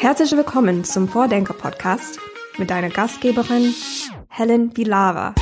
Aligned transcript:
Herzlich 0.00 0.30
willkommen 0.30 0.84
zum 0.84 1.08
Vordenker-Podcast 1.08 2.20
mit 2.56 2.70
deiner 2.70 2.88
Gastgeberin 2.88 3.74
Helen 4.28 4.70
Bilava. 4.70 5.34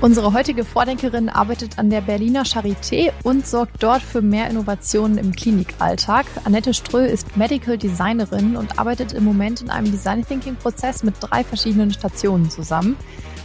Unsere 0.00 0.32
heutige 0.32 0.64
Vordenkerin 0.64 1.28
arbeitet 1.28 1.76
an 1.76 1.90
der 1.90 2.02
Berliner 2.02 2.44
Charité 2.44 3.10
und 3.24 3.48
sorgt 3.48 3.82
dort 3.82 4.00
für 4.00 4.22
mehr 4.22 4.48
Innovationen 4.48 5.18
im 5.18 5.32
Klinikalltag. 5.32 6.26
Annette 6.44 6.72
Ströh 6.72 7.06
ist 7.06 7.36
Medical 7.36 7.76
Designerin 7.76 8.56
und 8.56 8.78
arbeitet 8.78 9.12
im 9.12 9.24
Moment 9.24 9.60
in 9.60 9.70
einem 9.70 9.90
Design 9.90 10.24
Thinking 10.24 10.54
Prozess 10.54 11.02
mit 11.02 11.16
drei 11.18 11.42
verschiedenen 11.42 11.92
Stationen 11.92 12.48
zusammen. 12.48 12.96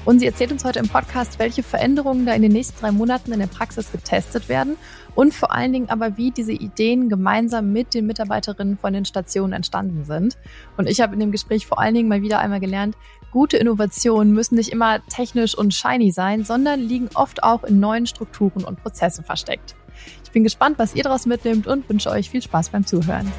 Und 0.10 0.18
sie 0.18 0.26
erzählt 0.26 0.52
uns 0.52 0.66
heute 0.66 0.80
im 0.80 0.90
Podcast, 0.90 1.38
welche 1.38 1.62
Veränderungen 1.62 2.26
da 2.26 2.34
in 2.34 2.42
den 2.42 2.52
nächsten 2.52 2.80
drei 2.80 2.92
Monaten 2.92 3.32
in 3.32 3.38
der 3.38 3.46
Praxis 3.46 3.92
getestet 3.92 4.50
werden 4.50 4.76
und 5.14 5.36
vor 5.36 5.52
allen 5.52 5.72
Dingen 5.72 5.92
aber, 5.92 6.18
wie 6.18 6.32
diese 6.32 6.52
Ideen 6.52 7.10
gemeinsam 7.10 7.72
mit 7.72 7.94
den 7.94 8.08
Mitarbeiterinnen 8.08 8.80
von 8.80 8.92
den 8.92 9.06
Stationen 9.06 9.54
entstanden 9.54 10.06
sind. 10.06 10.36
Und 10.78 10.90
ich 10.90 11.00
habe 11.00 11.14
in 11.14 11.20
dem 11.20 11.32
Gespräch 11.32 11.68
vor 11.68 11.80
allen 11.80 11.94
Dingen 11.94 12.10
mal 12.10 12.24
wieder 12.24 12.40
einmal 12.40 12.60
gelernt, 12.60 12.98
gute 13.32 13.58
Innovationen 13.58 14.34
müssen 14.34 14.56
nicht 14.56 14.70
immer 14.70 15.00
technisch 15.10 15.56
und 15.56 15.76
shiny 15.76 16.12
sein, 16.12 16.44
sondern 16.44 16.80
liegen 16.80 17.10
oft 17.14 17.44
auch 17.44 17.64
in 17.64 17.80
neuen 17.80 18.08
Strukturen 18.08 18.64
und 18.64 18.82
Prozessen 18.82 19.24
versteckt. 19.24 19.76
Ich 20.24 20.32
bin 20.32 20.44
gespannt, 20.44 20.80
was 20.80 20.96
ihr 20.96 21.04
daraus 21.04 21.28
mitnehmt 21.28 21.68
und 21.68 21.88
wünsche 21.88 22.10
euch 22.10 22.32
viel 22.32 22.42
Spaß 22.42 22.70
beim 22.70 22.84
Zuhören. 22.84 23.32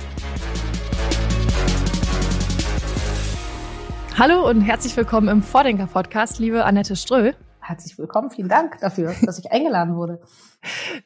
Hallo 4.18 4.48
und 4.48 4.60
herzlich 4.60 4.96
willkommen 4.96 5.28
im 5.28 5.42
Vordenker-Podcast, 5.42 6.40
liebe 6.40 6.64
Annette 6.64 6.94
Ströh. 6.96 7.32
Herzlich 7.60 7.96
willkommen, 7.96 8.30
vielen 8.30 8.48
Dank 8.48 8.78
dafür, 8.80 9.14
dass 9.22 9.38
ich 9.38 9.50
eingeladen 9.52 9.94
wurde. 9.94 10.20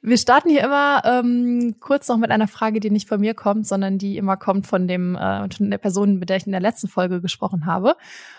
Wir 0.02 0.16
starten 0.16 0.48
hier 0.48 0.64
immer 0.64 1.02
ähm, 1.04 1.76
kurz 1.78 2.08
noch 2.08 2.16
mit 2.16 2.30
einer 2.30 2.48
Frage, 2.48 2.80
die 2.80 2.90
nicht 2.90 3.08
von 3.08 3.20
mir 3.20 3.34
kommt, 3.34 3.66
sondern 3.66 3.98
die 3.98 4.16
immer 4.16 4.36
kommt 4.36 4.66
von 4.66 4.88
dem 4.88 5.14
äh, 5.14 5.48
von 5.54 5.70
der 5.70 5.78
Person, 5.78 6.18
mit 6.18 6.30
der 6.30 6.38
ich 6.38 6.46
in 6.46 6.52
der 6.52 6.60
letzten 6.60 6.88
Folge 6.88 7.20
gesprochen 7.20 7.66
habe. 7.66 7.96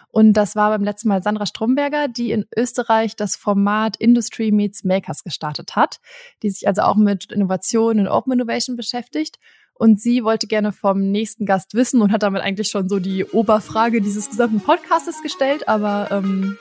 Und 0.09 0.33
das 0.33 0.55
war 0.55 0.72
beim 0.72 0.83
letzten 0.83 1.09
Mal 1.09 1.22
Sandra 1.22 1.45
Stromberger, 1.45 2.07
die 2.07 2.31
in 2.31 2.45
Österreich 2.55 3.16
das 3.16 3.35
Format 3.35 3.95
Industry 3.97 4.52
Meets 4.52 4.83
Makers 4.83 5.23
gestartet 5.23 5.75
hat, 5.75 6.00
die 6.41 6.50
sich 6.50 6.67
also 6.67 6.81
auch 6.81 6.95
mit 6.95 7.31
Innovation 7.31 8.00
und 8.00 8.07
Open 8.07 8.33
Innovation 8.33 8.75
beschäftigt. 8.75 9.38
Und 9.77 9.99
sie 9.99 10.23
wollte 10.23 10.47
gerne 10.47 10.71
vom 10.71 11.11
nächsten 11.11 11.45
Gast 11.45 11.73
wissen 11.73 12.01
und 12.01 12.13
hat 12.13 12.23
damit 12.23 12.41
eigentlich 12.41 12.69
schon 12.69 12.87
so 12.87 12.99
die 12.99 13.25
Oberfrage 13.25 13.99
dieses 13.99 14.29
gesamten 14.29 14.61
Podcastes 14.61 15.21
gestellt. 15.21 15.67
Aber 15.67 16.07
ähm, 16.11 16.57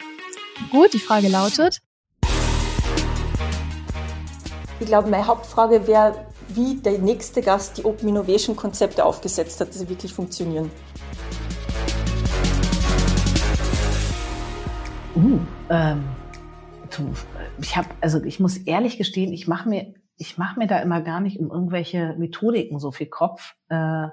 gut, 0.72 0.92
die 0.92 0.98
Frage 0.98 1.28
lautet. 1.28 1.80
Ich 4.80 4.86
glaube, 4.86 5.08
meine 5.08 5.28
Hauptfrage 5.28 5.86
wäre, 5.86 6.26
wie 6.48 6.74
der 6.74 6.98
nächste 6.98 7.40
Gast 7.40 7.78
die 7.78 7.84
Open 7.84 8.08
Innovation 8.08 8.56
Konzepte 8.56 9.04
aufgesetzt 9.04 9.60
hat, 9.60 9.68
dass 9.68 9.78
sie 9.78 9.88
wirklich 9.88 10.12
funktionieren. 10.12 10.68
Uh, 15.14 15.38
ähm, 15.70 16.02
ich 17.60 17.76
habe, 17.76 17.88
also 18.00 18.20
ich 18.24 18.40
muss 18.40 18.56
ehrlich 18.56 18.98
gestehen, 18.98 19.32
ich 19.32 19.46
mache 19.46 19.68
mir 19.68 19.94
ich 20.16 20.38
mache 20.38 20.58
mir 20.58 20.66
da 20.66 20.78
immer 20.78 21.00
gar 21.00 21.20
nicht 21.20 21.38
um 21.38 21.50
irgendwelche 21.50 22.14
Methodiken 22.18 22.78
so 22.78 22.90
viel 22.90 23.08
Kopf, 23.08 23.54
äh, 23.68 24.08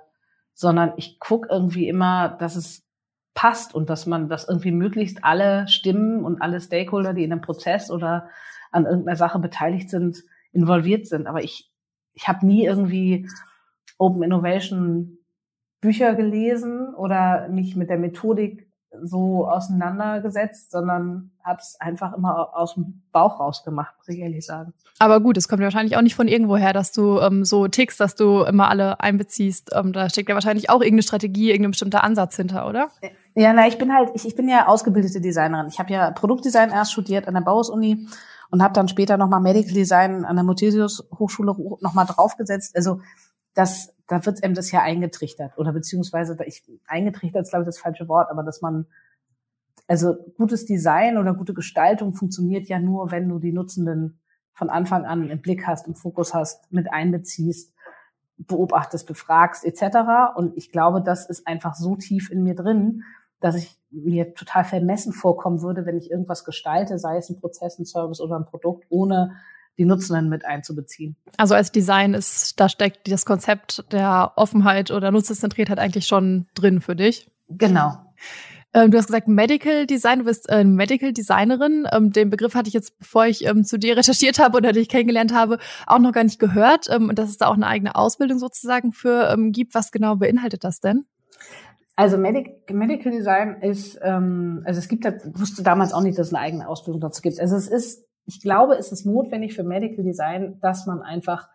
sondern 0.54 0.94
ich 0.98 1.20
gucke 1.20 1.48
irgendwie 1.50 1.88
immer, 1.88 2.30
dass 2.30 2.56
es 2.56 2.86
passt 3.34 3.74
und 3.74 3.90
dass 3.90 4.06
man, 4.06 4.28
dass 4.28 4.48
irgendwie 4.48 4.72
möglichst 4.72 5.24
alle 5.24 5.68
Stimmen 5.68 6.24
und 6.24 6.42
alle 6.42 6.60
Stakeholder, 6.60 7.14
die 7.14 7.24
in 7.24 7.32
einem 7.32 7.42
Prozess 7.42 7.90
oder 7.90 8.30
an 8.72 8.86
irgendeiner 8.86 9.16
Sache 9.16 9.40
beteiligt 9.40 9.90
sind, 9.90 10.24
involviert 10.52 11.08
sind. 11.08 11.28
Aber 11.28 11.44
ich, 11.44 11.72
ich 12.14 12.28
habe 12.28 12.46
nie 12.46 12.66
irgendwie 12.66 13.28
Open 13.98 14.24
Innovation 14.24 15.18
Bücher 15.82 16.14
gelesen 16.14 16.94
oder 16.94 17.48
mich 17.50 17.76
mit 17.76 17.90
der 17.90 17.98
Methodik 17.98 18.71
so 19.04 19.48
auseinandergesetzt, 19.48 20.72
sondern 20.72 21.32
habe 21.44 21.60
es 21.62 21.78
einfach 21.80 22.14
immer 22.14 22.50
aus 22.54 22.76
dem 22.76 23.02
Bauch 23.12 23.40
rausgemacht, 23.40 23.96
muss 23.98 24.10
ich 24.10 24.20
ehrlich 24.20 24.46
sagen. 24.46 24.74
Aber 25.00 25.20
gut, 25.22 25.38
es 25.38 25.48
kommt 25.48 25.62
ja 25.62 25.66
wahrscheinlich 25.66 25.98
auch 25.98 26.02
nicht 26.02 26.16
von 26.16 26.28
irgendwo 26.28 26.58
her, 26.58 26.74
dass 26.74 26.92
du 26.92 27.20
ähm, 27.20 27.46
so 27.46 27.68
tickst, 27.68 28.00
dass 28.00 28.16
du 28.16 28.44
immer 28.44 28.70
alle 28.70 29.00
einbeziehst. 29.00 29.72
Ähm, 29.74 29.94
da 29.94 30.10
steckt 30.10 30.30
ja 30.30 30.36
wahrscheinlich 30.36 30.70
auch 30.70 30.82
irgendeine 30.82 31.04
Strategie, 31.04 31.50
irgendein 31.50 31.72
bestimmter 31.72 32.04
Ansatz 32.04 32.36
hinter, 32.36 32.68
oder? 32.68 32.90
Ja, 33.34 33.54
na, 33.54 33.68
ich 33.68 33.78
bin 33.78 33.94
halt, 33.94 34.10
ich, 34.14 34.28
ich 34.28 34.36
bin 34.36 34.48
ja 34.48 34.68
ausgebildete 34.68 35.22
Designerin. 35.22 35.68
Ich 35.68 35.80
habe 35.80 35.92
ja 35.92 36.12
Produktdesign 36.12 36.70
erst 36.70 36.92
studiert 36.92 37.28
an 37.28 37.34
der 37.34 37.42
Bauhaus-Uni 37.42 38.08
und 38.52 38.62
habe 38.62 38.74
dann 38.74 38.90
später 38.90 39.18
nochmal 39.18 39.40
Medical 39.40 39.74
Design 39.74 40.26
an 40.26 40.36
der 40.36 40.44
Muthesius 40.44 41.08
Hochschule 41.18 41.56
nochmal 41.80 42.06
draufgesetzt. 42.06 42.76
Also 42.76 43.00
das, 43.54 43.94
da 44.08 44.26
wird 44.26 44.44
einem 44.44 44.54
das 44.54 44.72
ja 44.72 44.82
eingetrichtert 44.82 45.58
oder 45.58 45.74
beziehungsweise 45.74 46.38
ich 46.46 46.64
eingetrichtert 46.88 47.44
ist 47.44 47.50
glaube 47.50 47.64
ich 47.64 47.68
das 47.68 47.80
falsche 47.80 48.08
Wort, 48.08 48.30
aber 48.30 48.44
dass 48.44 48.62
man 48.62 48.88
also 49.88 50.16
gutes 50.38 50.66
Design 50.66 51.18
oder 51.18 51.34
gute 51.34 51.54
Gestaltung 51.54 52.14
funktioniert 52.14 52.70
ja 52.70 52.80
nur, 52.80 53.12
wenn 53.12 53.28
du 53.28 53.40
die 53.40 53.52
Nutzenden 53.52 54.22
von 54.54 54.70
Anfang 54.70 55.06
an 55.06 55.30
im 55.30 55.42
Blick 55.42 55.68
hast, 55.68 55.88
im 55.88 55.96
Fokus 55.96 56.34
hast, 56.34 56.72
mit 56.72 56.92
einbeziehst, 56.92 57.74
beobachtest, 58.38 59.08
befragst 59.08 59.66
etc. 59.66 60.36
Und 60.36 60.56
ich 60.56 60.72
glaube, 60.72 61.02
das 61.02 61.30
ist 61.30 61.48
einfach 61.48 61.76
so 61.76 61.96
tief 61.96 62.32
in 62.32 62.44
mir 62.44 62.56
drin, 62.56 63.04
dass 63.40 63.56
ich 63.56 63.78
mir 63.90 64.34
total 64.34 64.64
vermessen 64.64 65.14
vorkommen 65.14 65.62
würde, 65.62 65.86
wenn 65.86 65.98
ich 65.98 66.10
irgendwas 66.10 66.46
gestalte, 66.46 66.98
sei 66.98 67.18
es 67.18 67.30
ein 67.30 67.40
Prozess, 67.40 67.78
ein 67.80 67.86
Service 67.86 68.22
oder 68.22 68.38
ein 68.38 68.46
Produkt, 68.46 68.86
ohne 68.90 69.36
die 69.78 69.86
Nutzenden 69.86 70.30
mit 70.30 70.46
einzubeziehen. 70.46 71.16
Also 71.38 71.56
als 71.56 71.72
Design 71.72 72.14
ist, 72.14 72.60
da 72.60 72.70
steckt 72.70 73.12
das 73.12 73.26
Konzept 73.26 73.84
der 73.92 74.34
Offenheit 74.36 74.92
oder 74.92 75.12
Nutzerzentriertheit 75.12 75.80
eigentlich 75.80 76.08
schon 76.08 76.48
drin 76.54 76.82
für 76.82 76.96
dich. 76.96 77.30
Genau. 77.50 77.98
Ähm, 78.74 78.92
du 78.92 78.98
hast 78.98 79.08
gesagt 79.08 79.28
Medical 79.28 79.86
Design, 79.86 80.20
du 80.20 80.26
bist 80.26 80.50
äh, 80.50 80.64
Medical 80.64 81.12
Designerin. 81.12 81.88
Ähm, 81.92 82.12
den 82.12 82.30
Begriff 82.30 82.56
hatte 82.56 82.70
ich 82.70 82.74
jetzt, 82.74 82.98
bevor 83.00 83.26
ich 83.26 83.46
ähm, 83.46 83.66
zu 83.66 83.78
dir 83.78 83.98
recherchiert 83.98 84.40
habe 84.40 84.58
oder 84.58 84.72
dich 84.72 84.88
kennengelernt 84.88 85.34
habe, 85.34 85.58
auch 85.88 86.00
noch 86.00 86.14
gar 86.14 86.24
nicht 86.24 86.40
gehört. 86.40 86.88
Ähm, 86.90 87.10
und 87.10 87.20
dass 87.20 87.30
es 87.30 87.38
da 87.38 87.48
auch 87.48 87.56
eine 87.56 87.68
eigene 87.68 87.96
Ausbildung 87.96 88.40
sozusagen 88.40 88.94
für 88.94 89.30
ähm, 89.32 89.52
gibt. 89.52 89.76
Was 89.76 89.92
genau 89.92 90.16
beinhaltet 90.16 90.64
das 90.64 90.80
denn? 90.80 91.06
Also 91.98 92.18
Medic 92.18 92.72
Medical 92.72 93.12
Design 93.12 93.62
ist, 93.62 94.00
ähm, 94.02 94.62
also 94.66 94.80
es 94.80 94.88
gibt, 94.88 95.06
wusste 95.38 95.64
damals 95.64 95.94
auch 95.94 96.02
nicht, 96.02 96.18
dass 96.18 96.28
es 96.28 96.34
eine 96.34 96.42
eigene 96.42 96.68
Ausbildung 96.68 97.02
dazu 97.02 97.22
gibt. 97.22 97.40
Also 97.40 97.58
es 97.58 97.68
ist 97.68 98.06
ich 98.32 98.40
glaube, 98.42 98.76
es 98.76 98.94
ist 98.94 99.06
notwendig 99.06 99.54
für 99.54 99.64
Medical 99.64 100.06
Design, 100.06 100.58
dass 100.62 100.86
man 100.86 101.02
einfach 101.02 101.50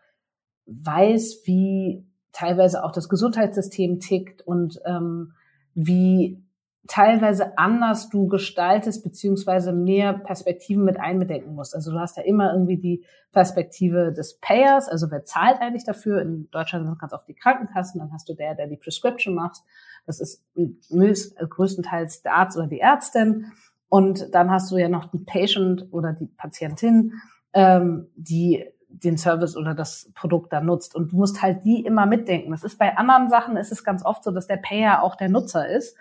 weiß, 0.67 1.41
wie 1.45 2.07
teilweise 2.33 2.85
auch 2.85 2.93
das 2.93 3.09
Gesundheitssystem 3.09 3.99
tickt 3.99 4.43
und 4.43 4.79
ähm, 4.85 5.33
wie 5.75 6.45
teilweise 6.87 7.57
anders 7.57 8.11
du 8.11 8.29
gestaltest, 8.29 9.03
beziehungsweise 9.03 9.73
mehr 9.73 10.13
Perspektiven 10.13 10.85
mit 10.85 11.01
einbedenken 11.01 11.55
musst. 11.55 11.75
Also 11.75 11.93
du 11.93 11.99
hast 11.99 12.19
ja 12.19 12.25
immer 12.25 12.53
irgendwie 12.53 12.77
die 12.77 13.05
Perspektive 13.33 14.13
des 14.13 14.39
Payers, 14.39 14.89
also 14.89 15.11
wer 15.11 15.25
zahlt 15.25 15.61
eigentlich 15.61 15.85
dafür? 15.85 16.21
In 16.21 16.51
Deutschland 16.51 16.87
sind 16.87 16.99
ganz 16.99 17.15
oft 17.15 17.27
die 17.27 17.35
Krankenkassen, 17.35 18.01
dann 18.01 18.13
hast 18.13 18.29
du 18.29 18.35
der, 18.35 18.55
der 18.55 18.67
die 18.67 18.77
Prescription 18.77 19.35
macht. 19.35 19.63
Das 20.05 20.21
ist 20.21 20.45
größtenteils 20.55 22.23
der 22.23 22.35
Arzt 22.35 22.59
oder 22.59 22.67
die 22.67 22.81
Ärztin. 22.81 23.53
Und 23.89 24.35
dann 24.35 24.51
hast 24.51 24.71
du 24.71 24.77
ja 24.77 24.89
noch 24.89 25.07
den 25.07 25.25
Patient 25.25 25.87
oder 25.91 26.13
die 26.13 26.27
Patientin, 26.27 27.13
ähm, 27.53 28.09
die 28.17 28.65
den 28.89 29.19
Service 29.19 29.57
oder 29.57 29.75
das 29.75 30.11
Produkt 30.15 30.53
da 30.53 30.61
nutzt. 30.61 30.95
Und 30.95 31.13
du 31.13 31.17
musst 31.17 31.43
halt 31.43 31.65
die 31.65 31.85
immer 31.85 32.07
mitdenken. 32.07 32.51
Das 32.51 32.65
ist 32.65 32.79
bei 32.79 32.97
anderen 32.97 33.29
Sachen 33.29 33.57
ist 33.57 33.73
es 33.73 33.85
ganz 33.85 34.05
oft 34.05 34.25
so, 34.25 34.31
dass 34.31 34.47
der 34.47 34.57
Payer 34.57 35.03
auch 35.03 35.17
der 35.17 35.29
Nutzer 35.29 35.69
ist. 35.69 35.97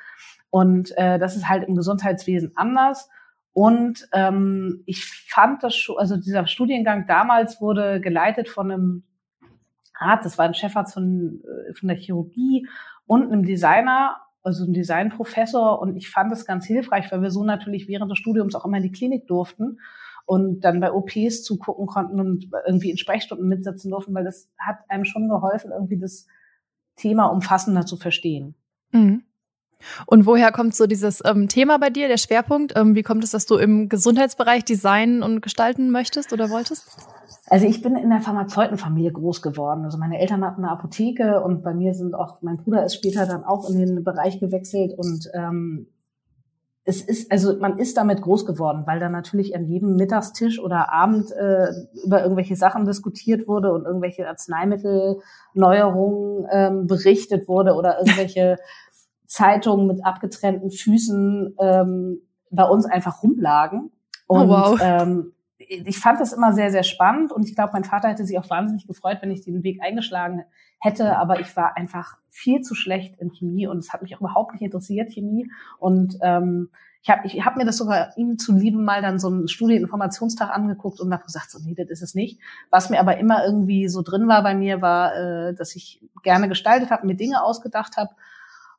Und 0.50 0.97
äh, 0.97 1.19
das 1.19 1.35
ist 1.35 1.50
halt 1.50 1.68
im 1.68 1.75
Gesundheitswesen 1.75 2.53
anders. 2.56 3.09
Und 3.51 4.07
ähm, 4.13 4.84
ich 4.85 5.06
fand 5.06 5.63
das 5.63 5.75
schon, 5.75 5.97
also 5.97 6.17
dieser 6.17 6.47
Studiengang 6.47 7.07
damals 7.07 7.62
wurde 7.62 8.02
geleitet 8.02 8.50
von 8.50 8.72
einem 8.72 9.03
Arzt, 9.97 10.26
das 10.26 10.38
war 10.38 10.46
ein 10.46 10.53
Chefarzt 10.53 10.93
von, 10.93 11.41
äh, 11.43 11.73
von 11.73 11.88
der 11.88 11.97
Chirurgie 11.97 12.67
und 13.08 13.23
einem 13.23 13.43
Designer 13.43 14.17
also 14.46 14.64
ein 14.64 14.74
Designprofessor 14.74 15.82
und 15.82 15.96
ich 15.96 16.09
fand 16.09 16.32
es 16.32 16.46
ganz 16.46 16.66
hilfreich, 16.66 17.12
weil 17.12 17.22
wir 17.22 17.32
so 17.32 17.44
natürlich 17.44 17.88
während 17.88 18.12
des 18.12 18.20
Studiums 18.20 18.56
auch 18.56 18.66
immer 18.66 18.78
in 18.78 18.84
die 18.84 18.92
Klinik 18.92 19.28
durften 19.28 19.80
und 20.26 20.62
dann 20.62 20.80
bei 20.80 20.92
OPs 20.92 21.44
zugucken 21.44 21.88
konnten 21.88 22.20
und 22.20 22.50
irgendwie 22.66 22.92
in 22.92 22.97
Sprechstunden 22.97 23.47
mitsitzen 23.47 23.92
durften, 23.92 24.14
weil 24.14 24.24
das 24.24 24.50
hat 24.58 24.78
einem 24.88 25.06
schon 25.06 25.30
geholfen, 25.30 25.72
irgendwie 25.72 25.97
das 25.97 26.28
Thema 26.96 27.26
umfassender 27.26 27.86
zu 27.86 27.97
verstehen. 27.97 28.56
Mhm. 28.92 29.24
Und 30.06 30.26
woher 30.26 30.52
kommt 30.52 30.76
so 30.76 30.88
dieses 30.88 31.22
ähm, 31.26 31.48
Thema 31.48 31.78
bei 31.78 31.90
dir, 31.90 32.08
der 32.08 32.18
Schwerpunkt? 32.18 32.74
Ähm, 32.76 32.96
wie 32.96 33.04
kommt 33.04 33.24
es, 33.24 33.32
dass 33.32 33.46
du 33.46 33.58
im 33.58 33.90
Gesundheitsbereich 33.90 34.66
designen 34.66 35.24
und 35.24 35.42
gestalten 35.42 35.92
möchtest 35.92 36.34
oder 36.34 36.50
wolltest? 36.50 36.86
Also 37.48 37.68
ich 37.68 37.82
bin 37.82 37.96
in 37.96 38.10
der 38.10 38.22
Pharmazeutenfamilie 38.22 39.12
groß 39.12 39.42
geworden. 39.42 39.86
Also 39.86 39.98
meine 39.98 40.20
Eltern 40.20 40.44
hatten 40.44 40.64
eine 40.64 40.72
Apotheke 40.72 41.42
und 41.42 41.64
bei 41.64 41.74
mir 41.74 41.94
sind 41.94 42.16
auch, 42.16 42.42
mein 42.42 42.58
Bruder 42.58 42.86
ist 42.86 42.96
später 42.96 43.28
dann 43.28 43.44
auch 43.44 43.70
in 43.70 43.78
den 43.78 44.04
Bereich 44.04 44.40
gewechselt 44.40 44.98
und 44.98 45.30
ähm, 45.34 45.88
es 46.88 47.02
ist, 47.02 47.32
also 47.32 47.58
man 47.58 47.80
ist 47.80 47.98
damit 47.98 48.22
groß 48.22 48.46
geworden, 48.46 48.84
weil 48.86 49.00
da 49.00 49.10
natürlich 49.10 49.56
an 49.56 49.66
jedem 49.66 49.96
Mittagstisch 49.96 50.60
oder 50.60 50.94
Abend 50.94 51.32
äh, 51.32 51.66
über 52.06 52.22
irgendwelche 52.22 52.56
Sachen 52.56 52.86
diskutiert 52.86 53.48
wurde 53.48 53.74
und 53.74 53.86
irgendwelche 53.86 54.28
Arzneimittelneuerungen 54.28 56.46
ähm, 56.52 56.86
berichtet 56.86 57.48
wurde 57.48 57.74
oder 57.74 57.98
irgendwelche 57.98 58.60
Zeitungen 59.28 59.88
mit 59.88 60.06
abgetrennten 60.06 60.72
Füßen 60.72 61.56
ähm, 61.60 62.22
bei 62.50 62.64
uns 62.64 62.86
einfach 62.86 63.24
rumlagen. 63.24 63.92
Oh, 64.28 64.40
und 64.40 64.50
oh, 64.50 64.50
wow. 64.50 64.80
ähm, 64.82 65.32
ich 65.58 66.00
fand 66.00 66.20
das 66.20 66.34
immer 66.34 66.54
sehr, 66.54 66.72
sehr 66.72 66.84
spannend 66.84 67.32
und 67.32 67.48
ich 67.48 67.56
glaube, 67.56 67.72
mein 67.74 67.84
Vater 67.84 68.10
hätte 68.10 68.26
sich 68.26 68.38
auch 68.38 68.50
wahnsinnig 68.50 68.88
gefreut, 68.88 69.20
wenn 69.22 69.32
ich 69.32 69.42
den 69.42 69.64
Weg 69.64 69.82
eingeschlagen 69.82 70.44
hätte, 70.80 71.18
aber 71.18 71.40
ich 71.40 71.56
war 71.56 71.78
einfach 71.78 72.18
viel 72.30 72.62
zu 72.62 72.76
schlecht 72.76 73.16
in 73.20 73.32
Chemie 73.32 73.68
und 73.68 73.80
es 73.80 73.94
hat 73.94 74.02
mich 74.02 74.16
auch 74.16 74.20
überhaupt 74.20 74.54
nicht 74.54 74.62
interessiert, 74.62 75.12
Chemie. 75.12 75.50
Und 75.80 76.18
ähm, 76.22 76.70
ich 77.02 77.10
habe 77.10 77.28
ich 77.28 77.46
hab 77.46 77.56
mir 77.56 77.66
das 77.66 77.78
sogar 77.78 78.18
ihm 78.18 78.38
zuliebe 78.38 78.80
mal 78.80 79.02
dann 79.02 79.20
so 79.20 79.28
einen 79.28 79.48
Studieninformationstag 79.48 80.50
angeguckt 80.50 81.00
und 81.00 81.14
habe 81.14 81.24
gesagt, 81.24 81.52
so 81.52 81.60
nee, 81.60 81.76
das 81.76 81.90
ist 81.90 82.02
es 82.02 82.16
nicht. 82.16 82.40
Was 82.70 82.90
mir 82.90 83.00
aber 83.00 83.18
immer 83.18 83.46
irgendwie 83.46 83.88
so 83.88 84.02
drin 84.02 84.28
war 84.28 84.44
bei 84.44 84.56
mir, 84.56 84.82
war, 84.82 85.16
äh, 85.16 85.54
dass 85.54 85.76
ich 85.76 86.02
gerne 86.24 86.50
gestaltet 86.50 86.90
habe, 86.90 87.06
mir 87.06 87.16
Dinge 87.16 87.44
ausgedacht 87.44 87.98
habe. 87.98 88.12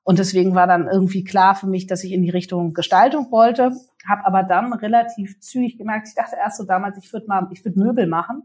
Und 0.06 0.20
deswegen 0.20 0.55
war 0.55 0.69
dann 0.69 0.87
irgendwie 0.87 1.25
klar 1.25 1.56
für 1.56 1.67
mich, 1.67 1.88
dass 1.88 2.05
ich 2.05 2.12
in 2.12 2.23
die 2.23 2.31
Richtung 2.31 2.75
Gestaltung 2.75 3.32
wollte. 3.32 3.73
Habe 4.08 4.25
aber 4.25 4.44
dann 4.44 4.73
relativ 4.73 5.41
zügig 5.41 5.79
gemerkt, 5.79 6.06
ich 6.06 6.14
dachte 6.14 6.37
erst 6.37 6.58
so 6.58 6.64
damals, 6.64 6.97
ich 6.97 7.12
würde 7.12 7.26
mal, 7.26 7.49
ich 7.50 7.64
würde 7.64 7.81
Möbel 7.81 8.06
machen. 8.06 8.44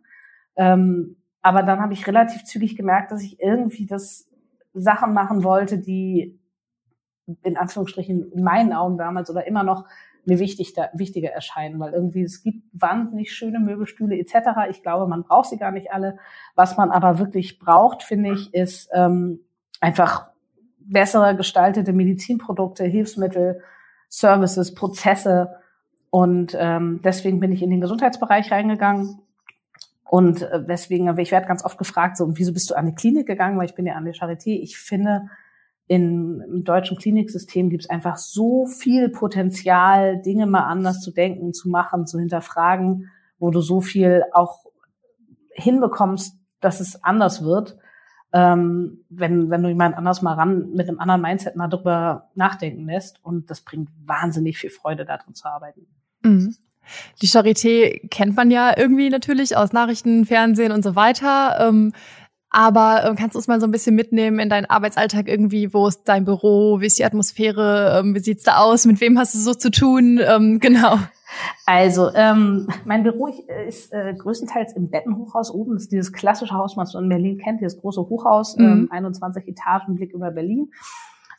Ähm, 0.55 1.17
aber 1.43 1.61
dann 1.61 1.79
habe 1.79 1.93
ich 1.93 2.07
relativ 2.07 2.45
zügig 2.45 2.75
gemerkt, 2.75 3.11
dass 3.11 3.21
ich 3.21 3.39
irgendwie 3.39 3.85
das 3.85 4.27
Sachen 4.73 5.13
machen 5.13 5.43
wollte, 5.43 5.77
die 5.77 6.39
in 7.43 7.57
Anführungsstrichen 7.57 8.31
in 8.31 8.43
meinen 8.43 8.73
Augen 8.73 8.97
damals 8.97 9.29
oder 9.29 9.45
immer 9.45 9.61
noch 9.61 9.85
mir 10.25 10.39
wichtig, 10.39 10.73
wichtiger 10.93 11.29
erscheinen, 11.29 11.79
weil 11.79 11.93
irgendwie 11.93 12.23
es 12.23 12.41
gibt 12.41 12.63
wahnsinnig 12.73 13.33
schöne 13.33 13.59
Möbelstühle 13.59 14.17
etc. 14.17 14.61
Ich 14.71 14.81
glaube, 14.81 15.05
man 15.05 15.21
braucht 15.21 15.49
sie 15.49 15.57
gar 15.57 15.71
nicht 15.71 15.91
alle. 15.91 16.17
Was 16.55 16.75
man 16.75 16.89
aber 16.89 17.19
wirklich 17.19 17.59
braucht, 17.59 18.01
finde 18.01 18.33
ich, 18.33 18.51
ist 18.51 18.89
ähm, 18.93 19.41
einfach 19.79 20.30
bessere 20.91 21.35
gestaltete 21.35 21.93
Medizinprodukte, 21.93 22.83
Hilfsmittel, 22.83 23.61
Services, 24.09 24.73
Prozesse. 24.73 25.49
Und 26.09 26.55
ähm, 26.59 27.01
deswegen 27.03 27.39
bin 27.39 27.51
ich 27.51 27.63
in 27.63 27.69
den 27.69 27.81
Gesundheitsbereich 27.81 28.51
reingegangen 28.51 29.21
und 30.11 30.41
äh, 30.41 30.61
deswegen, 30.61 31.17
ich 31.19 31.31
werde 31.31 31.47
ganz 31.47 31.63
oft 31.63 31.77
gefragt, 31.77 32.17
so, 32.17 32.38
wieso 32.38 32.51
bist 32.51 32.69
du 32.69 32.75
an 32.75 32.85
die 32.85 32.95
Klinik 32.95 33.27
gegangen? 33.27 33.57
Weil 33.57 33.67
ich 33.67 33.75
bin 33.75 33.85
ja 33.85 33.93
an 33.93 34.03
der 34.03 34.13
Charité. 34.13 34.49
Ich 34.49 34.77
finde, 34.77 35.29
in, 35.88 36.41
im 36.41 36.65
deutschen 36.65 36.97
Kliniksystem 36.97 37.69
gibt 37.69 37.83
es 37.83 37.89
einfach 37.89 38.17
so 38.17 38.65
viel 38.65 39.07
Potenzial, 39.07 40.21
Dinge 40.21 40.47
mal 40.47 40.65
anders 40.65 40.99
zu 40.99 41.11
denken, 41.11 41.53
zu 41.53 41.69
machen, 41.69 42.07
zu 42.07 42.19
hinterfragen, 42.19 43.09
wo 43.39 43.51
du 43.51 43.61
so 43.61 43.79
viel 43.79 44.25
auch 44.33 44.65
hinbekommst, 45.53 46.35
dass 46.59 46.81
es 46.81 47.01
anders 47.05 47.45
wird, 47.45 47.77
ähm, 48.33 48.99
wenn, 49.09 49.49
wenn 49.49 49.63
du 49.63 49.69
jemand 49.69 49.97
anders 49.97 50.21
mal 50.21 50.33
ran 50.33 50.71
mit 50.73 50.87
einem 50.87 50.99
anderen 50.99 51.21
Mindset 51.21 51.55
mal 51.55 51.67
drüber 51.67 52.29
nachdenken 52.35 52.85
lässt. 52.85 53.23
Und 53.23 53.49
das 53.49 53.61
bringt 53.61 53.89
wahnsinnig 54.05 54.57
viel 54.57 54.69
Freude, 54.69 55.05
darin 55.05 55.33
zu 55.33 55.45
arbeiten. 55.45 55.87
Mhm. 56.23 56.55
Die 57.21 57.27
Charité 57.27 58.07
kennt 58.09 58.35
man 58.35 58.49
ja 58.51 58.73
irgendwie 58.75 59.09
natürlich 59.09 59.55
aus 59.55 59.71
Nachrichten, 59.71 60.25
Fernsehen 60.25 60.71
und 60.71 60.83
so 60.83 60.95
weiter. 60.95 61.57
Ähm, 61.59 61.93
aber 62.51 63.06
ähm, 63.06 63.15
kannst 63.15 63.36
du 63.36 63.39
uns 63.39 63.48
mal 63.48 63.62
so 63.62 63.65
ein 63.65 63.71
bisschen 63.71 63.95
mitnehmen 63.95 64.38
in 64.39 64.50
deinen 64.50 64.65
Arbeitsalltag 64.65 65.30
irgendwie? 65.30 65.74
Wo 65.74 65.88
ist 65.88 66.03
dein 66.03 66.25
Büro? 66.25 66.81
Wie 66.81 66.86
ist 66.86 67.00
die 67.00 67.06
Atmosphäre? 67.06 67.98
Ähm, 67.98 68.13
wie 68.13 68.19
sieht's 68.19 68.44
da 68.44 68.57
aus? 68.57 68.86
Mit 68.86 69.00
wem 69.00 69.18
hast 69.18 69.33
du 69.33 69.39
so 69.39 69.53
zu 69.53 69.71
tun? 69.71 70.19
Ähm, 70.21 70.59
genau. 70.62 70.98
Also, 71.65 72.13
ähm, 72.13 72.68
mein 72.83 73.03
Büro 73.03 73.27
ist 73.68 73.94
äh, 73.94 74.13
größtenteils 74.18 74.74
im 74.75 74.89
Bettenhochhaus 74.89 75.50
oben. 75.50 75.75
Das 75.75 75.83
ist 75.83 75.94
dieses 75.94 76.12
klassische 76.12 76.53
Haus, 76.53 76.75
was 76.75 76.94
man 76.94 77.03
in 77.03 77.09
Berlin 77.09 77.38
kennt, 77.38 77.62
dieses 77.62 77.80
große 77.80 78.01
Hochhaus, 78.01 78.57
mhm. 78.57 78.65
ähm, 78.65 78.88
21 78.92 79.48
Etagen, 79.48 79.95
Blick 79.95 80.12
über 80.12 80.31
Berlin. 80.31 80.71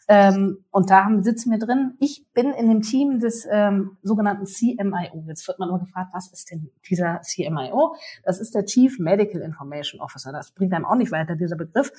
Ähm, 0.09 0.65
und 0.71 0.91
da 0.91 1.05
haben, 1.05 1.23
sitzen 1.23 1.51
wir 1.51 1.59
drin. 1.59 1.95
Ich 2.01 2.27
bin 2.35 2.53
in 2.53 2.69
dem 2.69 2.83
Team 2.83 3.21
des 3.21 3.47
ähm, 3.51 3.97
sogenannten 4.03 4.47
CMIO. 4.47 5.25
Jetzt 5.27 5.47
wird 5.47 5.59
man 5.59 5.69
immer 5.69 5.79
gefragt, 5.79 6.11
was 6.13 6.33
ist 6.33 6.51
denn 6.51 6.71
dieser 6.89 7.21
CMIO? 7.23 7.95
Das 8.25 8.41
ist 8.41 8.55
der 8.55 8.65
Chief 8.65 8.99
Medical 8.99 9.41
Information 9.41 10.01
Officer. 10.01 10.33
Das 10.33 10.51
bringt 10.51 10.73
einem 10.73 10.85
auch 10.85 10.97
nicht 10.97 11.13
weiter, 11.13 11.37
dieser 11.37 11.57
Begriff. 11.57 11.93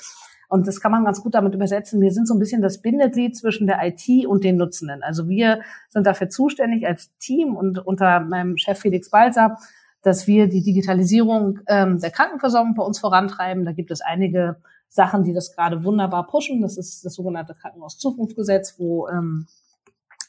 Und 0.50 0.68
das 0.68 0.82
kann 0.82 0.92
man 0.92 1.06
ganz 1.06 1.22
gut 1.22 1.34
damit 1.34 1.56
übersetzen. 1.56 2.02
Wir 2.02 2.12
sind 2.12 2.28
so 2.28 2.36
ein 2.36 2.40
bisschen 2.40 2.62
das 2.62 2.82
Bindeglied 2.82 3.36
zwischen 3.36 3.66
der 3.66 3.80
IT 3.84 4.28
und 4.28 4.44
den 4.44 4.58
Nutzenden. 4.58 5.02
Also 5.02 5.28
wir 5.28 5.62
sind 5.90 6.06
dafür 6.06 6.30
zuständig 6.30 6.86
als 6.86 7.16
Team 7.18 7.56
und 7.56 7.80
unter 7.80 8.20
meinem 8.20 8.58
Chef 8.58 8.80
Felix 8.80 9.10
Balzer, 9.10 9.58
dass 10.04 10.28
wir 10.28 10.48
die 10.48 10.62
Digitalisierung 10.62 11.62
ähm, 11.68 12.00
der 12.00 12.12
Krankenversorgung 12.12 12.76
bei 12.76 12.84
uns 12.84 13.00
vorantreiben. 13.00 13.66
Da 13.66 13.72
gibt 13.72 13.90
es 13.90 14.02
einige 14.02 14.58
Sachen, 14.94 15.24
die 15.24 15.34
das 15.34 15.56
gerade 15.56 15.84
wunderbar 15.84 16.28
pushen. 16.28 16.62
Das 16.62 16.78
ist 16.78 17.04
das 17.04 17.16
sogenannte 17.16 17.56
Krankenhauszukunftsgesetz, 17.56 18.76
wo 18.78 19.08
ähm, 19.08 19.48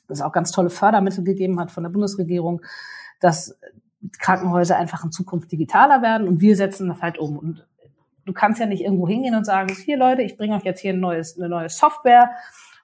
es 0.09 0.23
auch 0.23 0.33
ganz 0.33 0.53
tolle 0.53 0.71
Fördermittel 0.71 1.23
gegeben 1.23 1.61
hat 1.61 1.71
von 1.71 1.83
der 1.83 1.91
Bundesregierung, 1.91 2.63
dass 3.21 3.59
Krankenhäuser 4.19 4.79
einfach 4.79 5.05
in 5.05 5.13
Zukunft 5.13 5.53
digitaler 5.53 6.01
werden 6.01 6.27
und 6.27 6.41
wir 6.41 6.57
setzen 6.57 6.89
das 6.89 7.03
halt 7.03 7.19
um. 7.19 7.39
Und 7.39 7.67
du 8.25 8.33
kannst 8.33 8.59
ja 8.59 8.65
nicht 8.65 8.83
irgendwo 8.83 9.07
hingehen 9.07 9.35
und 9.35 9.45
sagen, 9.45 9.69
hier 9.85 9.99
Leute, 9.99 10.23
ich 10.23 10.39
bringe 10.39 10.57
euch 10.57 10.65
jetzt 10.65 10.81
hier 10.81 10.95
ein 10.95 11.01
neues, 11.01 11.37
eine 11.37 11.51
neue 11.51 11.69
Software 11.69 12.31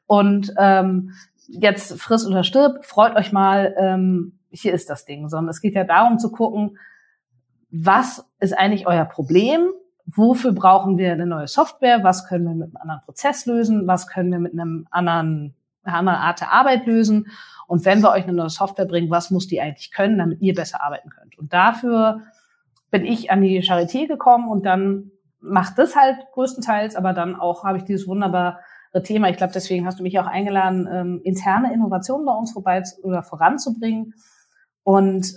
und 0.05 0.53
ähm, 0.59 1.13
jetzt 1.47 1.99
friss 1.99 2.27
oder 2.27 2.45
stirb, 2.45 2.85
freut 2.85 3.17
euch 3.17 3.33
mal, 3.33 3.75
ähm, 3.79 4.39
hier 4.51 4.75
ist 4.75 4.91
das 4.91 5.07
Ding. 5.07 5.31
Sondern 5.31 5.49
es 5.49 5.63
geht 5.63 5.75
ja 5.75 5.85
darum 5.85 6.19
zu 6.19 6.31
gucken, 6.31 6.77
was 7.71 8.31
ist 8.39 8.53
eigentlich 8.53 8.87
euer 8.87 9.07
Problem 9.07 9.71
wofür 10.07 10.53
brauchen 10.53 10.99
wir 10.99 11.13
eine 11.13 11.27
neue 11.27 11.49
Software, 11.49 12.03
was 12.03 12.27
können 12.27 12.47
wir 12.47 12.55
mit 12.55 12.69
einem 12.69 12.77
anderen 12.77 13.03
Prozess 13.03 13.47
lösen, 13.47 13.87
was 13.87 14.07
können 14.07 14.31
wir 14.33 14.39
mit 14.39 14.53
einem 14.53 14.87
anderen, 14.91 15.55
einer 15.83 15.97
anderen 15.97 16.19
Art 16.19 16.41
der 16.41 16.53
Arbeit 16.53 16.87
lösen. 16.87 17.29
Und 17.67 17.85
wenn 17.85 18.03
wir 18.03 18.11
euch 18.11 18.25
eine 18.25 18.33
neue 18.33 18.51
Software 18.51 18.87
bringen, 18.87 19.11
was 19.11 19.31
muss 19.31 19.47
die 19.47 19.61
eigentlich 19.61 19.93
können, 19.93 20.19
damit 20.19 20.41
ihr 20.41 20.55
besser 20.55 20.83
arbeiten 20.83 21.11
könnt. 21.11 21.39
Und 21.39 21.53
dafür 21.53 22.21
bin 22.91 23.05
ich 23.05 23.31
an 23.31 23.43
die 23.43 23.63
Charité 23.63 24.07
gekommen 24.07 24.49
und 24.49 24.67
dann 24.67 25.13
macht 25.41 25.79
das 25.79 25.97
halt 25.97 26.17
größtenteils, 26.33 26.97
aber 26.97 27.13
dann 27.13 27.37
auch 27.37 27.65
habe 27.65 27.79
ich 27.79 27.85
dieses 27.85 28.07
wunderbare 28.07 28.59
Thema. 29.05 29.31
Ich 29.31 29.37
glaube, 29.37 29.53
deswegen 29.53 29.87
hast 29.87 29.99
du 29.99 30.03
mich 30.03 30.19
auch 30.19 30.27
eingeladen, 30.27 30.89
ähm, 30.91 31.21
interne 31.25 31.73
Innovationen 31.73 32.27
bei 32.27 32.33
uns 32.33 32.53
vorbei 32.53 32.83
oder 33.03 33.23
voranzubringen. 33.23 34.15
Und 34.83 35.35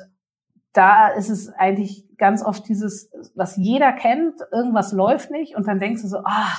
da 0.74 1.08
ist 1.08 1.30
es 1.30 1.50
eigentlich 1.54 2.06
ganz 2.18 2.44
oft 2.44 2.68
dieses, 2.68 3.12
was 3.36 3.58
jeder 3.58 3.94
kennt, 3.94 4.36
irgendwas 4.52 4.92
läuft 4.92 5.32
nicht 5.32 5.56
und 5.56 5.68
dann 5.68 5.80
denkst 5.80 6.02
du 6.02 6.08
so, 6.08 6.20
ah, 6.26 6.52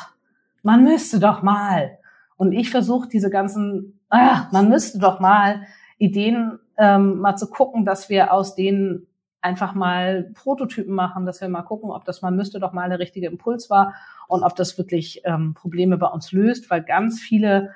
man 0.62 0.84
müsste 0.84 1.20
doch 1.20 1.42
mal. 1.42 1.98
Und 2.36 2.52
ich 2.52 2.70
versuche 2.70 3.08
diese 3.08 3.30
ganzen, 3.30 4.00
ah, 4.08 4.48
man 4.52 4.68
müsste 4.68 4.98
doch 4.98 5.20
mal 5.20 5.62
Ideen 5.98 6.58
ähm, 6.78 7.18
mal 7.18 7.36
zu 7.36 7.48
gucken, 7.50 7.84
dass 7.84 8.08
wir 8.08 8.32
aus 8.32 8.54
denen 8.54 9.06
einfach 9.40 9.74
mal 9.74 10.30
Prototypen 10.34 10.94
machen, 10.94 11.26
dass 11.26 11.40
wir 11.40 11.48
mal 11.48 11.62
gucken, 11.62 11.90
ob 11.90 12.04
das 12.04 12.22
man 12.22 12.34
müsste 12.34 12.60
doch 12.60 12.72
mal 12.72 12.88
der 12.88 12.98
richtige 12.98 13.26
Impuls 13.26 13.68
war 13.68 13.94
und 14.26 14.42
ob 14.42 14.56
das 14.56 14.78
wirklich 14.78 15.20
ähm, 15.24 15.54
Probleme 15.54 15.98
bei 15.98 16.06
uns 16.06 16.32
löst, 16.32 16.70
weil 16.70 16.82
ganz 16.82 17.20
viele 17.20 17.74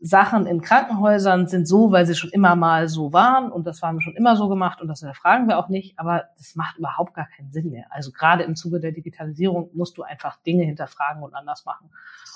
Sachen 0.00 0.46
in 0.46 0.62
Krankenhäusern 0.62 1.46
sind 1.46 1.68
so, 1.68 1.92
weil 1.92 2.06
sie 2.06 2.14
schon 2.14 2.30
immer 2.30 2.56
mal 2.56 2.88
so 2.88 3.12
waren 3.12 3.52
und 3.52 3.66
das 3.66 3.82
haben 3.82 3.98
wir 3.98 4.02
schon 4.02 4.16
immer 4.16 4.34
so 4.34 4.48
gemacht 4.48 4.80
und 4.80 4.88
das 4.88 5.04
fragen 5.14 5.46
wir 5.46 5.58
auch 5.58 5.68
nicht, 5.68 5.98
aber 5.98 6.24
das 6.38 6.56
macht 6.56 6.78
überhaupt 6.78 7.14
gar 7.14 7.28
keinen 7.28 7.52
Sinn 7.52 7.70
mehr. 7.70 7.86
Also 7.90 8.10
gerade 8.10 8.44
im 8.44 8.56
Zuge 8.56 8.80
der 8.80 8.92
Digitalisierung 8.92 9.70
musst 9.74 9.98
du 9.98 10.02
einfach 10.02 10.38
Dinge 10.42 10.64
hinterfragen 10.64 11.22
und 11.22 11.34
anders 11.34 11.64
machen. 11.66 11.90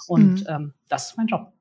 Und 0.06 0.40
mhm. 0.40 0.46
ähm, 0.48 0.74
das 0.88 1.10
ist 1.10 1.16
mein 1.16 1.26
Job. 1.26 1.52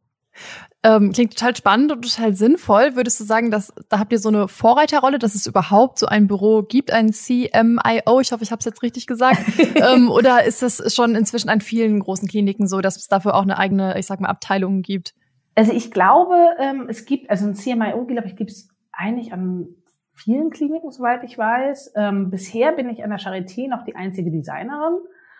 Ähm, 0.81 1.11
klingt 1.13 1.37
total 1.37 1.55
spannend 1.55 1.91
und 1.91 2.01
total 2.01 2.35
sinnvoll. 2.35 2.95
Würdest 2.95 3.19
du 3.19 3.23
sagen, 3.23 3.51
dass 3.51 3.71
da 3.87 3.99
habt 3.99 4.11
ihr 4.11 4.19
so 4.19 4.29
eine 4.29 4.47
Vorreiterrolle, 4.47 5.19
dass 5.19 5.35
es 5.35 5.45
überhaupt 5.45 5.99
so 5.99 6.07
ein 6.07 6.27
Büro 6.27 6.63
gibt, 6.63 6.91
ein 6.91 7.13
CMIO? 7.13 8.19
Ich 8.19 8.31
hoffe, 8.31 8.43
ich 8.43 8.51
habe 8.51 8.59
es 8.59 8.65
jetzt 8.65 8.81
richtig 8.81 9.07
gesagt. 9.07 9.39
ähm, 9.75 10.09
oder 10.09 10.43
ist 10.43 10.61
das 10.61 10.93
schon 10.93 11.15
inzwischen 11.15 11.49
an 11.49 11.61
vielen 11.61 11.99
großen 11.99 12.27
Kliniken 12.27 12.67
so, 12.67 12.81
dass 12.81 12.97
es 12.97 13.07
dafür 13.07 13.35
auch 13.35 13.43
eine 13.43 13.57
eigene, 13.57 13.97
ich 13.97 14.07
sag 14.07 14.19
mal, 14.19 14.29
Abteilung 14.29 14.81
gibt? 14.81 15.13
Also 15.55 15.71
ich 15.71 15.91
glaube, 15.91 16.35
ähm, 16.59 16.87
es 16.89 17.05
gibt, 17.05 17.29
also 17.29 17.47
ein 17.47 17.55
CMIO, 17.55 18.05
glaube 18.05 18.27
ich, 18.27 18.35
gibt 18.35 18.51
es 18.51 18.69
eigentlich 18.91 19.33
an 19.33 19.67
vielen 20.15 20.49
Kliniken, 20.49 20.91
soweit 20.91 21.23
ich 21.23 21.37
weiß. 21.37 21.93
Ähm, 21.95 22.29
bisher 22.29 22.71
bin 22.71 22.89
ich 22.89 23.03
an 23.03 23.09
der 23.09 23.19
Charité 23.19 23.67
noch 23.67 23.83
die 23.83 23.95
einzige 23.95 24.31
Designerin. 24.31 24.99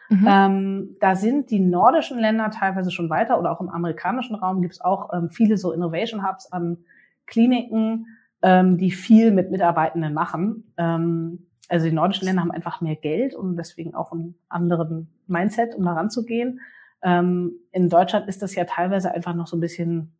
Mhm. 0.09 0.27
Ähm, 0.27 0.97
da 0.99 1.15
sind 1.15 1.49
die 1.49 1.59
nordischen 1.59 2.19
Länder 2.19 2.51
teilweise 2.51 2.91
schon 2.91 3.09
weiter 3.09 3.39
oder 3.39 3.51
auch 3.51 3.61
im 3.61 3.69
amerikanischen 3.69 4.35
Raum 4.35 4.61
gibt 4.61 4.73
es 4.73 4.81
auch 4.81 5.13
ähm, 5.13 5.29
viele 5.29 5.57
so 5.57 5.71
Innovation 5.71 6.27
Hubs 6.27 6.51
an 6.51 6.77
Kliniken, 7.25 8.07
ähm, 8.41 8.77
die 8.77 8.91
viel 8.91 9.31
mit 9.31 9.49
Mitarbeitenden 9.49 10.13
machen. 10.13 10.73
Ähm, 10.77 11.47
also 11.69 11.85
die 11.85 11.93
nordischen 11.93 12.25
Länder 12.25 12.41
haben 12.41 12.51
einfach 12.51 12.81
mehr 12.81 12.95
Geld 12.95 13.33
und 13.33 13.55
deswegen 13.55 13.95
auch 13.95 14.11
einen 14.11 14.35
anderen 14.49 15.09
Mindset, 15.27 15.75
um 15.75 15.85
da 15.85 15.93
ranzugehen. 15.93 16.59
Ähm, 17.03 17.53
in 17.71 17.89
Deutschland 17.89 18.27
ist 18.27 18.41
das 18.41 18.55
ja 18.55 18.65
teilweise 18.65 19.11
einfach 19.11 19.33
noch 19.33 19.47
so 19.47 19.57
ein 19.57 19.61
bisschen 19.61 20.15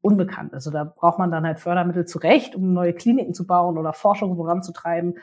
unbekannt. 0.00 0.54
Also 0.54 0.70
da 0.70 0.84
braucht 0.84 1.18
man 1.18 1.30
dann 1.30 1.46
halt 1.46 1.58
Fördermittel 1.58 2.04
zurecht, 2.04 2.54
um 2.54 2.72
neue 2.72 2.92
Kliniken 2.92 3.34
zu 3.34 3.46
bauen 3.46 3.78
oder 3.78 3.92
Forschung 3.92 4.36
voranzutreiben. 4.36 5.18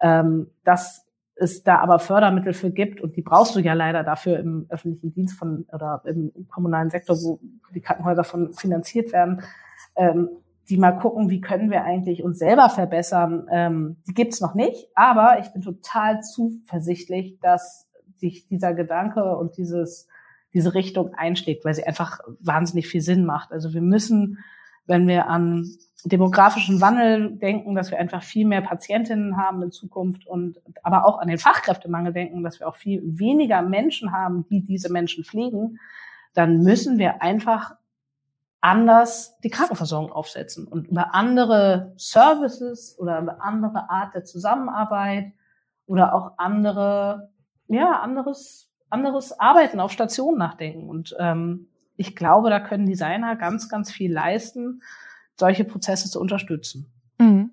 Ähm, 0.00 0.50
dass 0.64 1.06
es 1.34 1.62
da 1.62 1.78
aber 1.78 1.98
Fördermittel 1.98 2.52
für 2.52 2.70
gibt 2.70 3.00
und 3.00 3.16
die 3.16 3.22
brauchst 3.22 3.56
du 3.56 3.60
ja 3.60 3.72
leider 3.72 4.04
dafür 4.04 4.38
im 4.38 4.66
öffentlichen 4.68 5.12
Dienst 5.12 5.38
von 5.38 5.66
oder 5.72 6.02
im 6.04 6.32
kommunalen 6.48 6.90
Sektor, 6.90 7.16
wo 7.16 7.40
die 7.74 7.80
Krankenhäuser 7.80 8.24
von 8.24 8.52
finanziert 8.52 9.12
werden, 9.12 9.42
ähm, 9.96 10.28
die 10.68 10.76
mal 10.76 10.92
gucken, 10.92 11.30
wie 11.30 11.40
können 11.40 11.70
wir 11.70 11.84
eigentlich 11.84 12.22
uns 12.22 12.38
selber 12.38 12.68
verbessern. 12.68 13.46
Ähm, 13.50 13.96
die 14.06 14.14
gibt's 14.14 14.40
noch 14.40 14.54
nicht, 14.54 14.88
aber 14.94 15.38
ich 15.40 15.52
bin 15.52 15.62
total 15.62 16.22
zuversichtlich, 16.22 17.38
dass 17.40 17.88
sich 18.14 18.46
dieser 18.46 18.72
Gedanke 18.72 19.36
und 19.36 19.56
dieses 19.56 20.08
diese 20.54 20.74
Richtung 20.74 21.14
einschlägt, 21.14 21.64
weil 21.64 21.74
sie 21.74 21.84
einfach 21.84 22.20
wahnsinnig 22.40 22.88
viel 22.88 23.00
Sinn 23.00 23.24
macht. 23.24 23.52
Also 23.52 23.72
wir 23.72 23.80
müssen, 23.80 24.38
wenn 24.86 25.08
wir 25.08 25.28
an 25.28 25.66
demografischen 26.04 26.80
Wandel 26.80 27.36
denken, 27.36 27.74
dass 27.74 27.90
wir 27.90 27.98
einfach 27.98 28.22
viel 28.22 28.46
mehr 28.46 28.60
Patientinnen 28.60 29.36
haben 29.36 29.62
in 29.62 29.70
Zukunft 29.70 30.26
und 30.26 30.60
aber 30.82 31.06
auch 31.06 31.18
an 31.18 31.28
den 31.28 31.38
Fachkräftemangel 31.38 32.12
denken, 32.12 32.42
dass 32.42 32.58
wir 32.58 32.68
auch 32.68 32.76
viel 32.76 33.00
weniger 33.04 33.62
Menschen 33.62 34.12
haben, 34.12 34.44
die 34.48 34.62
diese 34.62 34.90
Menschen 34.92 35.24
pflegen, 35.24 35.78
dann 36.34 36.62
müssen 36.62 36.98
wir 36.98 37.22
einfach 37.22 37.76
anders 38.60 39.38
die 39.40 39.50
Krankenversorgung 39.50 40.12
aufsetzen 40.12 40.66
und 40.66 40.88
über 40.88 41.14
andere 41.14 41.92
Services 41.96 42.96
oder 42.98 43.20
über 43.20 43.42
andere 43.42 43.90
Art 43.90 44.14
der 44.14 44.24
Zusammenarbeit 44.24 45.32
oder 45.86 46.14
auch 46.14 46.32
andere, 46.38 47.30
ja, 47.68 48.00
anderes 48.00 48.71
anderes 48.92 49.38
Arbeiten 49.38 49.80
auf 49.80 49.92
Station 49.92 50.38
nachdenken. 50.38 50.88
Und 50.88 51.14
ähm, 51.18 51.68
ich 51.96 52.16
glaube, 52.16 52.50
da 52.50 52.60
können 52.60 52.86
Designer 52.86 53.36
ganz, 53.36 53.68
ganz 53.68 53.90
viel 53.90 54.12
leisten, 54.12 54.82
solche 55.36 55.64
Prozesse 55.64 56.10
zu 56.10 56.20
unterstützen. 56.20 56.86
Mhm. 57.18 57.50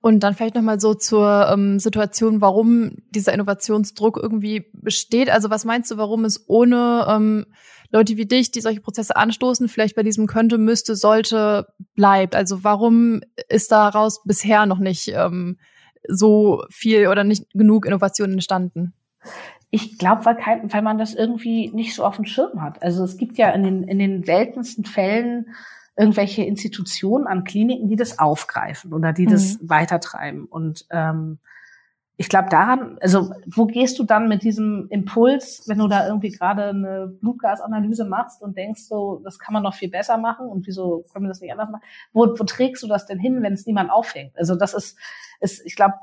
Und 0.00 0.20
dann 0.20 0.34
vielleicht 0.34 0.54
nochmal 0.54 0.80
so 0.80 0.94
zur 0.94 1.48
ähm, 1.52 1.80
Situation, 1.80 2.40
warum 2.40 2.92
dieser 3.10 3.32
Innovationsdruck 3.32 4.16
irgendwie 4.16 4.70
besteht. 4.72 5.28
Also 5.28 5.50
was 5.50 5.64
meinst 5.64 5.90
du, 5.90 5.96
warum 5.96 6.24
es 6.24 6.48
ohne 6.48 7.04
ähm, 7.08 7.46
Leute 7.90 8.16
wie 8.16 8.26
dich, 8.26 8.52
die 8.52 8.60
solche 8.60 8.80
Prozesse 8.80 9.16
anstoßen, 9.16 9.68
vielleicht 9.68 9.96
bei 9.96 10.04
diesem 10.04 10.26
könnte, 10.28 10.56
müsste, 10.56 10.94
sollte, 10.94 11.66
bleibt? 11.94 12.36
Also 12.36 12.62
warum 12.62 13.22
ist 13.48 13.72
daraus 13.72 14.22
bisher 14.22 14.66
noch 14.66 14.78
nicht 14.78 15.08
ähm, 15.08 15.58
so 16.06 16.62
viel 16.70 17.08
oder 17.08 17.24
nicht 17.24 17.46
genug 17.52 17.84
Innovation 17.84 18.32
entstanden? 18.32 18.94
Ich 19.70 19.98
glaube, 19.98 20.24
weil, 20.24 20.36
kein, 20.36 20.72
weil 20.72 20.82
man 20.82 20.98
das 20.98 21.14
irgendwie 21.14 21.70
nicht 21.70 21.94
so 21.94 22.04
auf 22.04 22.16
dem 22.16 22.24
Schirm 22.24 22.62
hat. 22.62 22.82
Also 22.82 23.04
es 23.04 23.16
gibt 23.16 23.36
ja 23.36 23.50
in 23.50 23.62
den, 23.62 23.82
in 23.84 23.98
den 23.98 24.24
seltensten 24.24 24.84
Fällen 24.84 25.54
irgendwelche 25.96 26.44
Institutionen 26.44 27.26
an 27.26 27.44
Kliniken, 27.44 27.88
die 27.88 27.96
das 27.96 28.18
aufgreifen 28.18 28.92
oder 28.92 29.12
die 29.12 29.26
mhm. 29.26 29.32
das 29.32 29.58
weitertreiben. 29.60 30.44
Und 30.44 30.86
ähm, 30.90 31.38
ich 32.20 32.28
glaube 32.28 32.48
daran, 32.48 32.98
also 33.00 33.32
wo 33.46 33.66
gehst 33.66 33.98
du 33.98 34.04
dann 34.04 34.28
mit 34.28 34.42
diesem 34.42 34.88
Impuls, 34.90 35.62
wenn 35.66 35.78
du 35.78 35.86
da 35.86 36.06
irgendwie 36.06 36.30
gerade 36.30 36.64
eine 36.64 37.06
Blutgasanalyse 37.20 38.04
machst 38.04 38.42
und 38.42 38.56
denkst 38.56 38.82
so, 38.82 39.20
das 39.22 39.38
kann 39.38 39.52
man 39.52 39.62
noch 39.62 39.74
viel 39.74 39.88
besser 39.88 40.18
machen 40.18 40.48
und 40.48 40.66
wieso 40.66 41.04
können 41.12 41.26
wir 41.26 41.28
das 41.28 41.40
nicht 41.40 41.52
anders 41.52 41.70
machen? 41.70 41.82
Wo, 42.12 42.26
wo 42.26 42.44
trägst 42.44 42.82
du 42.82 42.88
das 42.88 43.06
denn 43.06 43.20
hin, 43.20 43.42
wenn 43.42 43.52
es 43.52 43.66
niemand 43.66 43.90
auffängt? 43.90 44.36
Also 44.36 44.56
das 44.56 44.74
ist, 44.74 44.98
ist 45.40 45.64
ich 45.64 45.76
glaube, 45.76 45.94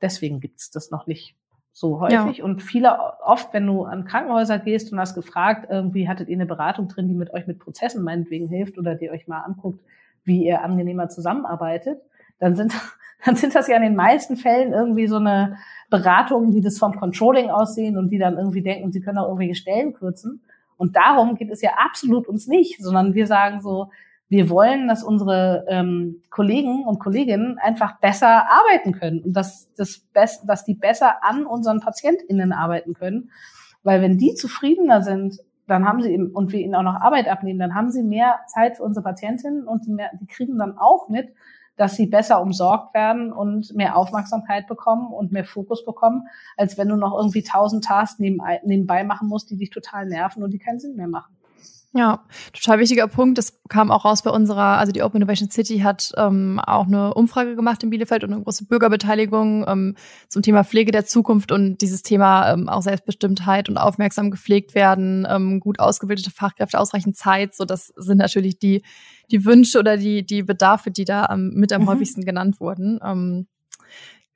deswegen 0.00 0.40
gibt's 0.40 0.70
das 0.70 0.90
noch 0.90 1.06
nicht 1.06 1.36
so 1.76 2.00
häufig. 2.00 2.38
Ja. 2.38 2.44
Und 2.44 2.62
viele, 2.62 2.96
oft, 3.20 3.52
wenn 3.52 3.66
du 3.66 3.82
an 3.82 4.04
Krankenhäuser 4.04 4.60
gehst 4.60 4.92
und 4.92 5.00
hast 5.00 5.16
gefragt, 5.16 5.66
irgendwie 5.68 6.08
hattet 6.08 6.28
ihr 6.28 6.36
eine 6.36 6.46
Beratung 6.46 6.86
drin, 6.86 7.08
die 7.08 7.14
mit 7.14 7.34
euch 7.34 7.48
mit 7.48 7.58
Prozessen 7.58 8.04
meinetwegen 8.04 8.48
hilft 8.48 8.78
oder 8.78 8.94
die 8.94 9.10
euch 9.10 9.26
mal 9.26 9.40
anguckt, 9.40 9.80
wie 10.22 10.46
ihr 10.46 10.62
angenehmer 10.62 11.08
zusammenarbeitet, 11.08 12.00
dann 12.38 12.54
sind, 12.54 12.72
dann 13.24 13.34
sind 13.34 13.56
das 13.56 13.66
ja 13.66 13.76
in 13.76 13.82
den 13.82 13.96
meisten 13.96 14.36
Fällen 14.36 14.72
irgendwie 14.72 15.08
so 15.08 15.16
eine 15.16 15.58
Beratung, 15.90 16.52
die 16.52 16.60
das 16.60 16.78
vom 16.78 16.94
Controlling 16.94 17.50
aussehen 17.50 17.98
und 17.98 18.10
die 18.10 18.18
dann 18.18 18.38
irgendwie 18.38 18.62
denken, 18.62 18.92
sie 18.92 19.00
können 19.00 19.18
auch 19.18 19.26
irgendwelche 19.26 19.56
Stellen 19.56 19.94
kürzen. 19.94 20.42
Und 20.76 20.94
darum 20.94 21.34
geht 21.34 21.50
es 21.50 21.60
ja 21.60 21.70
absolut 21.84 22.28
uns 22.28 22.46
nicht, 22.46 22.80
sondern 22.80 23.14
wir 23.14 23.26
sagen 23.26 23.60
so, 23.60 23.90
wir 24.34 24.50
wollen, 24.50 24.88
dass 24.88 25.04
unsere 25.04 25.64
ähm, 25.68 26.22
Kollegen 26.28 26.84
und 26.84 26.98
Kolleginnen 26.98 27.58
einfach 27.58 28.00
besser 28.00 28.48
arbeiten 28.48 28.92
können 28.92 29.22
und 29.22 29.32
dass, 29.32 29.72
das 29.76 30.00
Best, 30.12 30.42
dass 30.48 30.64
die 30.64 30.74
besser 30.74 31.22
an 31.22 31.46
unseren 31.46 31.80
PatientInnen 31.80 32.52
arbeiten 32.52 32.94
können. 32.94 33.30
Weil 33.84 34.02
wenn 34.02 34.18
die 34.18 34.34
zufriedener 34.34 35.02
sind, 35.02 35.38
dann 35.68 35.86
haben 35.86 36.02
sie 36.02 36.10
eben, 36.12 36.32
und 36.32 36.52
wir 36.52 36.60
ihnen 36.60 36.74
auch 36.74 36.82
noch 36.82 37.00
Arbeit 37.00 37.28
abnehmen, 37.28 37.60
dann 37.60 37.74
haben 37.74 37.90
sie 37.90 38.02
mehr 38.02 38.40
Zeit 38.48 38.76
für 38.76 38.82
unsere 38.82 39.04
Patientinnen 39.04 39.68
und 39.68 39.86
die, 39.86 39.92
mehr, 39.92 40.10
die 40.20 40.26
kriegen 40.26 40.58
dann 40.58 40.78
auch 40.78 41.08
mit, 41.08 41.28
dass 41.76 41.94
sie 41.94 42.06
besser 42.06 42.42
umsorgt 42.42 42.92
werden 42.92 43.32
und 43.32 43.72
mehr 43.74 43.96
Aufmerksamkeit 43.96 44.66
bekommen 44.66 45.12
und 45.12 45.32
mehr 45.32 45.44
Fokus 45.44 45.84
bekommen, 45.84 46.26
als 46.56 46.76
wenn 46.76 46.88
du 46.88 46.96
noch 46.96 47.16
irgendwie 47.16 47.42
tausend 47.42 47.84
Tasks 47.84 48.18
nebenbei 48.18 49.04
machen 49.04 49.28
musst, 49.28 49.50
die 49.50 49.56
dich 49.56 49.70
total 49.70 50.06
nerven 50.06 50.42
und 50.42 50.50
die 50.50 50.58
keinen 50.58 50.80
Sinn 50.80 50.96
mehr 50.96 51.08
machen. 51.08 51.36
Ja, 51.96 52.24
total 52.52 52.80
wichtiger 52.80 53.06
Punkt. 53.06 53.38
Das 53.38 53.60
kam 53.68 53.92
auch 53.92 54.04
raus 54.04 54.22
bei 54.22 54.30
unserer, 54.30 54.78
also 54.78 54.90
die 54.90 55.04
Open 55.04 55.18
Innovation 55.18 55.48
City 55.48 55.78
hat 55.78 56.10
ähm, 56.16 56.58
auch 56.58 56.88
eine 56.88 57.14
Umfrage 57.14 57.54
gemacht 57.54 57.84
in 57.84 57.90
Bielefeld 57.90 58.24
und 58.24 58.32
eine 58.32 58.42
große 58.42 58.64
Bürgerbeteiligung 58.64 59.64
ähm, 59.68 59.94
zum 60.28 60.42
Thema 60.42 60.64
Pflege 60.64 60.90
der 60.90 61.06
Zukunft 61.06 61.52
und 61.52 61.82
dieses 61.82 62.02
Thema 62.02 62.52
ähm, 62.52 62.68
auch 62.68 62.82
Selbstbestimmtheit 62.82 63.68
und 63.68 63.78
aufmerksam 63.78 64.32
gepflegt 64.32 64.74
werden, 64.74 65.24
ähm, 65.30 65.60
gut 65.60 65.78
ausgebildete 65.78 66.32
Fachkräfte, 66.32 66.80
ausreichend 66.80 67.16
Zeit. 67.16 67.54
So, 67.54 67.64
das 67.64 67.92
sind 67.96 68.18
natürlich 68.18 68.58
die 68.58 68.82
die 69.30 69.44
Wünsche 69.44 69.78
oder 69.78 69.96
die 69.96 70.26
die 70.26 70.42
Bedarfe, 70.42 70.90
die 70.90 71.04
da 71.04 71.28
ähm, 71.30 71.52
mit 71.54 71.72
am 71.72 71.82
mhm. 71.82 71.90
häufigsten 71.90 72.24
genannt 72.24 72.58
wurden. 72.58 72.98
Ähm, 73.04 73.46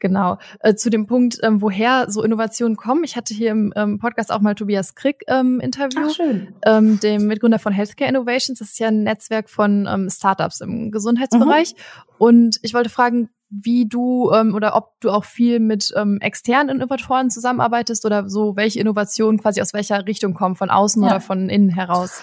Genau. 0.01 0.39
Äh, 0.61 0.75
zu 0.75 0.91
dem 0.91 1.07
Punkt, 1.07 1.39
ähm, 1.43 1.61
woher 1.61 2.11
so 2.11 2.23
Innovationen 2.23 2.77
kommen. 2.77 3.05
Ich 3.05 3.17
hatte 3.17 3.35
hier 3.35 3.51
im 3.51 3.73
ähm, 3.77 3.99
Podcast 3.99 4.33
auch 4.33 4.41
mal 4.41 4.55
Tobias 4.55 4.95
Krick 4.95 5.25
ähm, 5.27 5.61
Interview, 5.61 6.07
Ach, 6.07 6.15
schön. 6.15 6.55
Ähm, 6.65 7.01
dem 7.01 7.27
Mitgründer 7.27 7.59
von 7.59 7.73
Healthcare 7.73 8.09
Innovations. 8.09 8.59
Das 8.59 8.69
ist 8.69 8.79
ja 8.79 8.89
ein 8.89 9.03
Netzwerk 9.03 9.51
von 9.51 9.89
ähm, 9.91 10.09
Startups 10.11 10.61
im 10.61 10.91
Gesundheitsbereich. 10.91 11.75
Mhm. 11.75 12.15
Und 12.19 12.59
ich 12.63 12.75
wollte 12.75 12.91
fragen, 12.91 13.29
wie 13.51 13.89
du 13.89 14.31
ähm, 14.33 14.55
oder 14.55 14.77
ob 14.77 15.01
du 15.01 15.11
auch 15.11 15.25
viel 15.25 15.59
mit 15.59 15.93
ähm, 15.97 16.19
externen 16.21 16.77
Innovatoren 16.77 17.31
zusammenarbeitest 17.31 18.05
oder 18.05 18.29
so, 18.29 18.57
welche 18.57 18.81
Innovationen 18.81 19.41
quasi 19.41 19.61
aus 19.63 19.73
welcher 19.73 20.07
Richtung 20.07 20.35
kommen, 20.35 20.55
von 20.55 20.71
außen 20.71 21.03
ja. 21.03 21.09
oder 21.09 21.21
von 21.21 21.49
innen 21.49 21.71
heraus. 21.71 22.23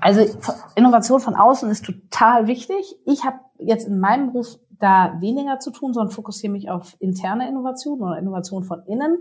Also 0.00 0.20
Innovation 0.74 1.20
von 1.20 1.34
außen 1.34 1.70
ist 1.70 1.84
total 1.84 2.46
wichtig. 2.46 2.96
Ich 3.06 3.24
habe 3.24 3.38
jetzt 3.58 3.86
in 3.86 3.98
meinem 3.98 4.32
Beruf 4.32 4.58
da 4.78 5.16
weniger 5.20 5.58
zu 5.58 5.70
tun, 5.70 5.92
sondern 5.92 6.12
fokussiere 6.12 6.52
mich 6.52 6.70
auf 6.70 6.96
interne 6.98 7.48
Innovation 7.48 8.00
oder 8.02 8.18
Innovation 8.18 8.64
von 8.64 8.82
innen. 8.86 9.18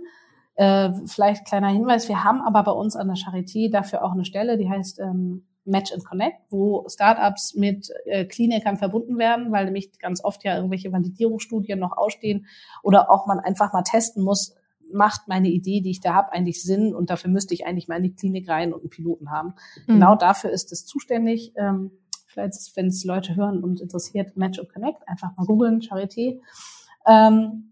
Äh, 0.55 0.93
vielleicht 1.05 1.45
kleiner 1.45 1.69
Hinweis, 1.69 2.07
wir 2.07 2.23
haben 2.23 2.41
aber 2.41 2.63
bei 2.63 2.71
uns 2.71 2.95
an 2.95 3.07
der 3.07 3.17
Charité 3.17 3.69
dafür 3.69 4.03
auch 4.03 4.13
eine 4.13 4.25
Stelle, 4.25 4.57
die 4.57 4.69
heißt 4.69 4.99
ähm, 4.99 5.45
Match 5.65 5.91
and 5.91 6.05
Connect, 6.05 6.37
wo 6.49 6.85
Startups 6.87 7.55
mit 7.55 7.89
äh, 8.05 8.25
Klinikern 8.25 8.77
verbunden 8.77 9.17
werden, 9.17 9.51
weil 9.51 9.65
nämlich 9.65 9.97
ganz 9.99 10.23
oft 10.23 10.43
ja 10.43 10.55
irgendwelche 10.55 10.91
Validierungsstudien 10.91 11.79
noch 11.79 11.97
ausstehen 11.97 12.45
oder 12.83 13.11
auch 13.11 13.25
man 13.25 13.39
einfach 13.39 13.73
mal 13.73 13.81
testen 13.81 14.23
muss, 14.23 14.55
macht 14.93 15.27
meine 15.27 15.49
Idee, 15.49 15.81
die 15.81 15.89
ich 15.89 15.99
da 15.99 16.13
habe, 16.13 16.31
eigentlich 16.31 16.63
Sinn 16.63 16.93
und 16.93 17.09
dafür 17.09 17.31
müsste 17.31 17.53
ich 17.53 17.65
eigentlich 17.65 17.87
mal 17.87 17.97
in 17.97 18.03
die 18.03 18.15
Klinik 18.15 18.47
rein 18.47 18.73
und 18.73 18.81
einen 18.81 18.89
Piloten 18.89 19.31
haben. 19.31 19.55
Mhm. 19.87 19.93
Genau 19.93 20.15
dafür 20.15 20.51
ist 20.51 20.71
es 20.71 20.85
zuständig. 20.85 21.53
Ähm, 21.57 21.91
vielleicht, 22.35 22.75
wenn 22.75 22.87
es 22.87 23.03
Leute 23.03 23.35
hören 23.35 23.63
und 23.63 23.81
interessiert, 23.81 24.37
Match 24.37 24.59
und 24.59 24.71
Connect, 24.71 25.07
einfach 25.07 25.35
mal 25.35 25.45
googeln, 25.45 25.81
Charité. 25.81 26.39
Ähm, 27.07 27.71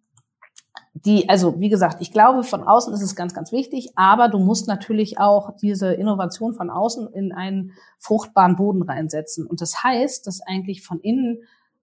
die, 0.94 1.28
also 1.28 1.60
wie 1.60 1.70
gesagt, 1.70 1.98
ich 2.02 2.12
glaube, 2.12 2.44
von 2.44 2.64
außen 2.64 2.94
ist 2.94 3.02
es 3.02 3.16
ganz, 3.16 3.34
ganz 3.34 3.52
wichtig, 3.52 3.92
aber 3.96 4.30
du 4.30 4.40
musst 4.40 4.68
natürlich 4.68 5.20
auch 5.20 5.56
diese 5.58 5.94
Innovation 5.94 6.54
von 6.54 6.70
außen 6.70 7.12
in 7.14 7.32
einen 7.34 7.74
fruchtbaren 7.98 8.56
Boden 8.56 8.84
reinsetzen. 8.84 9.46
Und 9.46 9.60
das 9.62 9.84
heißt, 9.84 10.26
dass 10.28 10.42
eigentlich 10.42 10.84
von 10.84 11.00
innen 11.00 11.40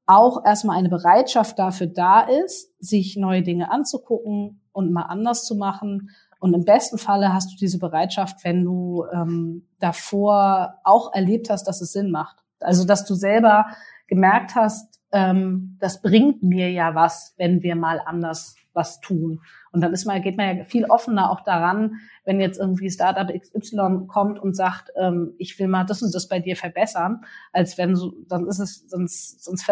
auch 0.06 0.44
erstmal 0.44 0.78
eine 0.78 0.88
Bereitschaft 0.88 1.58
dafür 1.58 1.88
da 1.88 2.20
ist, 2.20 2.72
sich 2.78 3.16
neue 3.16 3.42
Dinge 3.42 3.70
anzugucken 3.70 4.60
und 4.72 4.92
mal 4.92 5.02
anders 5.02 5.44
zu 5.44 5.54
machen. 5.54 6.10
Und 6.40 6.54
im 6.54 6.64
besten 6.64 6.96
Falle 6.96 7.34
hast 7.34 7.52
du 7.52 7.56
diese 7.56 7.78
Bereitschaft, 7.78 8.44
wenn 8.44 8.64
du 8.64 9.04
ähm, 9.12 9.66
davor 9.78 10.78
auch 10.84 11.12
erlebt 11.12 11.50
hast, 11.50 11.64
dass 11.64 11.80
es 11.80 11.92
Sinn 11.92 12.10
macht. 12.10 12.42
Also, 12.61 12.85
dass 12.85 13.05
du 13.05 13.14
selber 13.14 13.67
gemerkt 14.07 14.55
hast, 14.55 15.00
ähm, 15.12 15.76
das 15.81 16.02
bringt 16.02 16.43
mir 16.43 16.71
ja 16.71 16.95
was, 16.95 17.35
wenn 17.37 17.62
wir 17.62 17.75
mal 17.76 18.00
anders 18.05 18.57
was 18.73 19.00
tun. 19.00 19.40
Und 19.73 19.81
dann 19.81 19.93
ist 19.93 20.07
man, 20.07 20.23
geht 20.23 20.37
man 20.37 20.59
ja 20.59 20.64
viel 20.64 20.85
offener 20.85 21.31
auch 21.31 21.40
daran, 21.40 22.00
wenn 22.25 22.40
jetzt 22.40 22.59
irgendwie 22.59 22.90
Startup 22.90 23.29
XY 23.29 24.07
kommt 24.07 24.38
und 24.38 24.55
sagt, 24.55 24.90
ähm, 24.97 25.35
ich 25.38 25.59
will 25.59 25.69
mal 25.69 25.85
das 25.85 26.02
und 26.02 26.14
das 26.14 26.29
bei 26.29 26.38
dir 26.38 26.57
verbessern, 26.57 27.23
als 27.52 27.79
wenn 27.79 27.97
so, 27.97 28.12
dann 28.29 28.47
ist 28.47 28.61
es 28.61 28.88
sonst, 28.88 29.43
sonst 29.43 29.71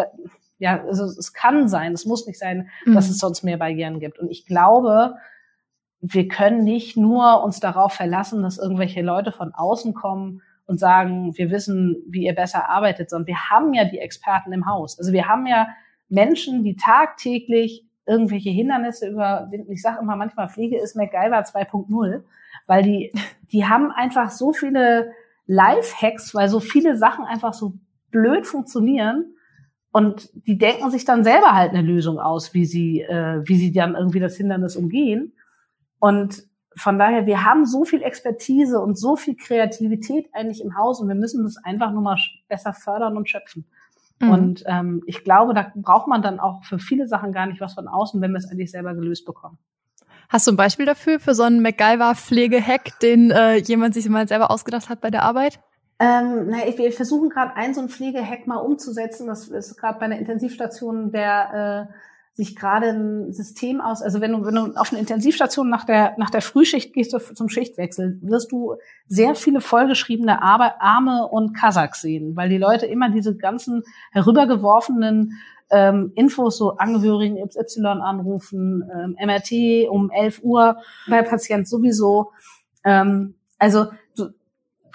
ja, 0.59 0.83
also 0.85 1.05
es 1.05 1.33
kann 1.33 1.69
sein, 1.69 1.93
es 1.93 2.05
muss 2.05 2.27
nicht 2.27 2.39
sein, 2.39 2.69
mhm. 2.85 2.95
dass 2.95 3.09
es 3.09 3.19
sonst 3.19 3.45
mehr 3.45 3.59
Barrieren 3.59 4.01
gibt. 4.01 4.19
Und 4.19 4.31
ich 4.31 4.45
glaube, 4.45 5.15
wir 6.01 6.29
können 6.29 6.65
nicht 6.65 6.97
nur 6.97 7.43
uns 7.43 7.61
darauf 7.61 7.93
verlassen, 7.93 8.43
dass 8.43 8.59
irgendwelche 8.59 9.03
Leute 9.03 9.33
von 9.33 9.53
außen 9.55 9.95
kommen 9.95 10.43
und 10.69 10.79
sagen, 10.79 11.37
wir 11.37 11.51
wissen, 11.51 11.97
wie 12.07 12.27
ihr 12.27 12.35
besser 12.35 12.69
arbeitet, 12.69 13.09
sondern 13.09 13.27
wir 13.27 13.51
haben 13.51 13.73
ja 13.73 13.87
die 13.87 13.99
Experten 13.99 14.53
im 14.53 14.67
Haus. 14.67 14.99
Also 14.99 15.13
wir 15.13 15.27
haben 15.27 15.47
ja 15.47 15.69
Menschen, 16.11 16.63
die 16.63 16.77
tagtäglich 16.77 17.87
irgendwelche 18.07 18.51
Hindernisse 18.51 19.09
überwinden. 19.09 19.73
Ich 19.73 19.81
sage 19.81 20.01
immer 20.01 20.15
manchmal, 20.15 20.51
Pflege 20.51 20.79
ist 20.79 20.95
MacGyver 20.95 21.41
2.0, 21.41 22.23
weil 22.67 22.83
die, 22.83 23.13
die 23.51 23.67
haben 23.67 23.91
einfach 23.91 24.31
so 24.31 24.53
viele 24.53 25.13
Life-Hacks, 25.47 26.35
weil 26.35 26.51
so 26.51 26.61
viele 26.61 26.97
Sachen 26.97 27.25
einfach 27.25 27.55
so 27.55 27.73
blöd 28.11 28.47
funktionieren. 28.47 29.35
Und 29.91 30.29
die 30.47 30.59
denken 30.59 30.91
sich 30.91 31.07
dann 31.07 31.25
selber 31.25 31.55
halt 31.55 31.73
eine 31.73 31.81
Lösung 31.81 32.19
aus, 32.19 32.53
wie 32.53 32.67
sie, 32.67 33.01
äh, 33.01 33.41
wie 33.43 33.57
sie 33.57 33.73
dann 33.73 33.95
irgendwie 33.95 34.21
das 34.21 34.37
Hindernis 34.37 34.77
umgehen. 34.77 35.33
Und 35.99 36.45
von 36.77 36.99
daher, 36.99 37.27
wir 37.27 37.45
haben 37.45 37.67
so 37.67 37.85
viel 37.85 38.03
Expertise 38.03 38.81
und 38.81 38.99
so 38.99 39.17
viel 39.17 39.37
Kreativität 39.37 40.29
eigentlich 40.33 40.63
im 40.63 40.77
Haus 40.77 41.01
und 41.01 41.09
wir 41.09 41.15
müssen 41.15 41.45
das 41.45 41.57
einfach 41.63 41.93
nur 41.93 42.03
mal 42.03 42.19
besser 42.49 42.73
fördern 42.73 43.17
und 43.17 43.29
schöpfen. 43.29 43.67
Mhm. 44.21 44.31
Und 44.31 44.65
ähm, 44.67 45.03
ich 45.07 45.25
glaube, 45.25 45.55
da 45.55 45.73
braucht 45.75 46.09
man 46.09 46.23
dann 46.23 46.41
auch 46.41 46.65
für 46.65 46.79
viele 46.79 47.07
Sachen 47.07 47.33
gar 47.33 47.47
nicht 47.47 47.61
was 47.61 47.75
von 47.75 47.89
außen, 47.89 48.21
wenn 48.21 48.33
wir 48.33 48.39
es 48.39 48.51
eigentlich 48.51 48.71
selber 48.71 48.95
gelöst 48.95 49.25
bekommen. 49.25 49.59
Hast 50.29 50.47
du 50.47 50.53
ein 50.53 50.57
Beispiel 50.57 50.85
dafür, 50.85 51.21
für 51.21 51.35
so 51.35 51.43
einen 51.43 51.63
MacGyver-Pflegehack, 51.63 53.01
den 53.01 53.31
äh, 53.31 53.57
jemand 53.57 53.95
sich 53.95 54.07
mal 54.09 54.29
selber 54.29 54.51
ausgedacht 54.51 54.91
hat 54.91 55.01
bei 55.01 55.11
der 55.11 55.23
Arbeit? 55.23 55.59
Ähm, 56.01 56.49
na, 56.49 56.59
wir 56.77 56.93
versuchen 56.93 57.31
gerade 57.31 57.57
einen 57.57 57.75
so 57.75 57.81
einen 57.81 57.89
Pflegehack 57.89 58.47
mal 58.47 58.59
umzusetzen. 58.59 59.27
Das 59.27 59.49
ist 59.49 59.77
gerade 59.79 59.99
bei 59.99 60.05
einer 60.05 60.19
Intensivstation 60.19 61.11
der 61.13 61.89
äh, 61.91 61.95
sich 62.39 62.55
gerade 62.55 62.91
ein 62.91 63.33
System 63.33 63.81
aus, 63.81 64.01
also 64.01 64.21
wenn 64.21 64.31
du, 64.31 64.47
wenn 64.47 64.55
du 64.55 64.73
auf 64.77 64.93
eine 64.93 65.01
Intensivstation 65.01 65.69
nach 65.69 65.85
der, 65.85 66.15
nach 66.19 66.31
der 66.31 66.41
Frühschicht 66.41 66.95
gehst 66.95 67.11
zum 67.11 67.49
Schichtwechsel, 67.49 68.17
wirst 68.23 68.53
du 68.53 68.77
sehr 69.09 69.35
viele 69.35 69.61
vollgeschriebene 69.61 70.41
Arme 70.41 71.27
und 71.27 71.53
Kasachs 71.53 72.01
sehen, 72.01 72.37
weil 72.37 72.49
die 72.49 72.59
Leute 72.59 72.87
immer 72.87 73.11
diese 73.11 73.37
ganzen 73.37 73.83
herübergeworfenen 74.13 75.33
ähm, 75.71 76.13
Infos, 76.15 76.59
so 76.59 76.77
Angehörigen 76.77 77.45
XY 77.45 77.87
anrufen, 78.03 78.89
ähm, 78.95 79.17
MRT 79.21 79.91
um 79.91 80.13
11 80.13 80.41
Uhr 80.45 80.77
bei 81.09 81.23
Patient 81.23 81.67
sowieso. 81.67 82.31
Ähm, 82.85 83.35
also 83.59 83.87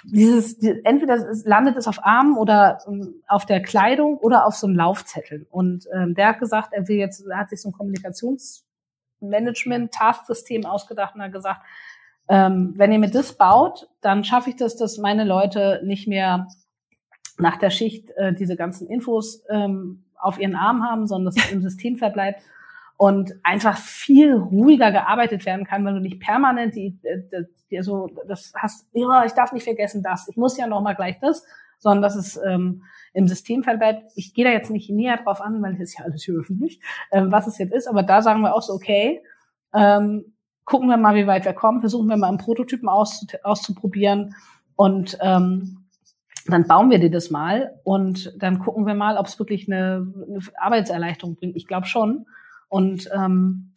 dieses, 0.04 0.58
die, 0.58 0.84
entweder 0.84 1.14
es 1.14 1.44
landet 1.44 1.76
es 1.76 1.88
auf 1.88 2.04
Armen 2.04 2.36
oder 2.36 2.78
ähm, 2.86 3.22
auf 3.26 3.46
der 3.46 3.62
Kleidung 3.62 4.18
oder 4.18 4.46
auf 4.46 4.54
so 4.54 4.66
einem 4.66 4.76
Laufzettel. 4.76 5.46
Und 5.50 5.86
ähm, 5.94 6.14
der 6.14 6.28
hat 6.28 6.38
gesagt, 6.38 6.72
er 6.72 6.86
will 6.88 6.96
jetzt, 6.96 7.26
er 7.26 7.38
hat 7.38 7.48
sich 7.50 7.60
so 7.62 7.70
ein 7.70 7.72
Kommunikationsmanagement-Task-System 7.72 10.66
ausgedacht 10.66 11.14
und 11.14 11.22
hat 11.22 11.32
gesagt, 11.32 11.62
ähm, 12.28 12.74
wenn 12.76 12.92
ihr 12.92 12.98
mir 12.98 13.10
das 13.10 13.36
baut, 13.36 13.88
dann 14.00 14.24
schaffe 14.24 14.50
ich 14.50 14.56
das, 14.56 14.76
dass 14.76 14.98
meine 14.98 15.24
Leute 15.24 15.80
nicht 15.84 16.08
mehr 16.08 16.48
nach 17.38 17.56
der 17.56 17.70
Schicht 17.70 18.10
äh, 18.16 18.34
diese 18.34 18.56
ganzen 18.56 18.86
Infos 18.86 19.42
ähm, 19.48 20.04
auf 20.16 20.38
ihren 20.38 20.54
Arm 20.54 20.82
haben, 20.82 21.06
sondern 21.06 21.34
dass 21.34 21.44
es 21.44 21.52
im 21.52 21.62
System 21.62 21.96
verbleibt 21.96 22.42
und 22.96 23.32
einfach 23.42 23.76
viel 23.76 24.34
ruhiger 24.34 24.92
gearbeitet 24.92 25.46
werden 25.46 25.64
kann, 25.64 25.84
weil 25.84 25.94
du 25.94 26.00
nicht 26.00 26.20
permanent 26.20 26.74
die, 26.74 26.98
die, 27.02 27.46
die 27.70 27.82
so 27.82 28.08
das 28.28 28.52
hast, 28.56 28.86
ja, 28.92 29.24
ich 29.24 29.32
darf 29.32 29.52
nicht 29.52 29.64
vergessen 29.64 30.02
das, 30.02 30.28
ich 30.28 30.36
muss 30.36 30.56
ja 30.56 30.66
noch 30.66 30.80
mal 30.80 30.94
gleich 30.94 31.18
das, 31.20 31.44
sondern 31.78 32.02
dass 32.02 32.14
es 32.14 32.40
ähm, 32.46 32.82
im 33.12 33.26
System 33.26 33.62
bleibt. 33.62 34.10
Ich 34.14 34.32
gehe 34.32 34.44
da 34.44 34.50
jetzt 34.50 34.70
nicht 34.70 34.90
näher 34.90 35.18
drauf 35.18 35.40
an, 35.40 35.60
weil 35.62 35.72
das 35.72 35.82
ist 35.82 35.98
ja 35.98 36.04
alles 36.04 36.22
hier 36.22 36.34
öffentlich, 36.34 36.80
ähm, 37.10 37.32
was 37.32 37.46
es 37.46 37.58
jetzt 37.58 37.74
ist, 37.74 37.88
aber 37.88 38.02
da 38.02 38.22
sagen 38.22 38.42
wir 38.42 38.54
auch 38.54 38.62
so, 38.62 38.72
okay, 38.74 39.22
ähm, 39.74 40.32
gucken 40.64 40.88
wir 40.88 40.96
mal, 40.96 41.14
wie 41.14 41.26
weit 41.26 41.44
wir 41.44 41.52
kommen, 41.52 41.80
versuchen 41.80 42.08
wir 42.08 42.16
mal 42.16 42.28
einen 42.28 42.38
Prototypen 42.38 42.88
aus, 42.88 43.26
auszuprobieren 43.42 44.34
und 44.76 45.18
ähm, 45.20 45.84
dann 46.46 46.66
bauen 46.66 46.90
wir 46.90 46.98
dir 46.98 47.10
das 47.10 47.30
mal 47.30 47.74
und 47.84 48.34
dann 48.38 48.58
gucken 48.58 48.86
wir 48.86 48.94
mal, 48.94 49.16
ob 49.16 49.26
es 49.26 49.38
wirklich 49.38 49.66
eine, 49.66 50.06
eine 50.28 50.40
Arbeitserleichterung 50.56 51.36
bringt. 51.36 51.56
Ich 51.56 51.66
glaube 51.66 51.86
schon. 51.86 52.26
Und 52.68 53.08
ähm, 53.14 53.72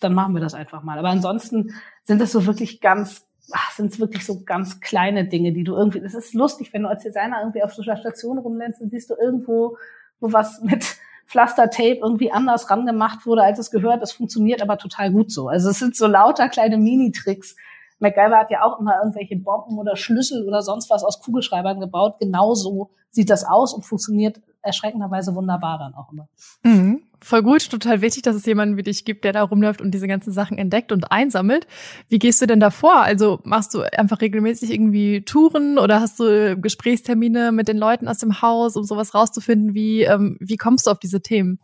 dann 0.00 0.14
machen 0.14 0.34
wir 0.34 0.40
das 0.40 0.54
einfach 0.54 0.82
mal. 0.82 0.98
Aber 0.98 1.08
ansonsten 1.08 1.74
sind 2.04 2.20
das 2.20 2.32
so 2.32 2.46
wirklich 2.46 2.80
ganz, 2.80 3.26
sind 3.74 3.92
es 3.92 4.00
wirklich 4.00 4.24
so 4.24 4.44
ganz 4.44 4.80
kleine 4.80 5.26
Dinge, 5.26 5.52
die 5.52 5.64
du 5.64 5.74
irgendwie, 5.74 6.00
das 6.00 6.14
ist 6.14 6.34
lustig, 6.34 6.72
wenn 6.72 6.82
du 6.82 6.88
als 6.88 7.02
Designer 7.02 7.40
irgendwie 7.40 7.62
auf 7.62 7.74
so 7.74 7.82
einer 7.82 7.96
Station 7.96 8.38
rumlernst, 8.38 8.80
dann 8.80 8.90
siehst 8.90 9.10
du 9.10 9.14
irgendwo, 9.14 9.76
wo 10.20 10.32
was 10.32 10.60
mit 10.62 10.98
Pflastertape 11.26 11.98
irgendwie 12.02 12.32
anders 12.32 12.70
rangemacht 12.70 13.26
wurde, 13.26 13.42
als 13.42 13.58
es 13.58 13.70
gehört. 13.70 14.02
Das 14.02 14.12
funktioniert 14.12 14.62
aber 14.62 14.78
total 14.78 15.10
gut 15.10 15.30
so. 15.30 15.48
Also 15.48 15.70
es 15.70 15.78
sind 15.78 15.94
so 15.94 16.06
lauter 16.06 16.48
kleine 16.48 16.78
Mini-Tricks. 16.78 17.54
MacGyver 17.98 18.38
hat 18.38 18.50
ja 18.50 18.62
auch 18.62 18.80
immer 18.80 18.98
irgendwelche 18.98 19.36
Bomben 19.36 19.78
oder 19.78 19.96
Schlüssel 19.96 20.46
oder 20.46 20.62
sonst 20.62 20.88
was 20.88 21.04
aus 21.04 21.20
Kugelschreibern 21.20 21.80
gebaut. 21.80 22.18
Genauso 22.18 22.90
sieht 23.10 23.28
das 23.28 23.44
aus 23.44 23.74
und 23.74 23.84
funktioniert 23.84 24.40
erschreckenderweise 24.62 25.34
wunderbar 25.34 25.78
dann 25.78 25.94
auch 25.94 26.12
immer. 26.12 26.28
Mhm. 26.62 27.02
Voll 27.20 27.42
gut, 27.42 27.68
total 27.68 28.00
wichtig, 28.00 28.22
dass 28.22 28.36
es 28.36 28.46
jemanden 28.46 28.76
wie 28.76 28.84
dich 28.84 29.04
gibt, 29.04 29.24
der 29.24 29.32
da 29.32 29.42
rumläuft 29.42 29.80
und 29.80 29.92
diese 29.92 30.06
ganzen 30.06 30.32
Sachen 30.32 30.56
entdeckt 30.56 30.92
und 30.92 31.10
einsammelt. 31.10 31.66
Wie 32.08 32.20
gehst 32.20 32.40
du 32.40 32.46
denn 32.46 32.60
da 32.60 32.70
vor? 32.70 33.00
Also 33.00 33.40
machst 33.42 33.74
du 33.74 33.80
einfach 33.80 34.20
regelmäßig 34.20 34.72
irgendwie 34.72 35.22
Touren 35.22 35.78
oder 35.78 36.00
hast 36.00 36.20
du 36.20 36.56
Gesprächstermine 36.56 37.50
mit 37.50 37.66
den 37.66 37.76
Leuten 37.76 38.06
aus 38.06 38.18
dem 38.18 38.40
Haus, 38.40 38.76
um 38.76 38.84
sowas 38.84 39.14
rauszufinden? 39.14 39.74
Wie, 39.74 40.02
ähm, 40.02 40.36
wie 40.40 40.56
kommst 40.56 40.86
du 40.86 40.92
auf 40.92 41.00
diese 41.00 41.20
Themen? 41.20 41.58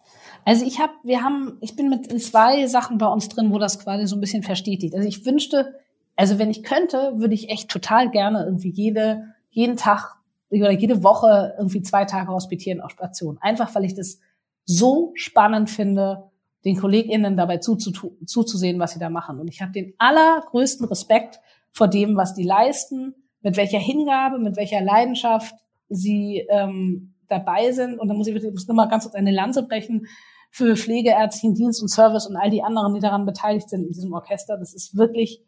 Also 0.45 0.67
ich 0.67 0.81
habe, 0.81 0.93
wir 1.05 1.23
haben, 1.23 1.57
ich 1.61 1.77
bin 1.77 1.89
mit 1.89 2.21
zwei 2.21 2.67
Sachen 2.67 2.99
bei 2.99 3.07
uns 3.07 3.29
drin, 3.29 3.53
wo 3.53 3.59
das 3.59 3.79
quasi 3.79 4.07
so 4.07 4.17
ein 4.17 4.21
bisschen 4.21 4.43
verstetigt. 4.43 4.95
Also 4.95 5.07
ich 5.07 5.25
wünschte, 5.25 5.75
also 6.17 6.39
wenn 6.39 6.51
ich 6.51 6.65
könnte, 6.65 7.13
würde 7.17 7.35
ich 7.35 7.49
echt 7.49 7.71
total 7.71 8.11
gerne 8.11 8.45
irgendwie 8.45 8.71
jede, 8.71 9.35
jeden 9.51 9.77
Tag 9.77 10.17
oder 10.63 10.73
jede 10.73 11.03
Woche 11.03 11.55
irgendwie 11.59 11.83
zwei 11.83 12.05
Tage 12.05 12.33
hospitieren 12.33 12.81
auf 12.81 12.93
Station. 12.93 13.39
Einfach 13.41 13.75
weil 13.75 13.85
ich 13.85 13.95
das 13.95 14.19
so 14.65 15.13
spannend 15.15 15.71
finde, 15.71 16.31
den 16.65 16.77
KollegInnen 16.77 17.37
dabei 17.37 17.59
zuzusehen, 17.59 18.79
was 18.79 18.93
sie 18.93 18.99
da 18.99 19.11
machen. 19.11 19.39
Und 19.39 19.49
ich 19.49 19.61
habe 19.61 19.73
den 19.73 19.93
allergrößten 19.99 20.87
Respekt 20.87 21.41
vor 21.73 21.89
dem, 21.89 22.17
was 22.17 22.35
die 22.35 22.45
leisten, 22.45 23.15
mit 23.43 23.57
welcher 23.57 23.79
Hingabe, 23.79 24.39
mit 24.39 24.57
welcher 24.57 24.81
Leidenschaft 24.81 25.55
sie 25.89 26.47
ähm, 26.49 27.15
dabei 27.29 27.73
sind. 27.73 27.99
Und 27.99 28.09
da 28.09 28.15
muss 28.15 28.27
ich, 28.27 28.35
ich 28.35 28.51
muss 28.51 28.67
nochmal 28.67 28.89
ganz 28.89 29.05
kurz 29.05 29.15
eine 29.15 29.33
Lanze 29.33 29.67
brechen 29.67 30.07
für 30.51 30.77
Pflegeärztlichen 30.77 31.55
Dienst 31.55 31.83
und 31.83 31.89
Service 31.89 32.27
und 32.27 32.37
all 32.37 32.49
die 32.49 32.63
anderen, 32.63 32.95
die 32.95 33.01
daran 33.01 33.27
beteiligt 33.27 33.69
sind 33.69 33.85
in 33.85 33.93
diesem 33.93 34.13
Orchester. 34.13 34.57
Das 34.57 34.73
ist 34.73 34.97
wirklich 34.97 35.43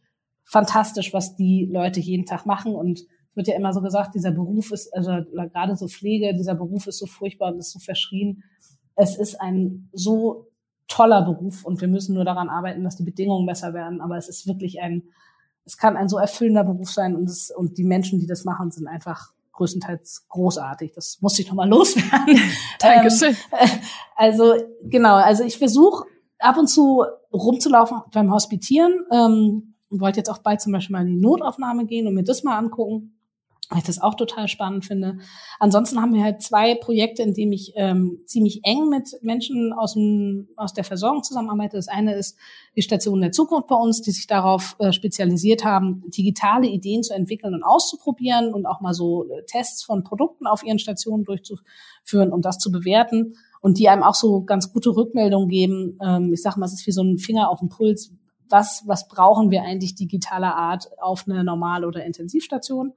fantastisch, 0.45 1.15
was 1.15 1.37
die 1.37 1.69
Leute 1.71 2.01
jeden 2.01 2.27
Tag 2.27 2.45
machen. 2.45 2.75
Und 2.75 3.03
wird 3.37 3.49
ja 3.49 3.57
immer 3.57 3.73
so 3.73 3.81
gesagt, 3.83 4.15
dieser 4.15 4.33
Beruf 4.33 4.73
ist, 4.73 4.95
also 4.95 5.11
gerade 5.53 5.77
so 5.77 5.89
Pflege, 5.89 6.35
dieser 6.35 6.55
Beruf 6.55 6.87
ist 6.87 6.99
so 6.99 7.07
furchtbar 7.07 7.53
und 7.53 7.59
ist 7.59 7.73
so 7.73 7.79
verschrien 7.79 8.43
es 8.97 9.17
ist 9.17 9.41
ein 9.41 9.89
so 9.93 10.49
toller 10.89 11.23
Beruf 11.23 11.65
und 11.65 11.81
wir 11.81 11.89
müssen 11.89 12.15
nur 12.15 12.25
daran 12.25 12.49
arbeiten, 12.49 12.83
dass 12.83 12.97
die 12.97 13.05
Bedingungen 13.05 13.47
besser 13.47 13.75
werden. 13.75 14.01
Aber 14.01 14.17
es 14.17 14.29
ist 14.29 14.47
wirklich 14.47 14.81
ein, 14.81 15.05
es 15.65 15.77
kann 15.77 15.97
ein 15.97 16.09
so 16.09 16.17
erfüllender 16.17 16.65
Beruf 16.65 16.91
sein 16.91 17.15
und, 17.15 17.29
es, 17.29 17.51
und 17.55 17.77
die 17.79 17.85
Menschen, 17.85 18.19
die 18.19 18.27
das 18.27 18.45
machen, 18.45 18.71
sind 18.71 18.87
einfach 18.87 19.33
größtenteils 19.53 20.27
großartig. 20.29 20.93
Das 20.95 21.19
muss 21.21 21.39
ich 21.39 21.49
nochmal 21.49 21.69
loswerden. 21.69 22.41
Dankeschön. 22.81 23.37
Ähm, 23.53 23.69
also 24.17 24.55
genau, 24.85 25.17
also 25.17 25.45
ich 25.45 25.59
versuche 25.59 26.07
ab 26.39 26.57
und 26.57 26.69
zu 26.69 27.05
rumzulaufen 27.33 27.99
beim 28.13 28.33
Hospitieren. 28.33 29.05
Ähm, 29.13 29.75
wollte 29.91 30.19
jetzt 30.19 30.31
auch 30.31 30.39
bald 30.39 30.61
zum 30.61 30.73
Beispiel 30.73 30.95
mal 30.95 31.07
in 31.07 31.15
die 31.15 31.21
Notaufnahme 31.21 31.87
gehen 31.87 32.07
und 32.07 32.15
mir 32.15 32.25
das 32.25 32.43
mal 32.43 32.59
angucken 32.59 33.16
weil 33.69 33.79
ich 33.79 33.85
das 33.85 34.01
auch 34.01 34.15
total 34.15 34.47
spannend 34.47 34.85
finde. 34.85 35.19
Ansonsten 35.59 36.01
haben 36.01 36.15
wir 36.15 36.23
halt 36.23 36.41
zwei 36.41 36.77
Projekte, 36.77 37.23
in 37.23 37.35
denen 37.35 37.53
ich 37.53 37.73
ähm, 37.75 38.21
ziemlich 38.25 38.61
eng 38.63 38.89
mit 38.89 39.19
Menschen 39.23 39.73
aus, 39.73 39.95
dem, 39.95 40.49
aus 40.57 40.73
der 40.73 40.85
Versorgung 40.85 41.25
zusammenarbeite. 41.25 41.77
Das 41.77 41.89
eine 41.89 42.15
ist 42.15 42.37
die 42.77 42.83
Station 42.83 43.21
der 43.21 43.33
Zukunft 43.33 43.67
bei 43.67 43.75
uns, 43.75 44.03
die 44.03 44.13
sich 44.13 44.27
darauf 44.27 44.77
äh, 44.79 44.93
spezialisiert 44.93 45.65
haben, 45.65 46.05
digitale 46.09 46.69
Ideen 46.69 47.03
zu 47.03 47.13
entwickeln 47.13 47.55
und 47.55 47.65
auszuprobieren 47.65 48.55
und 48.55 48.67
auch 48.67 48.81
mal 48.81 48.95
so 48.95 49.25
äh, 49.25 49.43
Tests 49.47 49.83
von 49.83 50.05
Produkten 50.05 50.47
auf 50.47 50.63
ihren 50.63 50.79
Stationen 50.79 51.25
durchzuführen 51.25 52.33
und 52.33 52.45
das 52.45 52.59
zu 52.59 52.71
bewerten 52.71 53.35
und 53.61 53.79
die 53.79 53.89
einem 53.89 54.05
auch 54.05 54.15
so 54.15 54.43
ganz 54.43 54.73
gute 54.73 54.91
Rückmeldungen 54.91 55.49
geben. 55.49 55.99
Ähm, 56.01 56.33
ich 56.33 56.41
sage 56.41 56.61
mal, 56.61 56.67
es 56.67 56.75
ist 56.75 56.87
wie 56.87 56.93
so 56.93 57.03
ein 57.03 57.19
Finger 57.19 57.51
auf 57.51 57.59
den 57.59 57.69
Puls. 57.69 58.13
Was, 58.49 58.85
was 58.87 59.09
brauchen 59.09 59.51
wir 59.51 59.63
eigentlich 59.63 59.95
digitaler 59.95 60.55
Art 60.55 60.89
auf 60.99 61.25
eine 61.27 61.45
normale 61.45 61.87
oder 61.87 62.05
Intensivstation? 62.05 62.93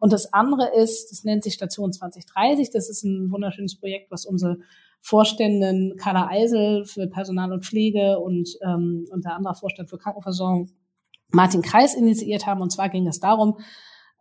Und 0.00 0.12
das 0.12 0.32
andere 0.32 0.74
ist, 0.74 1.10
das 1.10 1.24
nennt 1.24 1.44
sich 1.44 1.54
Station 1.54 1.92
2030. 1.92 2.70
Das 2.70 2.88
ist 2.88 3.04
ein 3.04 3.30
wunderschönes 3.30 3.78
Projekt, 3.78 4.10
was 4.10 4.26
unsere 4.26 4.58
Vorständin 5.00 5.94
Carla 5.96 6.28
Eisel 6.28 6.84
für 6.84 7.06
Personal 7.06 7.52
und 7.52 7.64
Pflege 7.64 8.18
und 8.18 8.48
ähm, 8.62 9.06
unter 9.12 9.34
anderem 9.34 9.54
Vorstand 9.56 9.90
für 9.90 9.98
Krankenversorgung 9.98 10.70
Martin 11.30 11.62
Kreis 11.62 11.94
initiiert 11.94 12.46
haben. 12.46 12.62
Und 12.62 12.70
zwar 12.70 12.88
ging 12.88 13.06
es 13.06 13.20
darum, 13.20 13.58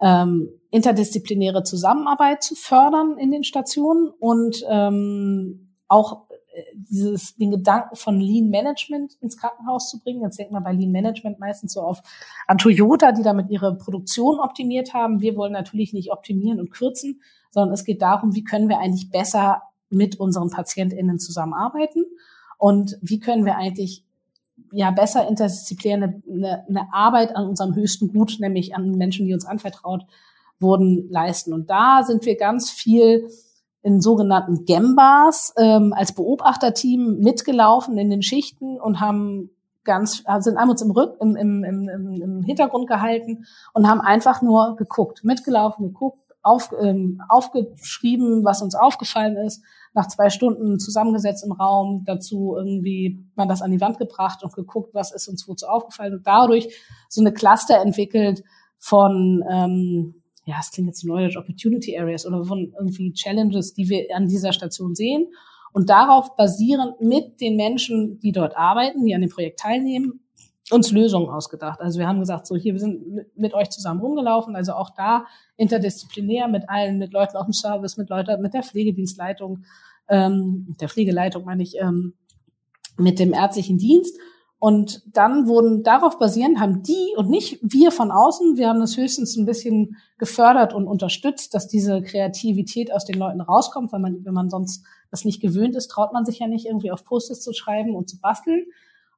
ähm, 0.01 0.49
interdisziplinäre 0.69 1.63
Zusammenarbeit 1.63 2.43
zu 2.43 2.55
fördern 2.55 3.17
in 3.17 3.31
den 3.31 3.43
Stationen 3.43 4.09
und 4.19 4.63
ähm, 4.69 5.73
auch 5.87 6.26
dieses, 6.73 7.35
den 7.35 7.51
Gedanken 7.51 7.95
von 7.95 8.19
Lean 8.19 8.49
Management 8.49 9.17
ins 9.21 9.37
Krankenhaus 9.37 9.89
zu 9.89 9.99
bringen. 9.99 10.21
Jetzt 10.21 10.39
denkt 10.39 10.51
man 10.51 10.63
bei 10.63 10.73
Lean 10.73 10.91
Management 10.91 11.39
meistens 11.39 11.73
so 11.73 11.81
auf 11.81 12.01
an 12.47 12.57
Toyota, 12.57 13.11
die 13.11 13.23
damit 13.23 13.49
ihre 13.49 13.77
Produktion 13.77 14.39
optimiert 14.39 14.93
haben. 14.93 15.21
Wir 15.21 15.35
wollen 15.35 15.53
natürlich 15.53 15.93
nicht 15.93 16.11
optimieren 16.11 16.59
und 16.59 16.71
kürzen, 16.71 17.21
sondern 17.51 17.73
es 17.73 17.83
geht 17.83 18.01
darum, 18.01 18.35
wie 18.35 18.43
können 18.43 18.69
wir 18.69 18.79
eigentlich 18.79 19.09
besser 19.09 19.61
mit 19.89 20.19
unseren 20.19 20.49
PatientInnen 20.49 21.19
zusammenarbeiten 21.19 22.05
und 22.57 22.97
wie 23.01 23.19
können 23.19 23.45
wir 23.45 23.55
eigentlich 23.57 24.03
ja 24.71 24.91
besser 24.91 25.27
interdisziplinär 25.27 26.21
eine, 26.29 26.65
eine 26.67 26.93
Arbeit 26.93 27.35
an 27.35 27.47
unserem 27.47 27.75
höchsten 27.75 28.11
Gut, 28.11 28.37
nämlich 28.39 28.75
an 28.75 28.91
Menschen, 28.91 29.25
die 29.25 29.33
uns 29.33 29.45
anvertraut 29.45 30.03
wurden, 30.59 31.07
leisten. 31.09 31.53
Und 31.53 31.69
da 31.69 32.03
sind 32.03 32.25
wir 32.25 32.35
ganz 32.35 32.71
viel 32.71 33.29
in 33.81 34.01
sogenannten 34.01 34.65
Gembas 34.65 35.53
ähm, 35.57 35.93
als 35.93 36.13
Beobachterteam 36.13 37.19
mitgelaufen 37.19 37.97
in 37.97 38.09
den 38.09 38.21
Schichten 38.21 38.79
und 38.79 38.99
haben 38.99 39.51
ganz, 39.83 40.23
sind 40.39 40.57
einmal 40.57 40.71
uns 40.71 40.81
im, 40.81 40.91
Rück, 40.91 41.15
im, 41.21 41.35
im, 41.35 41.63
im, 41.63 42.21
im 42.21 42.43
Hintergrund 42.43 42.87
gehalten 42.87 43.45
und 43.73 43.87
haben 43.87 44.01
einfach 44.01 44.41
nur 44.41 44.75
geguckt, 44.75 45.23
mitgelaufen, 45.23 45.87
geguckt, 45.87 46.19
auf, 46.47 46.71
ähm, 46.81 47.21
aufgeschrieben, 47.27 48.45
was 48.45 48.61
uns 48.61 48.73
aufgefallen 48.75 49.35
ist, 49.37 49.63
nach 49.93 50.07
zwei 50.07 50.29
Stunden 50.29 50.79
zusammengesetzt 50.79 51.43
im 51.43 51.51
Raum, 51.51 52.03
dazu 52.05 52.55
irgendwie 52.55 53.25
mal 53.35 53.47
das 53.47 53.61
an 53.61 53.71
die 53.71 53.81
Wand 53.81 53.97
gebracht 53.97 54.43
und 54.43 54.53
geguckt, 54.53 54.93
was 54.93 55.11
ist 55.11 55.27
uns 55.27 55.47
wozu 55.47 55.67
aufgefallen. 55.67 56.13
Und 56.13 56.27
dadurch 56.27 56.73
so 57.09 57.21
eine 57.21 57.33
Cluster 57.33 57.81
entwickelt 57.81 58.43
von 58.77 59.43
ähm, 59.49 60.21
ja, 60.47 60.55
es 60.61 60.71
klingt 60.71 60.87
jetzt 60.87 61.03
neudeutsch, 61.03 61.35
Opportunity 61.35 61.99
Areas 61.99 62.25
oder 62.25 62.45
von 62.45 62.73
irgendwie 62.79 63.11
Challenges, 63.11 63.73
die 63.73 63.89
wir 63.89 64.07
an 64.15 64.27
dieser 64.27 64.53
Station 64.53 64.95
sehen. 64.95 65.27
Und 65.73 65.89
darauf 65.89 66.37
basierend 66.37 67.01
mit 67.01 67.41
den 67.41 67.57
Menschen, 67.57 68.17
die 68.19 68.31
dort 68.31 68.55
arbeiten, 68.55 69.05
die 69.05 69.13
an 69.13 69.19
dem 69.19 69.29
Projekt 69.29 69.59
teilnehmen, 69.59 70.21
uns 70.71 70.91
Lösungen 70.91 71.29
ausgedacht. 71.29 71.81
Also 71.81 71.99
wir 71.99 72.07
haben 72.07 72.21
gesagt, 72.21 72.47
so 72.47 72.55
hier, 72.55 72.73
wir 72.73 72.79
sind 72.79 73.25
mit 73.35 73.53
euch 73.53 73.69
zusammen 73.69 73.99
rumgelaufen, 73.99 74.55
also 74.55 74.71
auch 74.73 74.89
da 74.95 75.25
interdisziplinär 75.57 76.47
mit 76.47 76.69
allen, 76.69 76.97
mit 76.97 77.11
Leuten 77.11 77.35
aus 77.35 77.45
dem 77.45 77.53
Service, 77.53 77.97
mit 77.97 78.09
Leuten, 78.09 78.41
mit 78.41 78.53
der 78.53 78.63
Pflegedienstleitung, 78.63 79.65
ähm, 80.07 80.75
der 80.79 80.87
Pflegeleiter 80.87 81.41
meine 81.41 81.63
ich, 81.63 81.75
ähm, 81.77 82.13
mit 82.97 83.19
dem 83.19 83.33
ärztlichen 83.33 83.77
Dienst 83.77 84.17
und 84.59 85.03
dann 85.15 85.47
wurden 85.47 85.83
darauf 85.83 86.17
basierend, 86.17 86.59
haben 86.59 86.81
die 86.81 87.13
und 87.15 87.29
nicht 87.29 87.59
wir 87.61 87.91
von 87.91 88.11
außen, 88.11 88.57
wir 88.57 88.69
haben 88.69 88.79
das 88.79 88.97
höchstens 88.97 89.37
ein 89.37 89.45
bisschen 89.45 89.97
gefördert 90.17 90.73
und 90.73 90.87
unterstützt, 90.87 91.53
dass 91.53 91.67
diese 91.67 92.01
Kreativität 92.01 92.91
aus 92.91 93.05
den 93.05 93.19
Leuten 93.19 93.41
rauskommt, 93.41 93.91
weil 93.91 93.99
man, 93.99 94.25
wenn 94.25 94.33
man 94.33 94.49
sonst 94.49 94.83
das 95.11 95.25
nicht 95.25 95.41
gewöhnt 95.41 95.75
ist, 95.75 95.89
traut 95.89 96.11
man 96.11 96.25
sich 96.25 96.39
ja 96.39 96.47
nicht 96.47 96.65
irgendwie 96.65 96.91
auf 96.91 97.03
Post-its 97.03 97.41
zu 97.41 97.53
schreiben 97.53 97.95
und 97.95 98.09
zu 98.09 98.19
basteln. 98.19 98.65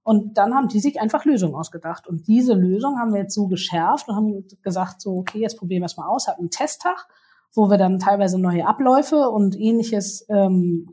Und 0.04 0.38
dann 0.38 0.54
haben 0.54 0.68
die 0.68 0.80
sich 0.80 1.00
einfach 1.00 1.24
Lösungen 1.24 1.56
ausgedacht. 1.56 2.08
Und 2.08 2.28
diese 2.28 2.54
Lösung 2.54 3.00
haben 3.00 3.14
wir 3.14 3.22
jetzt 3.22 3.36
so 3.36 3.48
geschärft 3.48 4.10
und 4.10 4.16
haben 4.16 4.46
gesagt, 4.62 5.02
so, 5.02 5.18
okay, 5.18 5.40
jetzt 5.40 5.58
probieren 5.58 5.84
wir 5.84 5.86
es 5.86 5.98
mal 5.98 6.08
aus, 6.08 6.28
hatten 6.28 6.42
einen 6.42 6.50
Testtag, 6.50 7.08
wo 7.54 7.70
wir 7.70 7.78
dann 7.78 8.00
teilweise 8.00 8.40
neue 8.40 8.68
Abläufe 8.68 9.30
und 9.30 9.58
ähnliches 9.58 10.26
ähm, 10.30 10.92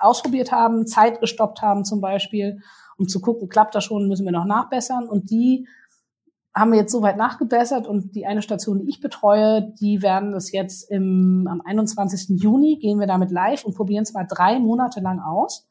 ausprobiert 0.00 0.50
haben, 0.50 0.86
Zeit 0.86 1.20
gestoppt 1.20 1.60
haben 1.60 1.84
zum 1.84 2.00
Beispiel 2.00 2.60
um 3.00 3.08
zu 3.08 3.20
gucken, 3.20 3.48
klappt 3.48 3.74
das 3.74 3.84
schon, 3.84 4.08
müssen 4.08 4.26
wir 4.26 4.32
noch 4.32 4.44
nachbessern. 4.44 5.08
Und 5.08 5.30
die 5.30 5.66
haben 6.54 6.72
wir 6.72 6.80
jetzt 6.80 6.92
soweit 6.92 7.16
nachgebessert 7.16 7.86
und 7.86 8.14
die 8.14 8.26
eine 8.26 8.42
Station, 8.42 8.80
die 8.80 8.88
ich 8.88 9.00
betreue, 9.00 9.72
die 9.80 10.02
werden 10.02 10.32
das 10.32 10.52
jetzt 10.52 10.90
im, 10.90 11.48
am 11.50 11.62
21. 11.64 12.40
Juni 12.40 12.78
gehen 12.78 13.00
wir 13.00 13.06
damit 13.06 13.30
live 13.30 13.64
und 13.64 13.74
probieren 13.74 14.02
es 14.02 14.12
mal 14.12 14.26
drei 14.28 14.58
Monate 14.58 15.00
lang 15.00 15.20
aus 15.20 15.66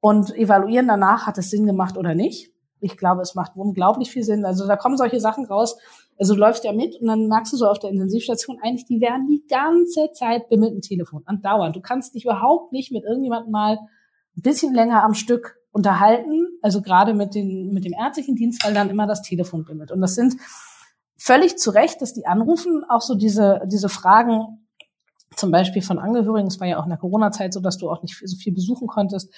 und 0.00 0.36
evaluieren 0.36 0.86
danach, 0.86 1.26
hat 1.26 1.38
es 1.38 1.50
Sinn 1.50 1.66
gemacht 1.66 1.96
oder 1.96 2.14
nicht. 2.14 2.52
Ich 2.78 2.96
glaube, 2.96 3.22
es 3.22 3.34
macht 3.34 3.56
unglaublich 3.56 4.10
viel 4.10 4.22
Sinn. 4.22 4.44
Also 4.44 4.66
da 4.66 4.76
kommen 4.76 4.96
solche 4.96 5.18
Sachen 5.18 5.46
raus. 5.46 5.78
Also 6.18 6.34
du 6.34 6.40
läufst 6.40 6.64
ja 6.64 6.72
mit 6.72 7.00
und 7.00 7.06
dann 7.06 7.28
merkst 7.28 7.52
du 7.52 7.56
so 7.56 7.66
auf 7.66 7.78
der 7.78 7.90
Intensivstation 7.90 8.58
eigentlich, 8.62 8.84
die 8.84 9.00
werden 9.00 9.26
die 9.28 9.44
ganze 9.48 10.12
Zeit 10.12 10.48
bimmelt 10.48 10.74
ein 10.74 10.82
Telefon, 10.82 11.22
andauernd. 11.24 11.74
Du 11.74 11.80
kannst 11.80 12.14
dich 12.14 12.24
überhaupt 12.24 12.72
nicht 12.72 12.92
mit 12.92 13.04
irgendjemandem 13.04 13.50
mal 13.50 13.78
ein 14.36 14.42
bisschen 14.42 14.74
länger 14.74 15.02
am 15.02 15.14
Stück 15.14 15.61
unterhalten, 15.72 16.46
also 16.60 16.82
gerade 16.82 17.14
mit, 17.14 17.34
den, 17.34 17.72
mit 17.72 17.84
dem 17.84 17.92
ärztlichen 17.92 18.36
Dienst, 18.36 18.64
weil 18.64 18.74
dann 18.74 18.90
immer 18.90 19.06
das 19.06 19.22
Telefon 19.22 19.64
bimmelt. 19.64 19.90
Und 19.90 20.00
das 20.00 20.14
sind 20.14 20.36
völlig 21.16 21.56
zu 21.56 21.70
Recht, 21.70 22.02
dass 22.02 22.12
die 22.12 22.26
anrufen, 22.26 22.84
auch 22.88 23.00
so 23.00 23.14
diese, 23.14 23.62
diese 23.66 23.88
Fragen, 23.88 24.66
zum 25.36 25.50
Beispiel 25.50 25.80
von 25.80 25.98
Angehörigen, 25.98 26.48
es 26.48 26.60
war 26.60 26.66
ja 26.66 26.78
auch 26.78 26.84
in 26.84 26.90
der 26.90 26.98
Corona-Zeit 26.98 27.54
so, 27.54 27.60
dass 27.60 27.78
du 27.78 27.90
auch 27.90 28.02
nicht 28.02 28.20
so 28.22 28.36
viel 28.36 28.52
besuchen 28.52 28.86
konntest. 28.86 29.32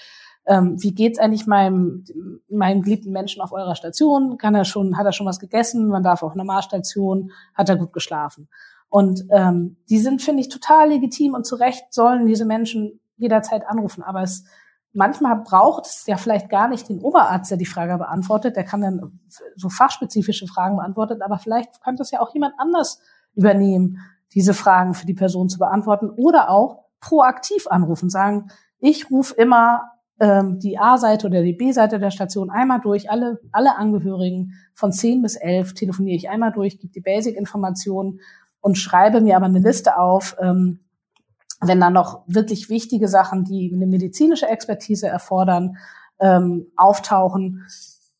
Ähm, 0.47 0.77
wie 0.83 0.93
geht's 0.93 1.19
eigentlich 1.19 1.47
meinem, 1.47 2.05
meinem 2.49 2.83
geliebten 2.83 3.13
Menschen 3.13 3.41
auf 3.41 3.53
eurer 3.53 3.77
Station? 3.77 4.37
Kann 4.37 4.55
er 4.55 4.65
schon, 4.65 4.99
hat 4.99 5.07
er 5.07 5.13
schon 5.13 5.27
was 5.27 5.39
gegessen? 5.39 5.87
Man 5.89 6.03
darf 6.03 6.23
auf 6.23 6.35
Normalstation, 6.35 7.31
hat 7.55 7.69
er 7.69 7.77
gut 7.77 7.93
geschlafen? 7.93 8.49
Und 8.89 9.25
ähm, 9.31 9.77
die 9.89 9.99
sind, 9.99 10.21
finde 10.21 10.41
ich, 10.41 10.49
total 10.49 10.89
legitim 10.89 11.35
und 11.35 11.47
zu 11.47 11.57
Recht 11.57 11.93
sollen 11.93 12.27
diese 12.27 12.45
Menschen 12.45 13.01
jederzeit 13.17 13.67
anrufen. 13.67 14.03
Aber 14.03 14.23
es 14.23 14.45
manchmal 14.95 15.43
braucht 15.45 15.87
es 15.87 16.07
ja 16.07 16.17
vielleicht 16.17 16.49
gar 16.49 16.69
nicht 16.69 16.89
den 16.89 17.01
Oberarzt, 17.01 17.51
der 17.51 17.59
die 17.59 17.67
Frage 17.67 17.99
beantwortet. 17.99 18.57
Der 18.57 18.65
kann 18.65 18.81
dann 18.81 19.21
so 19.57 19.69
fachspezifische 19.69 20.47
Fragen 20.47 20.77
beantworten, 20.77 21.21
aber 21.21 21.39
vielleicht 21.39 21.83
könnte 21.83 22.03
es 22.03 22.11
ja 22.11 22.21
auch 22.21 22.33
jemand 22.33 22.55
anders 22.59 23.01
übernehmen, 23.35 23.99
diese 24.33 24.55
Fragen 24.55 24.95
für 24.95 25.07
die 25.07 25.15
Person 25.15 25.49
zu 25.49 25.59
beantworten 25.59 26.11
oder 26.11 26.49
auch 26.49 26.85
proaktiv 27.01 27.67
anrufen, 27.69 28.09
sagen, 28.09 28.49
ich 28.79 29.11
rufe 29.11 29.35
immer 29.35 29.83
ähm, 30.21 30.59
die 30.59 30.79
A-Seite 30.79 31.27
oder 31.27 31.43
die 31.43 31.53
B-Seite 31.53 31.99
der 31.99 32.11
Station 32.11 32.51
einmal 32.51 32.81
durch, 32.81 33.11
alle, 33.11 33.41
alle 33.53 33.77
Angehörigen 33.77 34.55
von 34.75 34.93
10 34.93 35.23
bis 35.23 35.37
11 35.37 35.75
telefoniere 35.75 36.17
ich 36.17 36.29
einmal 36.31 36.53
durch, 36.53 36.79
gebe 36.79 36.93
die 36.93 37.01
Basic-Informationen 37.01 38.21
und 38.61 38.79
schreibe 38.79 39.21
mir 39.21 39.37
aber 39.37 39.47
eine 39.47 39.59
Liste 39.59 39.99
auf, 39.99 40.37
ähm, 40.41 40.81
wenn 41.67 41.81
dann 41.81 41.93
noch 41.93 42.23
wirklich 42.27 42.69
wichtige 42.69 43.09
Sachen, 43.09 43.45
die 43.45 43.73
eine 43.75 43.87
medizinische 43.87 44.47
Expertise 44.47 45.07
erfordern, 45.09 45.77
ähm, 46.21 46.67
auftauchen, 46.77 47.67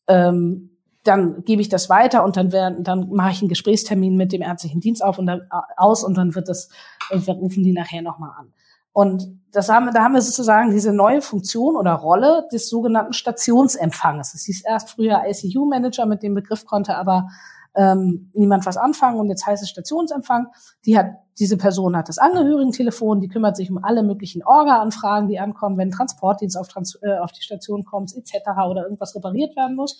ähm, 0.07 0.71
dann 1.03 1.43
gebe 1.45 1.61
ich 1.61 1.69
das 1.69 1.89
weiter 1.89 2.23
und 2.23 2.35
dann 2.35 2.51
werden, 2.51 2.83
dann 2.83 3.09
mache 3.11 3.31
ich 3.31 3.41
einen 3.41 3.49
Gesprächstermin 3.49 4.17
mit 4.17 4.31
dem 4.31 4.41
ärztlichen 4.41 4.81
Dienst 4.81 5.03
auf 5.03 5.19
und 5.19 5.27
dann, 5.27 5.41
äh, 5.41 5.45
aus 5.77 6.03
und 6.03 6.17
dann 6.17 6.35
wird 6.35 6.49
das, 6.49 6.69
wir 7.11 7.33
rufen 7.35 7.63
die 7.63 7.73
nachher 7.73 8.01
nochmal 8.01 8.31
an. 8.37 8.53
Und 8.91 9.27
das 9.51 9.69
haben, 9.69 9.89
da 9.93 10.03
haben 10.03 10.13
wir 10.13 10.21
sozusagen 10.21 10.71
diese 10.71 10.93
neue 10.93 11.21
Funktion 11.21 11.75
oder 11.75 11.93
Rolle 11.93 12.47
des 12.51 12.69
sogenannten 12.69 13.13
Stationsempfanges. 13.13 14.33
Es 14.33 14.45
hieß 14.45 14.63
erst 14.65 14.91
früher 14.91 15.21
ICU-Manager, 15.27 16.05
mit 16.05 16.23
dem 16.23 16.33
Begriff 16.33 16.65
konnte 16.65 16.95
aber 16.95 17.27
ähm, 17.75 18.31
niemand 18.33 18.65
was 18.65 18.77
anfangen 18.77 19.19
und 19.19 19.29
jetzt 19.29 19.45
heißt 19.45 19.61
es 19.61 19.69
Stationsempfang. 19.69 20.47
Die 20.85 20.97
hat, 20.97 21.07
diese 21.39 21.57
Person 21.57 21.95
hat 21.95 22.09
das 22.09 22.17
Angehörigentelefon, 22.17 23.19
die 23.19 23.27
kümmert 23.27 23.57
sich 23.57 23.69
um 23.69 23.83
alle 23.83 24.03
möglichen 24.03 24.43
Orga-Anfragen, 24.43 25.27
die 25.27 25.39
ankommen, 25.39 25.77
wenn 25.77 25.91
Transportdienst 25.91 26.57
auf, 26.57 26.67
Trans 26.67 26.97
äh, 27.01 27.17
auf 27.17 27.31
die 27.31 27.41
Station 27.41 27.83
kommt, 27.83 28.15
etc. 28.15 28.49
oder 28.69 28.83
irgendwas 28.83 29.15
repariert 29.15 29.55
werden 29.55 29.75
muss. 29.75 29.97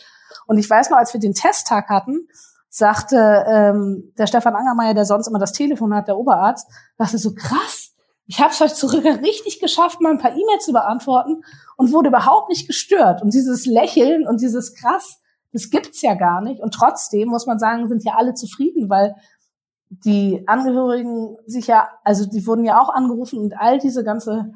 Und 0.48 0.58
ich 0.58 0.70
weiß 0.70 0.90
noch, 0.90 0.98
als 0.98 1.14
wir 1.14 1.20
den 1.20 1.34
Testtag 1.34 1.90
hatten, 1.90 2.28
sagte 2.70 3.46
ähm, 3.48 4.12
der 4.18 4.28
Stefan 4.28 4.56
Angermeier, 4.56 4.94
der 4.94 5.06
sonst 5.06 5.28
immer 5.28 5.40
das 5.40 5.54
Telefon 5.54 5.94
hat, 5.94 6.08
der 6.08 6.18
Oberarzt, 6.18 6.70
sagte 6.98 7.18
so 7.18 7.34
krass, 7.34 7.94
ich 8.28 8.40
habe 8.40 8.52
es 8.52 8.62
euch 8.62 8.74
zurück 8.74 9.06
richtig 9.24 9.60
geschafft, 9.60 10.02
mal 10.02 10.12
ein 10.12 10.18
paar 10.18 10.32
E-Mails 10.32 10.66
zu 10.66 10.74
beantworten 10.74 11.44
und 11.78 11.92
wurde 11.92 12.10
überhaupt 12.10 12.50
nicht 12.50 12.68
gestört. 12.68 13.22
Und 13.22 13.34
dieses 13.34 13.66
Lächeln 13.66 14.28
und 14.28 14.42
dieses 14.42 14.74
krass, 14.74 15.20
das 15.56 15.70
gibt's 15.70 16.02
ja 16.02 16.16
gar 16.16 16.42
nicht. 16.42 16.62
Und 16.62 16.74
trotzdem 16.74 17.30
muss 17.30 17.46
man 17.46 17.60
sagen, 17.60 17.88
sind 17.88 18.04
ja 18.04 18.16
alle 18.18 18.34
zufrieden, 18.34 18.90
weil 18.90 19.16
die 19.90 20.44
Angehörigen 20.48 21.38
sich 21.46 21.68
ja, 21.68 21.88
also 22.04 22.26
die 22.26 22.46
wurden 22.46 22.66
ja 22.66 22.82
auch 22.82 22.90
angerufen 22.90 23.40
und 23.40 23.54
all 23.58 23.80
diese 23.80 24.04
ganze 24.04 24.52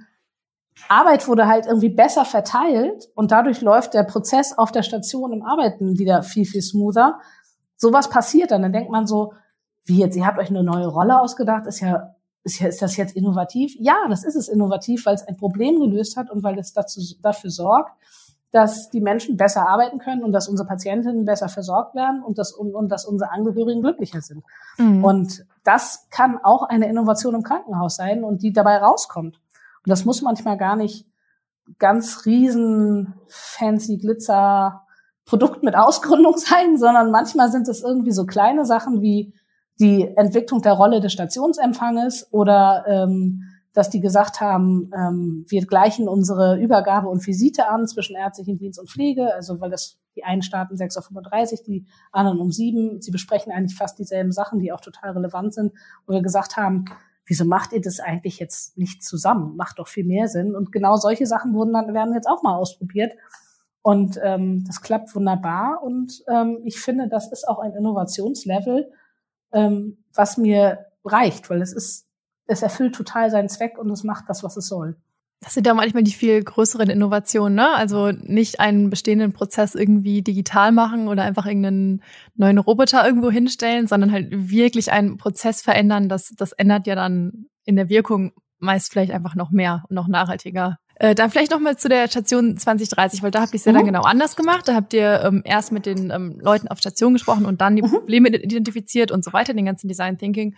Arbeit 0.90 1.26
wurde 1.30 1.48
halt 1.48 1.68
irgendwie 1.68 1.88
besser 1.88 2.26
verteilt 2.26 3.08
und 3.16 3.32
dadurch 3.32 3.62
läuft 3.62 3.94
der 3.94 4.04
Prozess 4.04 4.58
auf 4.58 4.74
der 4.74 4.84
Station 4.84 5.32
im 5.32 5.42
Arbeiten 5.42 5.98
wieder 5.98 6.22
viel, 6.22 6.46
viel 6.46 6.62
smoother. 6.62 7.20
Sowas 7.78 8.10
passiert 8.10 8.52
dann. 8.52 8.62
Dann 8.62 8.74
denkt 8.74 8.92
man 8.92 9.08
so, 9.08 9.32
wie 9.86 10.00
jetzt, 10.00 10.18
ihr 10.18 10.26
habt 10.26 10.38
euch 10.38 10.50
eine 10.50 10.64
neue 10.64 10.88
Rolle 10.88 11.22
ausgedacht, 11.22 11.66
ist 11.66 11.80
ja, 11.80 12.14
ist 12.44 12.60
ja, 12.60 12.68
ist 12.68 12.82
das 12.82 12.98
jetzt 12.98 13.16
innovativ? 13.16 13.74
Ja, 13.80 13.96
das 14.10 14.26
ist 14.26 14.36
es 14.36 14.50
innovativ, 14.50 15.06
weil 15.06 15.16
es 15.16 15.26
ein 15.26 15.38
Problem 15.38 15.80
gelöst 15.80 16.18
hat 16.18 16.30
und 16.30 16.44
weil 16.44 16.60
es 16.60 16.74
dazu, 16.74 17.00
dafür 17.22 17.52
sorgt, 17.52 17.94
dass 18.52 18.90
die 18.90 19.02
Menschen 19.02 19.38
besser 19.38 19.68
arbeiten 19.68 20.00
können 20.00 20.24
und 20.24 20.32
dass 20.32 20.48
unsere 20.48 20.68
Patientinnen 20.68 21.26
besser 21.26 21.50
versorgt 21.50 21.96
werden 21.96 22.24
und 22.24 22.38
dass, 22.38 22.52
und, 22.52 22.74
und 22.74 22.90
dass 22.90 23.06
unsere 23.06 23.32
Angehörigen 23.32 23.82
glücklicher 23.82 24.22
sind. 24.22 24.44
Mhm. 24.78 25.04
Und 25.04 25.46
das 25.64 26.08
kann 26.10 26.40
auch 26.42 26.64
eine 26.64 26.90
Innovation 26.90 27.36
im 27.36 27.44
Krankenhaus 27.44 27.96
sein 27.96 28.24
und 28.24 28.42
die 28.42 28.52
dabei 28.52 28.78
rauskommt. 28.78 29.36
Und 29.36 29.90
das 29.90 30.06
muss 30.06 30.22
manchmal 30.22 30.58
gar 30.58 30.76
nicht 30.76 31.06
ganz 31.78 32.26
riesen 32.26 33.14
fancy 33.28 33.98
Glitzer 33.98 34.84
Produkt 35.26 35.62
mit 35.62 35.76
Ausgründung 35.76 36.38
sein, 36.38 36.78
sondern 36.78 37.12
manchmal 37.12 37.52
sind 37.52 37.68
es 37.68 37.84
irgendwie 37.84 38.12
so 38.12 38.26
kleine 38.26 38.66
Sachen 38.66 39.02
wie 39.02 39.34
die 39.80 40.08
Entwicklung 40.18 40.62
der 40.62 40.74
Rolle 40.74 41.00
des 41.00 41.14
Stationsempfanges 41.14 42.28
oder 42.32 42.84
ähm, 42.88 43.44
dass 43.80 43.90
die 43.90 44.02
gesagt 44.02 44.42
haben, 44.42 44.92
ähm, 44.94 45.46
wir 45.48 45.66
gleichen 45.66 46.10
unsere 46.10 46.60
Übergabe 46.60 47.08
und 47.08 47.26
Visite 47.26 47.70
an 47.70 47.88
zwischen 47.88 48.18
ärztlichen 48.18 48.58
Dienst 48.58 48.78
und 48.78 48.90
Pflege, 48.90 49.34
also 49.34 49.62
weil 49.62 49.70
das 49.70 49.98
die 50.18 50.26
einen 50.26 50.42
starten 50.42 50.76
6.35 50.76 51.52
Uhr, 51.54 51.66
die 51.66 51.86
anderen 52.12 52.40
um 52.40 52.52
7. 52.52 53.02
Sie 53.02 53.12
besprechen 53.12 53.54
eigentlich 53.54 53.78
fast 53.78 53.98
dieselben 53.98 54.34
Sachen, 54.34 54.60
die 54.60 54.74
auch 54.74 54.82
total 54.82 55.12
relevant 55.12 55.54
sind, 55.54 55.72
wo 56.06 56.14
wir 56.14 56.22
gesagt 56.22 56.58
haben, 56.58 56.86
wieso 57.26 57.46
macht 57.46 57.72
ihr 57.72 57.80
das 57.80 58.02
eigentlich 58.02 58.38
jetzt 58.38 58.78
nicht 58.78 59.02
zusammen? 59.02 59.56
Macht 59.56 59.80
doch 59.80 59.88
viel 59.88 60.04
mehr 60.04 60.28
Sinn. 60.28 60.58
Und 60.58 60.74
genau 60.74 60.98
solche 60.98 61.26
Sachen 61.26 61.54
wurden 61.54 61.72
dann, 61.72 61.94
werden 61.94 62.14
jetzt 62.14 62.28
auch 62.28 62.44
mal 62.44 62.58
ausprobiert. 62.58 63.14
Und 63.82 64.20
ähm, 64.22 64.66
das 64.68 64.82
klappt 64.82 65.16
wunderbar. 65.16 65.82
Und 65.82 66.22
ähm, 66.28 66.60
ich 66.66 66.82
finde, 66.82 67.08
das 67.08 67.32
ist 67.32 67.48
auch 67.48 67.60
ein 67.60 67.74
Innovationslevel, 67.74 68.92
ähm, 69.54 70.04
was 70.14 70.38
mir 70.38 70.88
reicht, 71.06 71.50
weil 71.50 71.62
es 71.62 71.72
ist, 71.72 72.09
es 72.50 72.62
erfüllt 72.62 72.96
total 72.96 73.30
seinen 73.30 73.50
Zweck 73.50 73.78
und 73.78 73.90
es 73.92 74.04
macht 74.04 74.26
das, 74.28 74.44
was 74.44 74.58
es 74.58 74.68
soll. 74.68 74.98
Das 75.42 75.54
sind 75.54 75.66
ja 75.66 75.74
manchmal 75.74 76.04
die 76.04 76.12
viel 76.12 76.44
größeren 76.44 76.90
Innovationen, 76.90 77.56
ne? 77.56 77.74
Also 77.74 78.12
nicht 78.12 78.60
einen 78.60 78.90
bestehenden 78.90 79.32
Prozess 79.32 79.74
irgendwie 79.74 80.22
digital 80.22 80.74
machen 80.74 81.08
oder 81.08 81.24
einfach 81.24 81.46
irgendeinen 81.46 82.04
neuen 82.36 82.58
Roboter 82.58 83.06
irgendwo 83.06 83.32
hinstellen, 83.32 83.88
sondern 83.88 84.12
halt 84.12 84.28
wirklich 84.32 84.92
einen 84.92 85.16
Prozess 85.16 85.62
verändern. 85.62 86.10
Das, 86.10 86.34
das 86.36 86.52
ändert 86.52 86.88
ja 86.88 86.96
dann 86.96 87.46
in 87.64 87.78
der 87.78 87.88
Wirkung 87.88 88.34
meist 88.58 88.92
vielleicht 88.92 89.14
einfach 89.14 89.36
noch 89.36 89.52
mehr 89.52 89.86
und 89.88 89.96
noch 89.96 90.10
nachhaltiger. 90.10 90.78
Äh, 90.96 91.16
dann 91.16 91.32
vielleicht 91.32 91.52
noch 91.52 91.62
mal 91.62 91.78
zu 91.78 91.88
der 91.88 92.10
Station 92.10 92.58
2030, 92.58 93.24
weil 93.24 93.32
da 93.32 93.42
habt 93.42 93.54
ihr 93.54 93.58
es 93.58 93.64
ja 93.64 93.72
mhm. 93.72 93.78
dann 93.78 93.86
genau 93.86 94.02
anders 94.02 94.36
gemacht. 94.36 94.68
Da 94.68 94.76
habt 94.76 94.94
ihr 94.94 95.24
ähm, 95.24 95.42
erst 95.46 95.72
mit 95.72 95.86
den 95.86 96.12
ähm, 96.12 96.38
Leuten 96.42 96.68
auf 96.68 96.80
Station 96.80 97.14
gesprochen 97.14 97.46
und 97.46 97.62
dann 97.62 97.78
die 97.78 97.82
mhm. 97.82 97.92
Probleme 97.92 98.28
identifiziert 98.28 99.10
und 99.10 99.24
so 99.24 99.32
weiter, 99.32 99.54
den 99.54 99.66
ganzen 99.66 99.88
Design 99.88 100.18
Thinking. 100.18 100.56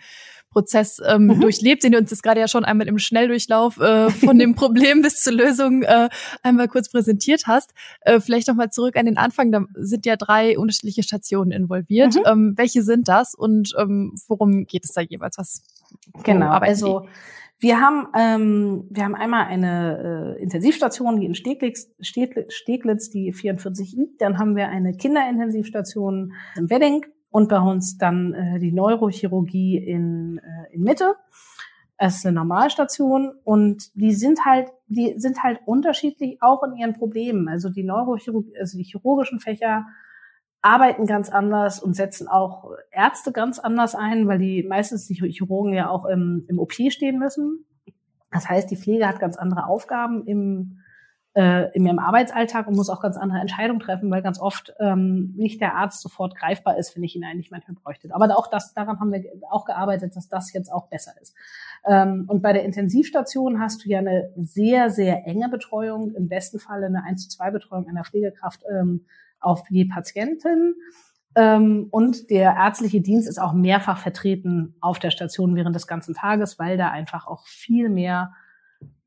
Prozess 0.52 1.00
ähm, 1.04 1.26
mhm. 1.26 1.40
durchlebt, 1.40 1.82
den 1.82 1.92
du 1.92 1.98
uns 1.98 2.10
jetzt 2.10 2.22
gerade 2.22 2.40
ja 2.40 2.48
schon 2.48 2.64
einmal 2.64 2.86
im 2.86 2.98
Schnelldurchlauf 2.98 3.78
äh, 3.78 4.10
von 4.10 4.38
dem 4.38 4.54
Problem 4.56 5.02
bis 5.02 5.20
zur 5.20 5.32
Lösung 5.32 5.82
äh, 5.82 6.08
einmal 6.42 6.68
kurz 6.68 6.90
präsentiert 6.90 7.44
hast. 7.46 7.72
Äh, 8.02 8.20
vielleicht 8.20 8.48
noch 8.48 8.54
mal 8.54 8.70
zurück 8.70 8.96
an 8.96 9.06
den 9.06 9.18
Anfang. 9.18 9.50
Da 9.50 9.64
sind 9.74 10.06
ja 10.06 10.16
drei 10.16 10.58
unterschiedliche 10.58 11.02
Stationen 11.02 11.50
involviert. 11.50 12.14
Mhm. 12.14 12.22
Ähm, 12.26 12.54
welche 12.56 12.82
sind 12.82 13.08
das 13.08 13.34
und 13.34 13.74
ähm, 13.78 14.14
worum 14.28 14.66
geht 14.66 14.84
es 14.84 14.92
da 14.92 15.00
jeweils? 15.00 15.38
Was 15.38 15.62
genau, 16.22 16.50
also 16.50 17.06
wir 17.62 17.80
haben, 17.80 18.08
ähm, 18.16 18.88
wir 18.90 19.04
haben 19.04 19.14
einmal 19.14 19.46
eine 19.46 20.36
äh, 20.36 20.42
Intensivstation, 20.42 21.20
die 21.20 21.26
in 21.26 21.34
Steglitz, 21.36 21.88
Steglitz, 22.00 23.10
die 23.10 23.32
44i. 23.32 24.08
Dann 24.18 24.38
haben 24.38 24.56
wir 24.56 24.68
eine 24.68 24.94
Kinderintensivstation 24.94 26.32
im 26.56 26.70
Wedding 26.70 27.04
und 27.32 27.48
bei 27.48 27.58
uns 27.58 27.98
dann 27.98 28.34
äh, 28.34 28.60
die 28.60 28.72
Neurochirurgie 28.72 29.78
in, 29.78 30.38
äh, 30.38 30.74
in 30.74 30.82
Mitte. 30.82 31.16
Es 31.96 32.16
ist 32.16 32.26
eine 32.26 32.34
Normalstation 32.34 33.32
und 33.42 33.90
die 33.94 34.12
sind 34.12 34.44
halt, 34.44 34.68
die 34.86 35.14
sind 35.18 35.42
halt 35.42 35.60
unterschiedlich 35.64 36.42
auch 36.42 36.62
in 36.62 36.76
ihren 36.76 36.92
Problemen. 36.92 37.48
Also 37.48 37.70
die 37.70 37.84
Neurochirurgie, 37.84 38.56
also 38.58 38.76
die 38.76 38.84
chirurgischen 38.84 39.40
Fächer 39.40 39.86
arbeiten 40.60 41.06
ganz 41.06 41.30
anders 41.30 41.80
und 41.82 41.94
setzen 41.94 42.28
auch 42.28 42.70
Ärzte 42.90 43.32
ganz 43.32 43.58
anders 43.58 43.94
ein, 43.94 44.28
weil 44.28 44.38
die 44.38 44.62
meistens 44.62 45.06
die 45.06 45.14
Chirurgen 45.14 45.72
ja 45.72 45.88
auch 45.88 46.04
im, 46.04 46.44
im 46.48 46.58
OP 46.58 46.74
stehen 46.88 47.18
müssen. 47.18 47.64
Das 48.30 48.48
heißt, 48.48 48.70
die 48.70 48.76
Pflege 48.76 49.08
hat 49.08 49.20
ganz 49.20 49.36
andere 49.36 49.66
Aufgaben 49.66 50.26
im, 50.26 50.81
äh, 51.34 51.70
in 51.74 51.86
ihrem 51.86 51.98
Arbeitsalltag 51.98 52.66
und 52.66 52.76
muss 52.76 52.90
auch 52.90 53.00
ganz 53.00 53.16
andere 53.16 53.40
Entscheidungen 53.40 53.80
treffen, 53.80 54.10
weil 54.10 54.22
ganz 54.22 54.38
oft 54.38 54.74
ähm, 54.78 55.32
nicht 55.34 55.60
der 55.60 55.76
Arzt 55.76 56.02
sofort 56.02 56.36
greifbar 56.36 56.76
ist, 56.76 56.94
wenn 56.94 57.02
ich 57.02 57.16
ihn 57.16 57.24
eigentlich 57.24 57.50
manchmal 57.50 57.76
bräuchte. 57.76 58.08
Aber 58.12 58.36
auch 58.36 58.48
das, 58.48 58.74
daran 58.74 59.00
haben 59.00 59.12
wir 59.12 59.24
auch 59.50 59.64
gearbeitet, 59.64 60.14
dass 60.14 60.28
das 60.28 60.52
jetzt 60.52 60.70
auch 60.70 60.88
besser 60.88 61.12
ist. 61.20 61.34
Ähm, 61.86 62.26
und 62.28 62.42
bei 62.42 62.52
der 62.52 62.64
Intensivstation 62.64 63.60
hast 63.60 63.84
du 63.84 63.88
ja 63.88 63.98
eine 63.98 64.30
sehr, 64.36 64.90
sehr 64.90 65.26
enge 65.26 65.48
Betreuung, 65.48 66.14
im 66.14 66.28
besten 66.28 66.58
Falle 66.58 66.86
eine 66.86 67.04
1 67.04 67.28
zu 67.28 67.36
2 67.36 67.50
Betreuung 67.50 67.88
einer 67.88 68.04
Pflegekraft 68.04 68.62
ähm, 68.70 69.06
auf 69.40 69.62
die 69.64 69.86
Patientin. 69.86 70.74
Ähm, 71.34 71.88
und 71.90 72.28
der 72.30 72.54
ärztliche 72.56 73.00
Dienst 73.00 73.26
ist 73.26 73.40
auch 73.40 73.54
mehrfach 73.54 73.98
vertreten 73.98 74.74
auf 74.80 74.98
der 74.98 75.10
Station 75.10 75.56
während 75.56 75.74
des 75.74 75.86
ganzen 75.86 76.14
Tages, 76.14 76.58
weil 76.58 76.76
da 76.76 76.90
einfach 76.90 77.26
auch 77.26 77.46
viel 77.46 77.88
mehr 77.88 78.34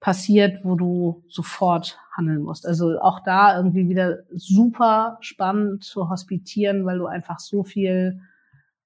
passiert, 0.05 0.63
wo 0.63 0.75
du 0.75 1.23
sofort 1.27 1.97
handeln 2.15 2.43
musst. 2.43 2.67
Also 2.67 2.99
auch 3.01 3.21
da 3.21 3.57
irgendwie 3.57 3.89
wieder 3.89 4.19
super 4.29 5.17
spannend 5.19 5.83
zu 5.83 6.11
hospitieren, 6.11 6.85
weil 6.85 6.99
du 6.99 7.07
einfach 7.07 7.39
so 7.39 7.63
viel 7.63 8.21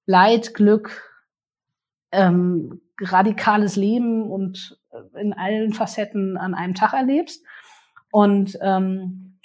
Leid, 0.06 0.54
Glück, 0.54 1.22
ähm, 2.14 2.80
radikales 3.02 3.76
Leben 3.76 4.32
und 4.32 4.80
äh, 4.92 5.20
in 5.20 5.34
allen 5.34 5.74
Facetten 5.74 6.38
an 6.38 6.54
einem 6.54 6.74
Tag 6.74 6.94
erlebst. 6.94 7.44
Und 8.12 8.58
ähm, 8.62 9.40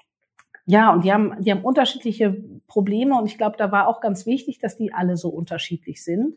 ja, 0.67 0.93
und 0.93 1.03
die 1.03 1.13
haben, 1.13 1.43
die 1.43 1.51
haben 1.51 1.65
unterschiedliche 1.65 2.41
Probleme 2.69 3.19
und 3.19 3.27
ich 3.27 3.37
glaube, 3.37 3.57
da 3.59 3.73
war 3.73 3.89
auch 3.89 4.01
ganz 4.01 4.27
wichtig, 4.27 4.61
dass 4.61 4.77
die 4.77 4.93
alle 4.95 5.17
so 5.17 5.29
unterschiedlich 5.29 6.05
sind. 6.05 6.37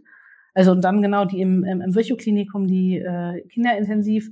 Also 0.56 0.72
und 0.72 0.82
dann 0.82 1.04
genau 1.04 1.26
die 1.26 1.42
im, 1.42 1.64
im, 1.64 1.94
Virchow-Klinikum, 1.94 2.66
die 2.66 2.98
äh, 2.98 3.48
Kinderintensiv, 3.50 4.32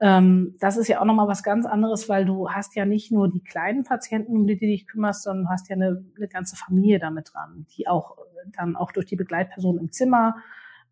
ähm, 0.00 0.56
das 0.60 0.76
ist 0.76 0.88
ja 0.88 1.00
auch 1.00 1.04
nochmal 1.04 1.28
was 1.28 1.42
ganz 1.42 1.66
anderes, 1.66 2.08
weil 2.08 2.24
du 2.24 2.50
hast 2.50 2.74
ja 2.74 2.86
nicht 2.86 3.12
nur 3.12 3.30
die 3.30 3.42
kleinen 3.42 3.84
Patienten, 3.84 4.36
um 4.36 4.46
die 4.46 4.58
du 4.58 4.66
dich 4.66 4.86
kümmerst, 4.86 5.24
sondern 5.24 5.44
du 5.44 5.50
hast 5.50 5.68
ja 5.68 5.76
eine, 5.76 6.04
eine 6.16 6.28
ganze 6.28 6.56
Familie 6.56 6.98
damit 6.98 7.32
dran, 7.32 7.66
die 7.76 7.86
auch 7.86 8.16
dann 8.56 8.76
auch 8.76 8.92
durch 8.92 9.06
die 9.06 9.16
Begleitperson 9.16 9.78
im 9.78 9.92
Zimmer 9.92 10.36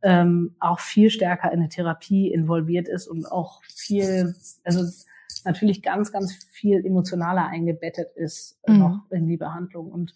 ähm, 0.02 0.54
auch 0.60 0.78
viel 0.78 1.10
stärker 1.10 1.50
in 1.52 1.60
eine 1.60 1.68
Therapie 1.68 2.30
involviert 2.30 2.88
ist 2.88 3.08
und 3.08 3.26
auch 3.26 3.62
viel, 3.64 4.34
also 4.64 4.84
natürlich 5.44 5.82
ganz, 5.82 6.12
ganz 6.12 6.34
viel 6.50 6.84
emotionaler 6.84 7.46
eingebettet 7.46 8.08
ist 8.14 8.58
äh, 8.64 8.72
mhm. 8.72 8.78
noch 8.78 9.10
in 9.10 9.26
die 9.26 9.36
Behandlung. 9.36 9.90
Und 9.90 10.14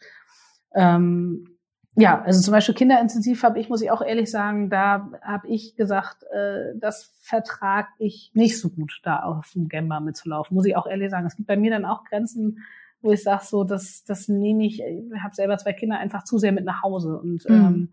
ähm, 0.74 1.56
ja, 1.94 2.22
also 2.22 2.40
zum 2.40 2.52
Beispiel 2.52 2.74
Kinderintensiv 2.74 3.42
habe 3.42 3.60
ich, 3.60 3.68
muss 3.68 3.82
ich 3.82 3.90
auch 3.90 4.00
ehrlich 4.00 4.30
sagen, 4.30 4.70
da 4.70 5.10
habe 5.20 5.48
ich 5.48 5.76
gesagt, 5.76 6.24
äh, 6.32 6.72
das 6.76 7.12
vertrag 7.20 7.88
ich 7.98 8.30
nicht 8.32 8.58
so 8.58 8.70
gut, 8.70 9.00
da 9.02 9.20
auf 9.20 9.50
dem 9.52 9.68
Gemba 9.68 10.00
mitzulaufen. 10.00 10.54
Muss 10.54 10.64
ich 10.64 10.74
auch 10.74 10.86
ehrlich 10.86 11.10
sagen. 11.10 11.26
Es 11.26 11.36
gibt 11.36 11.48
bei 11.48 11.56
mir 11.56 11.70
dann 11.70 11.84
auch 11.84 12.04
Grenzen, 12.04 12.60
wo 13.02 13.12
ich 13.12 13.22
sage, 13.22 13.44
so, 13.44 13.64
das, 13.64 14.04
das 14.04 14.28
nehme 14.28 14.64
ich, 14.64 14.80
ich 14.80 15.22
habe 15.22 15.34
selber 15.34 15.58
zwei 15.58 15.74
Kinder 15.74 15.98
einfach 15.98 16.24
zu 16.24 16.38
sehr 16.38 16.52
mit 16.52 16.64
nach 16.64 16.82
Hause. 16.82 17.18
Und 17.18 17.46
mhm. 17.48 17.54
ähm, 17.54 17.92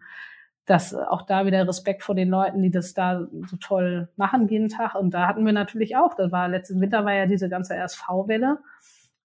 dass 0.65 0.93
auch 0.93 1.23
da 1.23 1.45
wieder 1.45 1.67
Respekt 1.67 2.03
vor 2.03 2.15
den 2.15 2.29
Leuten, 2.29 2.62
die 2.62 2.71
das 2.71 2.93
da 2.93 3.27
so 3.47 3.57
toll 3.57 4.07
machen 4.15 4.47
jeden 4.47 4.69
Tag. 4.69 4.95
Und 4.95 5.13
da 5.13 5.27
hatten 5.27 5.45
wir 5.45 5.51
natürlich 5.51 5.97
auch, 5.97 6.13
das 6.13 6.31
war 6.31 6.47
letzten 6.47 6.79
Winter 6.79 7.03
war 7.03 7.13
ja 7.13 7.25
diese 7.25 7.49
ganze 7.49 7.73
RSV-Welle, 7.73 8.59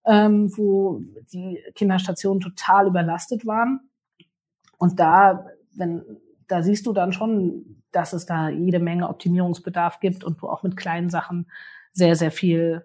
ähm, 0.07 0.51
wo 0.57 1.03
die 1.33 1.63
Kinderstationen 1.75 2.41
total 2.41 2.89
überlastet 2.89 3.47
waren. 3.47 3.91
Und 4.85 5.01
da, 5.01 5.47
wenn, 5.73 6.03
da 6.47 6.63
siehst 6.63 6.85
du 6.85 6.93
dann 6.93 7.15
schon, 7.15 7.81
dass 7.91 8.13
es 8.13 8.27
da 8.27 8.51
jede 8.51 8.81
Menge 8.81 9.09
Optimierungsbedarf 9.09 9.99
gibt 9.99 10.25
und 10.25 10.43
du 10.43 10.47
auch 10.47 10.63
mit 10.63 10.77
kleinen 10.77 11.09
Sachen 11.09 11.47
sehr, 11.95 12.17
sehr 12.17 12.31
viel 12.31 12.85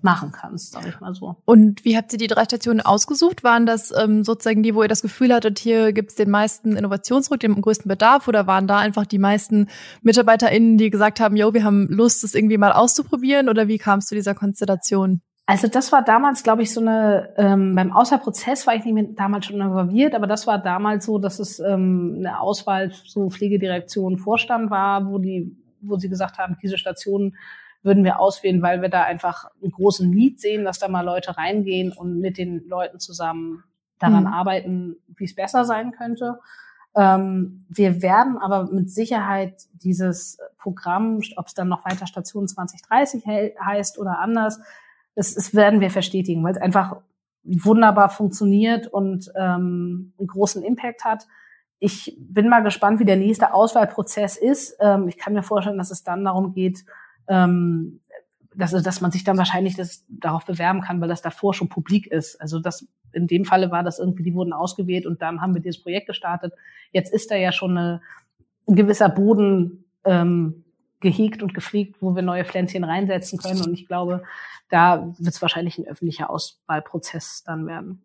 machen 0.00 0.30
kannst, 0.30 0.70
sag 0.70 0.86
ich 0.86 1.00
mal 1.00 1.12
so. 1.12 1.34
Und 1.44 1.84
wie 1.84 1.96
habt 1.96 2.12
ihr 2.12 2.20
die 2.20 2.28
drei 2.28 2.44
Stationen 2.44 2.80
ausgesucht? 2.80 3.42
Waren 3.42 3.66
das 3.66 3.92
ähm, 3.98 4.22
sozusagen 4.22 4.62
die, 4.62 4.76
wo 4.76 4.82
ihr 4.84 4.88
das 4.88 5.02
Gefühl 5.02 5.34
hattet, 5.34 5.58
hier 5.58 5.92
gibt 5.92 6.10
es 6.10 6.14
den 6.14 6.30
meisten 6.30 6.76
Innovationsdruck, 6.76 7.40
den 7.40 7.60
größten 7.60 7.88
Bedarf, 7.88 8.28
oder 8.28 8.46
waren 8.46 8.68
da 8.68 8.78
einfach 8.78 9.06
die 9.06 9.18
meisten 9.18 9.66
MitarbeiterInnen, 10.02 10.78
die 10.78 10.90
gesagt 10.90 11.18
haben, 11.18 11.34
yo, 11.34 11.52
wir 11.52 11.64
haben 11.64 11.88
Lust, 11.88 12.22
das 12.22 12.36
irgendwie 12.36 12.58
mal 12.58 12.70
auszuprobieren, 12.70 13.48
oder 13.48 13.66
wie 13.66 13.78
kam 13.78 13.98
es 13.98 14.06
zu 14.06 14.14
dieser 14.14 14.36
Konstellation? 14.36 15.20
Also 15.46 15.68
das 15.68 15.92
war 15.92 16.02
damals, 16.02 16.42
glaube 16.42 16.62
ich, 16.62 16.72
so 16.72 16.80
eine, 16.80 17.34
ähm, 17.36 17.74
beim 17.74 17.92
Auswahlprozess 17.92 18.66
war 18.66 18.76
ich 18.76 18.84
nicht 18.84 18.94
mehr 18.94 19.04
damals 19.10 19.44
schon 19.44 19.60
involviert, 19.60 20.14
aber 20.14 20.26
das 20.26 20.46
war 20.46 20.58
damals 20.58 21.04
so, 21.04 21.18
dass 21.18 21.38
es 21.38 21.60
ähm, 21.60 22.14
eine 22.18 22.40
Auswahl 22.40 22.90
so 23.04 23.28
Pflegedirektion 23.28 24.16
Vorstand 24.16 24.70
war, 24.70 25.06
wo 25.06 25.18
die, 25.18 25.54
wo 25.82 25.96
sie 25.96 26.08
gesagt 26.08 26.38
haben, 26.38 26.56
diese 26.62 26.78
Stationen 26.78 27.36
würden 27.82 28.04
wir 28.04 28.18
auswählen, 28.20 28.62
weil 28.62 28.80
wir 28.80 28.88
da 28.88 29.02
einfach 29.02 29.50
einen 29.62 29.70
großen 29.70 30.08
Need 30.08 30.40
sehen, 30.40 30.64
dass 30.64 30.78
da 30.78 30.88
mal 30.88 31.02
Leute 31.02 31.36
reingehen 31.36 31.92
und 31.92 32.20
mit 32.20 32.38
den 32.38 32.66
Leuten 32.66 32.98
zusammen 32.98 33.64
daran 33.98 34.24
mhm. 34.24 34.32
arbeiten, 34.32 34.96
wie 35.14 35.24
es 35.24 35.34
besser 35.34 35.66
sein 35.66 35.92
könnte. 35.92 36.38
Ähm, 36.96 37.66
wir 37.68 38.00
werden 38.00 38.38
aber 38.38 38.70
mit 38.72 38.90
Sicherheit 38.90 39.64
dieses 39.74 40.38
Programm, 40.56 41.20
ob 41.36 41.46
es 41.48 41.54
dann 41.54 41.68
noch 41.68 41.84
weiter 41.84 42.06
Station 42.06 42.48
2030 42.48 43.24
he 43.24 43.54
heißt 43.62 43.98
oder 43.98 44.18
anders, 44.20 44.60
das, 45.14 45.34
das 45.34 45.54
werden 45.54 45.80
wir 45.80 45.90
verstetigen, 45.90 46.42
weil 46.44 46.52
es 46.52 46.60
einfach 46.60 46.96
wunderbar 47.44 48.08
funktioniert 48.08 48.86
und 48.86 49.30
ähm, 49.36 50.12
einen 50.18 50.26
großen 50.26 50.62
Impact 50.62 51.04
hat. 51.04 51.26
Ich 51.78 52.16
bin 52.18 52.48
mal 52.48 52.62
gespannt, 52.62 53.00
wie 53.00 53.04
der 53.04 53.16
nächste 53.16 53.52
Auswahlprozess 53.52 54.36
ist. 54.36 54.76
Ähm, 54.80 55.08
ich 55.08 55.18
kann 55.18 55.34
mir 55.34 55.42
vorstellen, 55.42 55.78
dass 55.78 55.90
es 55.90 56.02
dann 56.02 56.24
darum 56.24 56.52
geht, 56.52 56.84
ähm, 57.28 58.00
dass, 58.54 58.70
dass 58.70 59.00
man 59.00 59.10
sich 59.10 59.24
dann 59.24 59.36
wahrscheinlich 59.36 59.76
das 59.76 60.04
darauf 60.08 60.46
bewerben 60.46 60.80
kann, 60.80 61.00
weil 61.00 61.08
das 61.08 61.22
davor 61.22 61.52
schon 61.52 61.68
publik 61.68 62.06
ist. 62.06 62.40
Also 62.40 62.60
das 62.60 62.86
in 63.12 63.26
dem 63.26 63.44
Falle 63.44 63.70
war 63.70 63.82
das 63.82 63.98
irgendwie, 63.98 64.22
die 64.22 64.34
wurden 64.34 64.52
ausgewählt 64.52 65.06
und 65.06 65.22
dann 65.22 65.40
haben 65.40 65.54
wir 65.54 65.60
dieses 65.60 65.82
Projekt 65.82 66.06
gestartet. 66.06 66.52
Jetzt 66.92 67.12
ist 67.12 67.30
da 67.30 67.36
ja 67.36 67.52
schon 67.52 67.76
eine, 67.76 68.00
ein 68.66 68.76
gewisser 68.76 69.08
Boden 69.08 69.84
ähm, 70.04 70.63
gehegt 71.04 71.42
und 71.42 71.54
gepflegt, 71.54 71.96
wo 72.00 72.16
wir 72.16 72.22
neue 72.22 72.44
Pflänzchen 72.44 72.82
reinsetzen 72.82 73.38
können. 73.38 73.62
Und 73.62 73.74
ich 73.74 73.86
glaube, 73.86 74.24
da 74.68 75.12
wird 75.18 75.34
es 75.34 75.40
wahrscheinlich 75.40 75.78
ein 75.78 75.86
öffentlicher 75.86 76.30
Auswahlprozess 76.30 77.44
dann 77.46 77.68
werden. 77.68 78.02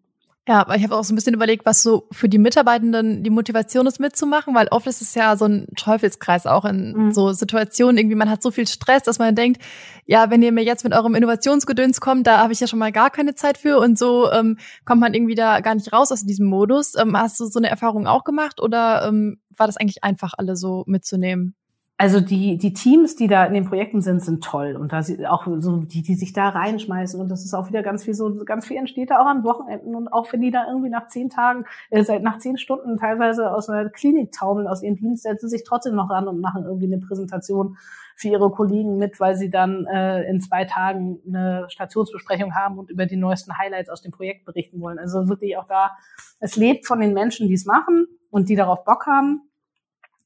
Ja, 0.47 0.61
aber 0.61 0.75
ich 0.75 0.83
habe 0.83 0.95
auch 0.95 1.03
so 1.03 1.13
ein 1.13 1.15
bisschen 1.15 1.35
überlegt, 1.35 1.63
was 1.67 1.83
so 1.83 2.07
für 2.11 2.27
die 2.27 2.39
Mitarbeitenden 2.39 3.23
die 3.23 3.29
Motivation 3.29 3.85
ist 3.85 3.99
mitzumachen, 3.99 4.55
weil 4.55 4.67
oft 4.69 4.87
ist 4.87 4.99
es 4.99 5.13
ja 5.13 5.37
so 5.37 5.45
ein 5.45 5.67
Teufelskreis 5.75 6.47
auch 6.47 6.65
in 6.65 6.93
mhm. 6.93 7.11
so 7.11 7.33
Situationen. 7.33 7.99
Irgendwie, 7.99 8.15
man 8.15 8.31
hat 8.31 8.41
so 8.41 8.49
viel 8.49 8.67
Stress, 8.67 9.03
dass 9.03 9.19
man 9.19 9.35
denkt, 9.35 9.61
ja, 10.07 10.31
wenn 10.31 10.41
ihr 10.41 10.51
mir 10.51 10.63
jetzt 10.63 10.83
mit 10.83 10.93
eurem 10.93 11.13
Innovationsgedöns 11.13 12.01
kommt, 12.01 12.25
da 12.25 12.39
habe 12.39 12.51
ich 12.51 12.59
ja 12.59 12.65
schon 12.65 12.79
mal 12.79 12.91
gar 12.91 13.11
keine 13.11 13.35
Zeit 13.35 13.59
für 13.59 13.77
und 13.77 13.99
so 13.99 14.31
ähm, 14.31 14.57
kommt 14.85 15.01
man 15.01 15.13
irgendwie 15.13 15.35
da 15.35 15.59
gar 15.59 15.75
nicht 15.75 15.93
raus 15.93 16.11
aus 16.11 16.25
diesem 16.25 16.47
Modus. 16.47 16.95
Ähm, 16.95 17.15
hast 17.15 17.39
du 17.39 17.45
so 17.45 17.59
eine 17.59 17.69
Erfahrung 17.69 18.07
auch 18.07 18.23
gemacht 18.23 18.59
oder 18.59 19.07
ähm, 19.07 19.39
war 19.55 19.67
das 19.67 19.77
eigentlich 19.77 20.03
einfach, 20.03 20.33
alle 20.35 20.55
so 20.55 20.83
mitzunehmen? 20.87 21.53
Also 22.01 22.21
die, 22.21 22.57
die 22.57 22.71
Teams, 22.71 23.17
die 23.17 23.27
da 23.27 23.43
in 23.43 23.53
den 23.53 23.65
Projekten 23.65 23.99
sind, 23.99 24.23
sind 24.23 24.41
toll. 24.41 24.77
Und 24.77 24.93
da 24.93 25.03
sie 25.03 25.27
auch 25.27 25.45
so, 25.57 25.75
die, 25.81 26.01
die 26.01 26.15
sich 26.15 26.31
da 26.31 26.47
reinschmeißen. 26.47 27.19
Und 27.19 27.27
das 27.27 27.43
ist 27.43 27.53
auch 27.53 27.67
wieder 27.67 27.83
ganz 27.83 28.05
viel 28.05 28.13
so, 28.13 28.33
ganz 28.45 28.65
viel 28.65 28.77
entsteht 28.77 29.09
da 29.09 29.19
auch 29.19 29.25
an 29.25 29.43
Wochenenden. 29.43 29.93
Und 29.95 30.07
auch 30.07 30.31
wenn 30.31 30.39
die 30.39 30.49
da 30.49 30.65
irgendwie 30.65 30.89
nach 30.89 31.07
zehn 31.07 31.29
Tagen, 31.29 31.65
äh, 31.89 32.01
seit 32.05 32.23
nach 32.23 32.37
zehn 32.37 32.57
Stunden 32.57 32.95
teilweise 32.95 33.51
aus 33.51 33.67
einer 33.69 33.89
Klinik 33.89 34.31
taumeln, 34.31 34.65
aus 34.65 34.81
ihrem 34.81 34.95
Dienst, 34.95 35.23
setzen 35.23 35.49
sich 35.49 35.65
trotzdem 35.65 35.93
noch 35.93 36.09
ran 36.09 36.29
und 36.29 36.39
machen 36.39 36.63
irgendwie 36.63 36.85
eine 36.85 36.99
Präsentation 36.99 37.75
für 38.15 38.29
ihre 38.29 38.49
Kollegen 38.49 38.97
mit, 38.97 39.19
weil 39.19 39.35
sie 39.35 39.49
dann 39.49 39.85
äh, 39.85 40.23
in 40.23 40.39
zwei 40.39 40.63
Tagen 40.63 41.19
eine 41.27 41.65
Stationsbesprechung 41.67 42.55
haben 42.55 42.79
und 42.79 42.89
über 42.89 43.07
die 43.07 43.17
neuesten 43.17 43.57
Highlights 43.57 43.89
aus 43.89 44.01
dem 44.01 44.13
Projekt 44.13 44.45
berichten 44.45 44.79
wollen. 44.79 44.99
Also 44.99 45.27
wirklich 45.27 45.57
auch 45.57 45.67
da, 45.67 45.91
es 46.39 46.55
lebt 46.55 46.87
von 46.87 47.01
den 47.01 47.13
Menschen, 47.13 47.49
die 47.49 47.55
es 47.55 47.65
machen 47.65 48.07
und 48.29 48.47
die 48.47 48.55
darauf 48.55 48.85
Bock 48.85 49.05
haben. 49.05 49.49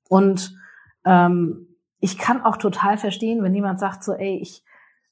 Und 0.07 0.53
ähm, 1.05 1.67
ich 1.99 2.17
kann 2.17 2.41
auch 2.41 2.57
total 2.57 2.97
verstehen, 2.97 3.43
wenn 3.43 3.55
jemand 3.55 3.79
sagt 3.79 4.03
so, 4.03 4.13
ey, 4.13 4.37
ich 4.41 4.63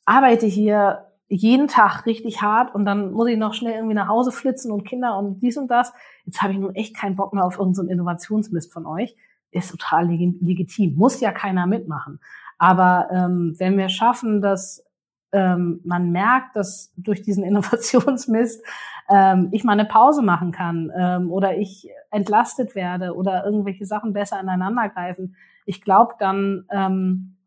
arbeite 0.06 0.45
hier 0.45 1.06
jeden 1.27 1.69
Tag 1.69 2.06
richtig 2.06 2.41
hart 2.41 2.75
und 2.75 2.84
dann 2.84 3.13
muss 3.13 3.30
ich 3.30 3.38
noch 3.38 3.54
schnell 3.54 3.75
irgendwie 3.75 3.93
nach 3.93 4.10
Hause 4.10 4.34
flitzen 4.34 4.71
und 4.71 4.84
Kinder 4.84 5.17
und 5.17 5.39
dies 5.39 5.58
und 5.58 5.71
das. 5.71 5.93
Jetzt 6.25 6.41
habe 6.41 6.51
ich 6.51 6.60
nun 6.60 6.75
echt 6.75 6.95
keinen 6.95 7.15
Bock 7.15 7.34
mehr 7.34 7.45
auf 7.45 7.58
irgendeinen 7.58 7.88
Innovationsmist 7.88 8.73
von 8.73 8.86
euch. 8.86 9.15
Ist 9.51 9.71
total 9.71 10.08
legitim. 10.10 10.95
Muss 10.95 11.21
ja 11.21 11.32
keiner 11.32 11.67
mitmachen. 11.67 12.19
Aber 12.58 13.08
ähm, 13.12 13.56
wenn 13.58 13.77
wir 13.77 13.88
schaffen, 13.88 14.41
dass 14.41 14.84
ähm, 15.32 15.80
man 15.86 16.12
merkt, 16.12 16.58
dass 16.58 16.93
durch 16.97 17.21
diesen 17.21 17.43
Innovationsmist 17.45 18.62
ähm, 19.10 19.49
ich 19.51 19.63
mal 19.63 19.73
eine 19.73 19.86
Pause 19.86 20.21
machen 20.21 20.51
kann 20.51 20.91
ähm, 20.95 21.32
oder 21.32 21.58
ich 21.58 21.89
entlastet 22.10 22.75
werde 22.75 23.15
oder 23.15 23.45
irgendwelche 23.45 23.86
Sachen 23.86 24.12
besser 24.13 24.39
ineinander 24.39 24.89
greifen, 24.89 25.36
ich 25.65 25.82
glaube, 25.82 26.15
dann, 26.19 26.65
ähm, 26.71 27.38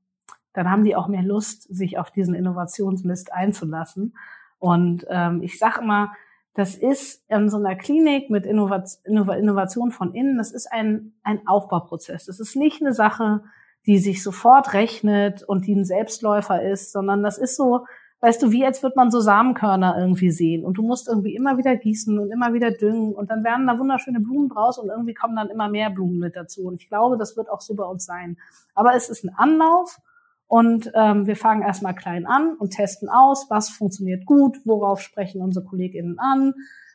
dann 0.52 0.70
haben 0.70 0.84
die 0.84 0.96
auch 0.96 1.08
mehr 1.08 1.22
Lust, 1.22 1.62
sich 1.74 1.98
auf 1.98 2.10
diesen 2.10 2.34
Innovationsmist 2.34 3.32
einzulassen. 3.32 4.16
Und 4.58 5.06
ähm, 5.08 5.42
ich 5.42 5.58
sage 5.58 5.80
immer, 5.80 6.12
das 6.54 6.76
ist 6.76 7.24
in 7.28 7.48
so 7.48 7.56
einer 7.56 7.74
Klinik 7.74 8.30
mit 8.30 8.46
Innovation 8.46 9.90
von 9.90 10.14
innen, 10.14 10.38
das 10.38 10.52
ist 10.52 10.70
ein, 10.70 11.12
ein 11.24 11.46
Aufbauprozess. 11.48 12.26
Das 12.26 12.38
ist 12.38 12.54
nicht 12.54 12.80
eine 12.80 12.92
Sache, 12.92 13.42
die 13.86 13.98
sich 13.98 14.22
sofort 14.22 14.72
rechnet 14.72 15.42
und 15.42 15.66
die 15.66 15.74
ein 15.74 15.84
Selbstläufer 15.84 16.62
ist, 16.62 16.92
sondern 16.92 17.22
das 17.22 17.38
ist 17.38 17.56
so, 17.56 17.86
weißt 18.24 18.42
du, 18.42 18.52
wie 18.52 18.64
als 18.64 18.82
würde 18.82 18.96
man 18.96 19.10
so 19.10 19.20
Samenkörner 19.20 19.98
irgendwie 19.98 20.30
sehen 20.30 20.64
und 20.64 20.78
du 20.78 20.82
musst 20.82 21.08
irgendwie 21.08 21.34
immer 21.34 21.58
wieder 21.58 21.76
gießen 21.76 22.18
und 22.18 22.30
immer 22.30 22.54
wieder 22.54 22.70
düngen 22.70 23.12
und 23.12 23.30
dann 23.30 23.44
werden 23.44 23.66
da 23.66 23.78
wunderschöne 23.78 24.18
Blumen 24.18 24.48
draus 24.48 24.78
und 24.78 24.88
irgendwie 24.88 25.12
kommen 25.12 25.36
dann 25.36 25.50
immer 25.50 25.68
mehr 25.68 25.90
Blumen 25.90 26.18
mit 26.18 26.34
dazu 26.34 26.62
und 26.66 26.80
ich 26.80 26.88
glaube, 26.88 27.18
das 27.18 27.36
wird 27.36 27.50
auch 27.50 27.60
so 27.60 27.74
bei 27.74 27.84
uns 27.84 28.06
sein. 28.06 28.38
Aber 28.74 28.94
es 28.94 29.10
ist 29.10 29.24
ein 29.24 29.34
Anlauf 29.36 30.00
und 30.46 30.90
ähm, 30.94 31.26
wir 31.26 31.36
fangen 31.36 31.60
erstmal 31.60 31.94
klein 31.94 32.24
an 32.24 32.54
und 32.54 32.70
testen 32.70 33.10
aus, 33.10 33.50
was 33.50 33.68
funktioniert 33.68 34.24
gut, 34.24 34.56
worauf 34.64 35.02
sprechen 35.02 35.42
unsere 35.42 35.66
KollegInnen 35.66 36.18
an, 36.18 36.54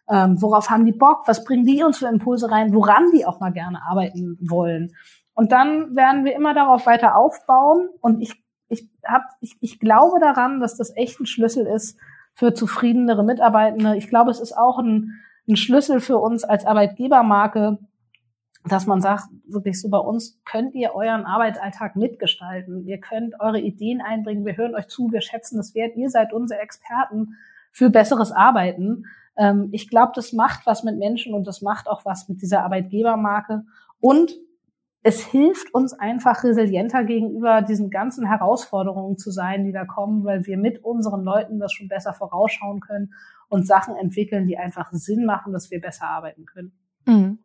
ähm, 0.10 0.42
worauf 0.42 0.72
haben 0.72 0.86
die 0.86 0.94
Bock, 0.94 1.28
was 1.28 1.44
bringen 1.44 1.64
die 1.64 1.84
uns 1.84 2.00
für 2.00 2.08
Impulse 2.08 2.50
rein, 2.50 2.74
woran 2.74 3.12
die 3.14 3.28
auch 3.28 3.40
mal 3.40 3.54
gerne 3.54 3.84
arbeiten 3.88 4.40
wollen. 4.42 4.96
Und 5.36 5.52
dann 5.52 5.96
werden 5.96 6.26
wir 6.26 6.36
immer 6.36 6.56
darauf 6.56 6.88
weiter 6.88 7.16
aufbauen 7.16 7.90
und 8.02 8.20
ich 8.20 8.44
ich, 8.70 8.88
hab, 9.04 9.24
ich, 9.42 9.58
ich 9.60 9.80
glaube 9.80 10.20
daran, 10.20 10.60
dass 10.60 10.78
das 10.78 10.96
echt 10.96 11.20
ein 11.20 11.26
Schlüssel 11.26 11.66
ist 11.66 11.98
für 12.34 12.54
zufriedenere 12.54 13.24
Mitarbeitende. 13.24 13.98
Ich 13.98 14.08
glaube, 14.08 14.32
es 14.32 14.40
ist 14.40 14.58
auch 14.58 14.80
ein, 14.80 15.20
ein 15.48 15.56
Schlüssel 15.56 16.00
für 16.00 16.18
uns 16.18 16.44
als 16.44 16.66
Arbeitgebermarke, 16.66 17.80
dass 18.66 18.86
man 18.86 19.02
sagt, 19.02 19.26
wirklich 19.48 19.82
so 19.82 19.90
bei 19.90 19.98
uns 19.98 20.40
könnt 20.46 20.76
ihr 20.76 20.94
euren 20.94 21.26
Arbeitsalltag 21.26 21.96
mitgestalten. 21.96 22.86
Ihr 22.86 23.00
könnt 23.00 23.40
eure 23.40 23.60
Ideen 23.60 24.02
einbringen. 24.02 24.46
Wir 24.46 24.58
hören 24.58 24.76
euch 24.76 24.88
zu. 24.88 25.12
Wir 25.12 25.22
schätzen 25.22 25.58
das 25.58 25.74
wert. 25.76 25.96
Ihr 25.96 26.10
seid 26.10 26.34
unsere 26.34 26.60
Experten 26.60 27.36
für 27.72 27.90
besseres 27.90 28.32
Arbeiten. 28.32 29.06
Ähm, 29.38 29.70
ich 29.72 29.90
glaube, 29.90 30.12
das 30.14 30.34
macht 30.34 30.66
was 30.66 30.84
mit 30.84 30.98
Menschen 30.98 31.34
und 31.34 31.48
das 31.48 31.62
macht 31.62 31.88
auch 31.88 32.06
was 32.06 32.28
mit 32.30 32.42
dieser 32.42 32.64
Arbeitgebermarke. 32.64 33.64
Und 34.02 34.34
es 35.02 35.26
hilft 35.26 35.74
uns 35.74 35.94
einfach 35.94 36.44
resilienter 36.44 37.04
gegenüber 37.04 37.62
diesen 37.62 37.90
ganzen 37.90 38.26
Herausforderungen 38.28 39.18
zu 39.18 39.32
sein, 39.32 39.64
die 39.64 39.72
da 39.72 39.86
kommen, 39.86 40.26
weil 40.26 40.46
wir 40.46 40.58
mit 40.58 40.84
unseren 40.84 41.24
Leuten 41.24 41.60
das 41.60 41.72
schon 41.72 41.88
besser 41.88 42.14
vorausschauen 42.14 42.82
können 42.82 43.14
und 43.48 43.66
Sachen 43.66 43.96
entwickeln, 43.96 44.46
die 44.46 44.58
einfach 44.58 44.92
Sinn 44.92 45.26
machen, 45.26 45.54
dass 45.54 45.72
wir 45.72 45.80
besser 45.80 46.06
arbeiten 46.06 46.46
können. 46.46 46.74
Mhm. 47.06 47.40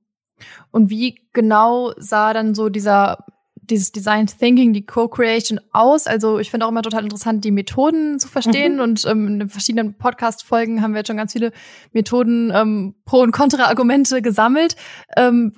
Und 0.72 0.90
wie 0.90 1.20
genau 1.32 1.92
sah 1.96 2.32
dann 2.32 2.54
so 2.54 2.68
dieser 2.68 3.24
dieses 3.70 3.92
Design 3.92 4.26
Thinking, 4.26 4.72
die 4.72 4.84
Co-Creation 4.84 5.60
aus. 5.72 6.06
Also 6.06 6.38
ich 6.38 6.50
finde 6.50 6.66
auch 6.66 6.70
immer 6.70 6.82
total 6.82 7.04
interessant, 7.04 7.44
die 7.44 7.50
Methoden 7.50 8.18
zu 8.18 8.28
verstehen. 8.28 8.74
Mhm. 8.74 8.80
Und 8.80 9.06
ähm, 9.06 9.26
in 9.26 9.38
den 9.38 9.48
verschiedenen 9.48 9.94
Podcast-Folgen 9.94 10.82
haben 10.82 10.92
wir 10.92 10.98
jetzt 10.98 11.08
schon 11.08 11.16
ganz 11.16 11.32
viele 11.32 11.52
Methoden, 11.92 12.52
ähm, 12.54 12.94
Pro- 13.04 13.22
und 13.22 13.32
Kontra-Argumente 13.32 14.22
gesammelt. 14.22 14.76
Ähm, 15.16 15.54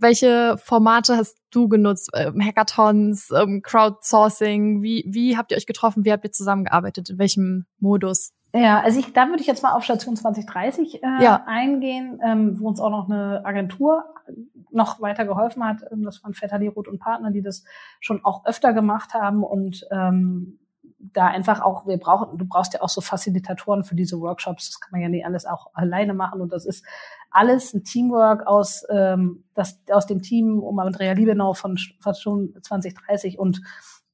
welche 0.00 0.56
Formate 0.58 1.16
hast 1.16 1.38
du 1.50 1.68
genutzt? 1.68 2.10
Ähm, 2.14 2.40
Hackathons, 2.44 3.30
ähm, 3.30 3.62
Crowdsourcing? 3.62 4.82
Wie, 4.82 5.04
wie 5.06 5.36
habt 5.36 5.50
ihr 5.50 5.56
euch 5.56 5.66
getroffen? 5.66 6.04
Wie 6.04 6.12
habt 6.12 6.24
ihr 6.24 6.32
zusammengearbeitet? 6.32 7.10
In 7.10 7.18
welchem 7.18 7.66
Modus? 7.78 8.32
Ja, 8.52 8.80
also 8.80 8.98
ich, 8.98 9.12
da 9.12 9.28
würde 9.28 9.40
ich 9.40 9.46
jetzt 9.46 9.62
mal 9.62 9.72
auf 9.72 9.84
Station 9.84 10.16
2030 10.16 11.02
äh, 11.02 11.06
ja. 11.22 11.44
eingehen, 11.46 12.20
ähm, 12.24 12.58
wo 12.58 12.68
uns 12.68 12.80
auch 12.80 12.90
noch 12.90 13.08
eine 13.08 13.44
Agentur 13.44 14.04
noch 14.72 15.00
weiter 15.00 15.24
geholfen 15.24 15.64
hat. 15.64 15.82
Ähm, 15.92 16.02
das 16.02 16.22
waren 16.24 16.34
Vetterli 16.34 16.68
Roth 16.68 16.88
und 16.88 16.98
Partner, 16.98 17.30
die 17.30 17.42
das 17.42 17.64
schon 18.00 18.24
auch 18.24 18.44
öfter 18.44 18.72
gemacht 18.72 19.14
haben 19.14 19.44
und 19.44 19.86
ähm, 19.92 20.58
da 21.00 21.26
einfach 21.26 21.60
auch, 21.62 21.86
wir 21.86 21.96
brauchen, 21.96 22.36
du 22.36 22.44
brauchst 22.44 22.74
ja 22.74 22.82
auch 22.82 22.88
so 22.88 23.00
Facilitatoren 23.00 23.84
für 23.84 23.94
diese 23.94 24.20
Workshops. 24.20 24.70
Das 24.70 24.80
kann 24.80 24.90
man 24.92 25.00
ja 25.00 25.08
nicht 25.08 25.24
alles 25.24 25.46
auch 25.46 25.68
alleine 25.72 26.12
machen. 26.12 26.40
Und 26.40 26.52
das 26.52 26.66
ist 26.66 26.84
alles 27.30 27.74
ein 27.74 27.84
Teamwork 27.84 28.46
aus, 28.46 28.84
ähm, 28.90 29.44
das, 29.54 29.80
aus 29.90 30.06
dem 30.06 30.22
Team 30.22 30.58
um 30.60 30.78
Andrea 30.78 31.12
Liebenau 31.12 31.54
von, 31.54 31.78
von 32.00 32.14
schon 32.14 32.54
2030 32.62 33.38
und 33.38 33.60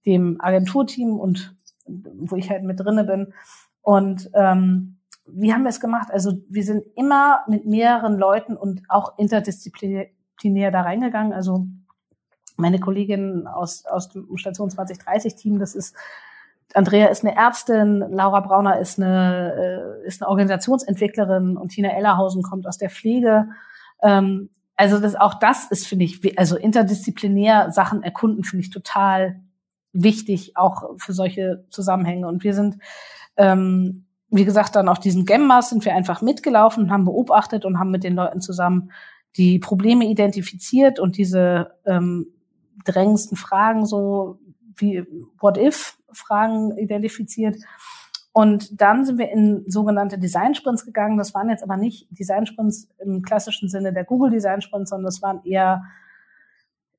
dem 0.04 0.40
Agenturteam 0.40 1.18
und 1.18 1.56
wo 1.86 2.36
ich 2.36 2.50
halt 2.50 2.64
mit 2.64 2.80
drinne 2.80 3.04
bin. 3.04 3.32
Und 3.82 4.30
ähm, 4.34 4.98
wie 5.26 5.52
haben 5.52 5.62
wir 5.62 5.70
es 5.70 5.80
gemacht? 5.80 6.08
Also 6.10 6.32
wir 6.48 6.62
sind 6.62 6.84
immer 6.96 7.40
mit 7.48 7.66
mehreren 7.66 8.16
Leuten 8.16 8.56
und 8.56 8.82
auch 8.88 9.18
interdisziplinär 9.18 10.70
da 10.70 10.82
reingegangen. 10.82 11.32
Also 11.32 11.66
meine 12.56 12.80
Kollegin 12.80 13.46
aus, 13.46 13.84
aus 13.86 14.08
dem 14.08 14.36
Station 14.36 14.70
2030 14.70 15.34
Team, 15.36 15.58
das 15.58 15.74
ist 15.74 15.96
Andrea 16.74 17.06
ist 17.06 17.24
eine 17.24 17.36
Ärztin, 17.36 18.04
Laura 18.10 18.40
Brauner 18.40 18.78
ist 18.78 18.98
eine, 18.98 20.02
äh, 20.02 20.06
ist 20.06 20.22
eine 20.22 20.28
Organisationsentwicklerin 20.28 21.56
und 21.56 21.68
Tina 21.68 21.90
Ellerhausen 21.90 22.42
kommt 22.42 22.66
aus 22.66 22.78
der 22.78 22.90
Pflege. 22.90 23.48
Ähm, 24.02 24.50
also 24.76 24.98
das, 25.00 25.14
auch 25.14 25.34
das 25.34 25.70
ist, 25.70 25.86
finde 25.86 26.04
ich, 26.04 26.38
also 26.38 26.56
interdisziplinär 26.56 27.70
Sachen 27.70 28.02
erkunden, 28.02 28.44
finde 28.44 28.64
ich 28.64 28.70
total 28.70 29.40
wichtig, 29.92 30.56
auch 30.56 30.98
für 30.98 31.14
solche 31.14 31.64
Zusammenhänge. 31.70 32.28
Und 32.28 32.44
wir 32.44 32.52
sind, 32.52 32.76
ähm, 33.38 34.04
wie 34.28 34.44
gesagt, 34.44 34.76
dann 34.76 34.88
auf 34.88 34.98
diesen 34.98 35.24
Gemmas 35.24 35.70
sind 35.70 35.84
wir 35.84 35.94
einfach 35.94 36.20
mitgelaufen, 36.20 36.90
haben 36.90 37.06
beobachtet 37.06 37.64
und 37.64 37.78
haben 37.78 37.90
mit 37.90 38.04
den 38.04 38.14
Leuten 38.14 38.40
zusammen 38.40 38.90
die 39.36 39.58
Probleme 39.58 40.06
identifiziert 40.06 40.98
und 40.98 41.16
diese 41.16 41.72
ähm, 41.86 42.26
drängendsten 42.84 43.36
Fragen 43.36 43.86
so 43.86 44.38
wie 44.76 45.04
What 45.38 45.56
if 45.56 45.98
Fragen 46.16 46.76
identifiziert. 46.78 47.56
Und 48.32 48.80
dann 48.80 49.04
sind 49.04 49.18
wir 49.18 49.30
in 49.30 49.64
sogenannte 49.66 50.18
Design 50.18 50.54
Sprints 50.54 50.84
gegangen. 50.84 51.16
Das 51.16 51.32
waren 51.34 51.48
jetzt 51.48 51.62
aber 51.62 51.76
nicht 51.76 52.06
Design 52.10 52.44
Sprints 52.46 52.88
im 52.98 53.22
klassischen 53.22 53.68
Sinne 53.68 53.92
der 53.92 54.04
Google 54.04 54.30
Design 54.30 54.60
Sprints, 54.60 54.90
sondern 54.90 55.06
das 55.06 55.22
waren 55.22 55.42
eher, 55.44 55.84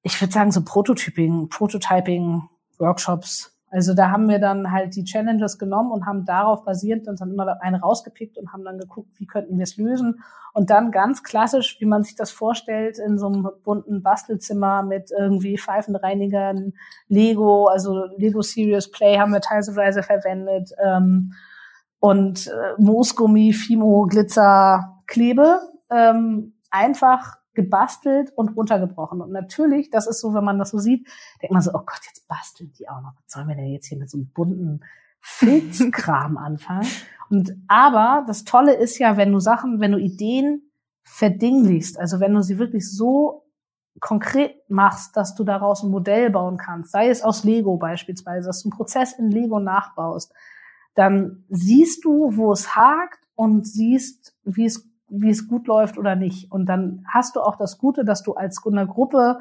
ich 0.01 0.19
würde 0.19 0.33
sagen, 0.33 0.51
so 0.51 0.63
Prototyping, 0.63 1.49
Prototyping 1.49 2.43
Workshops, 2.79 3.56
Also 3.69 3.93
da 3.93 4.11
haben 4.11 4.29
wir 4.29 4.39
dann 4.39 4.71
halt 4.71 4.95
die 4.95 5.03
Challenges 5.03 5.57
genommen 5.57 5.91
und 5.91 6.05
haben 6.05 6.25
darauf 6.25 6.63
basierend 6.63 7.07
uns 7.07 7.19
dann 7.19 7.31
immer 7.31 7.61
eine 7.61 7.81
rausgepickt 7.81 8.37
und 8.37 8.53
haben 8.53 8.63
dann 8.63 8.77
geguckt, 8.77 9.09
wie 9.19 9.27
könnten 9.27 9.57
wir 9.57 9.63
es 9.63 9.75
lösen. 9.75 10.23
Und 10.53 10.69
dann 10.69 10.91
ganz 10.91 11.21
klassisch, 11.21 11.77
wie 11.79 11.85
man 11.85 12.03
sich 12.03 12.15
das 12.15 12.31
vorstellt, 12.31 12.97
in 12.97 13.17
so 13.17 13.27
einem 13.27 13.49
bunten 13.63 14.01
Bastelzimmer 14.01 14.83
mit 14.83 15.11
irgendwie 15.11 15.57
Pfeifenreinigern, 15.57 16.73
Lego, 17.09 17.67
also 17.67 18.05
Lego 18.17 18.41
Serious 18.41 18.89
Play 18.89 19.17
haben 19.17 19.33
wir 19.33 19.41
teilweise 19.41 20.01
verwendet 20.01 20.71
ähm, 20.83 21.33
und 21.99 22.47
äh, 22.47 22.81
Moosgummi, 22.81 23.51
Fimo, 23.51 24.03
Glitzer, 24.03 25.01
Klebe. 25.07 25.59
Ähm, 25.89 26.53
einfach 26.71 27.37
gebastelt 27.57 28.31
und 28.35 28.55
runtergebrochen. 28.55 29.19
Und 29.19 29.31
natürlich, 29.31 29.89
das 29.89 30.05
ist 30.05 30.21
so, 30.21 30.33
wenn 30.35 30.43
man 30.43 30.59
das 30.59 30.69
so 30.69 30.77
sieht, 30.77 31.07
denkt 31.41 31.51
man 31.51 31.61
so, 31.61 31.71
oh 31.71 31.81
Gott, 31.85 31.99
jetzt 32.05 32.27
basteln 32.27 32.71
die 32.77 32.87
auch 32.87 33.01
noch. 33.01 33.13
Was 33.15 33.33
sollen 33.33 33.47
wir 33.47 33.55
denn 33.55 33.71
jetzt 33.71 33.87
hier 33.87 33.97
mit 33.97 34.09
so 34.09 34.17
einem 34.17 34.27
bunten 34.27 34.81
Filzkram 35.19 36.37
anfangen? 36.37 36.87
Und 37.31 37.57
aber 37.67 38.23
das 38.27 38.45
Tolle 38.45 38.75
ist 38.75 38.99
ja, 38.99 39.17
wenn 39.17 39.31
du 39.31 39.39
Sachen, 39.39 39.81
wenn 39.81 39.91
du 39.91 39.97
Ideen 39.97 40.71
verdinglichst, 41.03 41.99
also 41.99 42.19
wenn 42.19 42.33
du 42.33 42.43
sie 42.43 42.59
wirklich 42.59 42.89
so 42.89 43.43
konkret 43.99 44.55
machst, 44.69 45.17
dass 45.17 45.33
du 45.33 45.43
daraus 45.43 45.81
ein 45.81 45.89
Modell 45.89 46.29
bauen 46.29 46.57
kannst, 46.57 46.91
sei 46.91 47.09
es 47.09 47.23
aus 47.23 47.43
Lego 47.43 47.77
beispielsweise, 47.77 48.47
dass 48.47 48.61
du 48.61 48.69
einen 48.69 48.77
Prozess 48.77 49.13
in 49.13 49.31
Lego 49.31 49.59
nachbaust, 49.59 50.31
dann 50.93 51.43
siehst 51.49 52.05
du, 52.05 52.37
wo 52.37 52.51
es 52.51 52.75
hakt 52.75 53.19
und 53.33 53.65
siehst, 53.65 54.35
wie 54.43 54.65
es 54.65 54.87
wie 55.09 55.29
es 55.29 55.47
gut 55.47 55.67
läuft 55.67 55.97
oder 55.97 56.15
nicht. 56.15 56.51
Und 56.51 56.67
dann 56.67 57.05
hast 57.07 57.35
du 57.35 57.41
auch 57.41 57.55
das 57.55 57.77
Gute, 57.77 58.03
dass 58.03 58.23
du 58.23 58.33
als 58.33 58.61
eine 58.65 58.87
Gruppe 58.87 59.39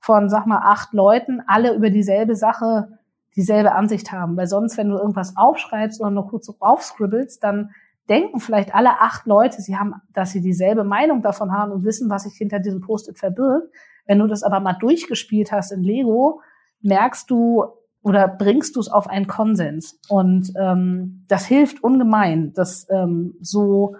von, 0.00 0.28
sag 0.28 0.46
mal, 0.46 0.60
acht 0.62 0.92
Leuten 0.92 1.42
alle 1.46 1.74
über 1.74 1.90
dieselbe 1.90 2.36
Sache 2.36 2.98
dieselbe 3.36 3.72
Ansicht 3.72 4.10
haben. 4.12 4.36
Weil 4.36 4.46
sonst, 4.46 4.76
wenn 4.76 4.88
du 4.88 4.96
irgendwas 4.96 5.36
aufschreibst 5.36 6.00
oder 6.00 6.10
nur 6.10 6.28
kurz 6.28 6.52
aufscribbelst, 6.58 7.42
dann 7.42 7.70
denken 8.08 8.40
vielleicht 8.40 8.74
alle 8.74 9.00
acht 9.00 9.26
Leute, 9.26 9.60
sie 9.60 9.76
haben, 9.76 9.94
dass 10.12 10.30
sie 10.30 10.40
dieselbe 10.40 10.82
Meinung 10.82 11.22
davon 11.22 11.52
haben 11.52 11.72
und 11.72 11.84
wissen, 11.84 12.10
was 12.10 12.24
sich 12.24 12.34
hinter 12.34 12.58
diesem 12.58 12.80
Post-it 12.80 13.18
verbirgt. 13.18 13.72
Wenn 14.06 14.18
du 14.18 14.26
das 14.26 14.42
aber 14.42 14.60
mal 14.60 14.74
durchgespielt 14.74 15.52
hast 15.52 15.70
in 15.72 15.82
Lego, 15.82 16.40
merkst 16.80 17.30
du 17.30 17.64
oder 18.02 18.26
bringst 18.26 18.76
du 18.76 18.80
es 18.80 18.88
auf 18.90 19.08
einen 19.08 19.26
Konsens. 19.26 20.00
Und 20.08 20.52
ähm, 20.58 21.24
das 21.28 21.46
hilft 21.46 21.84
ungemein, 21.84 22.52
das 22.54 22.86
ähm, 22.90 23.34
so 23.40 23.96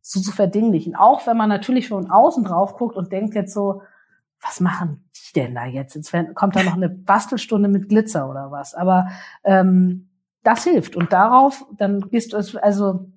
so 0.00 0.20
zu 0.20 0.32
verdinglichen. 0.32 0.94
Auch 0.94 1.26
wenn 1.26 1.36
man 1.36 1.48
natürlich 1.48 1.88
von 1.88 2.10
außen 2.10 2.44
drauf 2.44 2.76
guckt 2.76 2.96
und 2.96 3.12
denkt 3.12 3.34
jetzt 3.34 3.52
so, 3.52 3.82
was 4.40 4.60
machen 4.60 5.08
die 5.14 5.32
denn 5.40 5.54
da 5.54 5.66
jetzt? 5.66 5.94
Jetzt 5.94 6.12
kommt 6.34 6.56
da 6.56 6.62
noch 6.62 6.74
eine 6.74 6.88
Bastelstunde 6.88 7.68
mit 7.68 7.88
Glitzer 7.88 8.30
oder 8.30 8.50
was. 8.50 8.74
Aber 8.74 9.08
ähm, 9.44 10.08
das 10.42 10.64
hilft. 10.64 10.96
Und 10.96 11.12
darauf, 11.12 11.66
dann 11.76 12.08
gehst 12.10 12.32
du 12.32 12.36
es, 12.36 12.54
also 12.56 13.10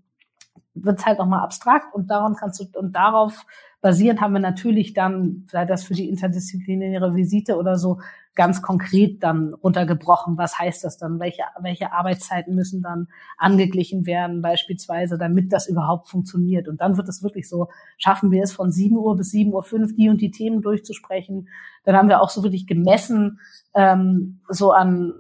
wird's 0.74 1.06
halt 1.06 1.20
nochmal 1.20 1.44
abstrakt 1.44 1.94
und 1.94 2.10
daran 2.10 2.36
kannst 2.36 2.60
du, 2.60 2.80
und 2.80 2.96
darauf 2.96 3.46
basierend 3.82 4.22
haben 4.22 4.34
wir 4.34 4.40
natürlich 4.40 4.94
dann, 4.94 5.46
sei 5.50 5.66
das 5.66 5.84
für 5.84 5.94
die 5.94 6.08
interdisziplinäre 6.08 7.16
Visite 7.16 7.58
oder 7.58 7.78
so, 7.78 8.00
ganz 8.34 8.62
konkret 8.62 9.24
dann 9.24 9.54
runtergebrochen. 9.54 10.38
Was 10.38 10.58
heißt 10.58 10.84
das 10.84 10.98
dann? 10.98 11.20
Welche, 11.20 11.44
welche 11.60 11.92
Arbeitszeiten 11.92 12.56
müssen 12.56 12.82
dann 12.82 13.08
angeglichen 13.38 14.06
werden, 14.06 14.42
beispielsweise, 14.42 15.18
damit 15.18 15.52
das 15.52 15.68
überhaupt 15.68 16.08
funktioniert? 16.08 16.68
Und 16.68 16.80
dann 16.80 16.96
wird 16.96 17.10
es 17.10 17.24
wirklich 17.24 17.50
so, 17.50 17.68
schaffen 17.98 18.32
wir 18.32 18.44
es 18.44 18.54
von 18.54 18.72
7 18.72 18.96
Uhr 18.96 19.18
bis 19.18 19.32
7 19.32 19.54
Uhr 19.54 19.64
5 19.64 19.96
die 19.96 20.10
und 20.10 20.22
die 20.22 20.32
Themen 20.32 20.62
durchzusprechen. 20.62 21.50
Dann 21.84 21.96
haben 21.96 22.08
wir 22.08 22.22
auch 22.22 22.30
so 22.30 22.44
wirklich 22.44 22.68
gemessen, 22.68 23.40
ähm, 23.76 24.40
so 24.48 24.72
an 24.72 25.14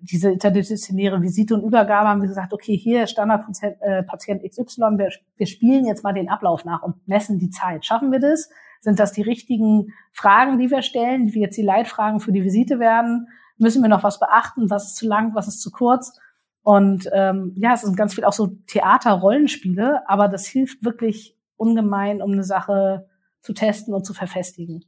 diese 0.00 0.30
interdisziplinäre 0.30 1.20
Visite 1.22 1.54
und 1.54 1.64
Übergabe 1.64 2.08
haben 2.08 2.20
wir 2.20 2.28
gesagt, 2.28 2.52
okay, 2.52 2.76
hier 2.76 3.06
Standardpatient 3.06 4.42
äh, 4.42 4.48
XY, 4.48 4.98
wir, 4.98 5.10
wir 5.36 5.46
spielen 5.46 5.86
jetzt 5.86 6.04
mal 6.04 6.12
den 6.12 6.28
Ablauf 6.28 6.64
nach 6.64 6.82
und 6.82 7.06
messen 7.08 7.38
die 7.38 7.50
Zeit. 7.50 7.84
Schaffen 7.84 8.12
wir 8.12 8.20
das? 8.20 8.50
Sind 8.80 8.98
das 8.98 9.12
die 9.12 9.22
richtigen 9.22 9.92
Fragen, 10.12 10.58
die 10.58 10.70
wir 10.70 10.82
stellen, 10.82 11.32
wie 11.32 11.40
jetzt 11.40 11.56
die 11.56 11.62
Leitfragen 11.62 12.20
für 12.20 12.32
die 12.32 12.44
Visite 12.44 12.78
werden? 12.78 13.28
Müssen 13.58 13.82
wir 13.82 13.88
noch 13.88 14.02
was 14.02 14.20
beachten? 14.20 14.70
Was 14.70 14.86
ist 14.86 14.96
zu 14.96 15.06
lang? 15.06 15.34
Was 15.34 15.48
ist 15.48 15.60
zu 15.60 15.70
kurz? 15.70 16.18
Und 16.62 17.08
ähm, 17.12 17.52
ja, 17.56 17.74
es 17.74 17.82
sind 17.82 17.96
ganz 17.96 18.14
viel 18.14 18.24
auch 18.24 18.32
so 18.32 18.48
Theater-Rollenspiele, 18.66 20.08
aber 20.08 20.28
das 20.28 20.46
hilft 20.46 20.84
wirklich 20.84 21.36
ungemein, 21.56 22.20
um 22.20 22.32
eine 22.32 22.44
Sache 22.44 23.08
zu 23.40 23.52
testen 23.52 23.94
und 23.94 24.04
zu 24.04 24.14
verfestigen. 24.14 24.84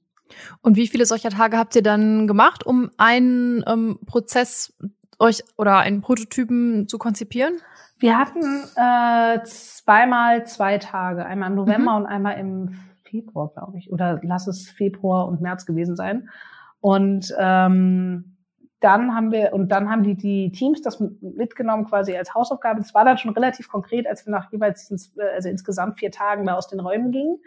Und 0.62 0.76
wie 0.76 0.89
viele 0.89 1.07
solcher 1.07 1.31
Tage 1.31 1.59
habt 1.59 1.76
ihr 1.76 1.83
dann 1.83 2.26
gemacht, 2.26 2.64
um 2.64 2.91
einen 2.97 3.64
ähm, 3.66 3.99
Prozess 4.07 4.74
euch 5.18 5.43
oder 5.57 5.79
einen 5.79 6.01
Prototypen 6.01 6.89
zu 6.89 6.99
konzipieren? 6.99 7.55
Wir 7.99 8.16
hatten 8.16 8.43
äh, 8.76 9.43
zweimal 9.45 10.47
zwei 10.47 10.79
Tage, 10.79 11.26
einmal 11.26 11.51
im 11.51 11.57
November 11.57 11.93
mhm. 11.93 11.99
und 11.99 12.07
einmal 12.07 12.39
im 12.39 12.79
Februar, 13.03 13.51
glaube 13.53 13.79
ich, 13.79 13.91
oder 13.91 14.20
lass 14.22 14.47
es 14.47 14.70
Februar 14.70 15.26
und 15.26 15.41
März 15.41 15.66
gewesen 15.66 15.97
sein. 15.97 16.29
Und 16.81 17.35
ähm, 17.39 18.37
dann 18.81 19.14
haben 19.14 19.33
wir 19.33 19.53
und 19.53 19.72
dann 19.72 19.91
haben 19.91 20.05
die 20.05 20.14
die 20.14 20.53
Teams 20.53 20.83
das 20.83 21.01
mitgenommen 21.20 21.87
quasi 21.87 22.16
als 22.16 22.35
Hausaufgabe. 22.35 22.81
Das 22.81 22.95
war 22.95 23.05
dann 23.05 23.18
schon 23.18 23.33
relativ 23.33 23.68
konkret, 23.68 24.07
als 24.07 24.24
wir 24.24 24.31
nach 24.31 24.53
jeweils 24.53 24.91
äh, 25.16 25.35
also 25.35 25.49
insgesamt 25.49 25.99
vier 25.99 26.12
Tagen 26.12 26.47
da 26.47 26.55
aus 26.55 26.68
den 26.68 26.79
Räumen 26.79 27.11
gingen. 27.11 27.39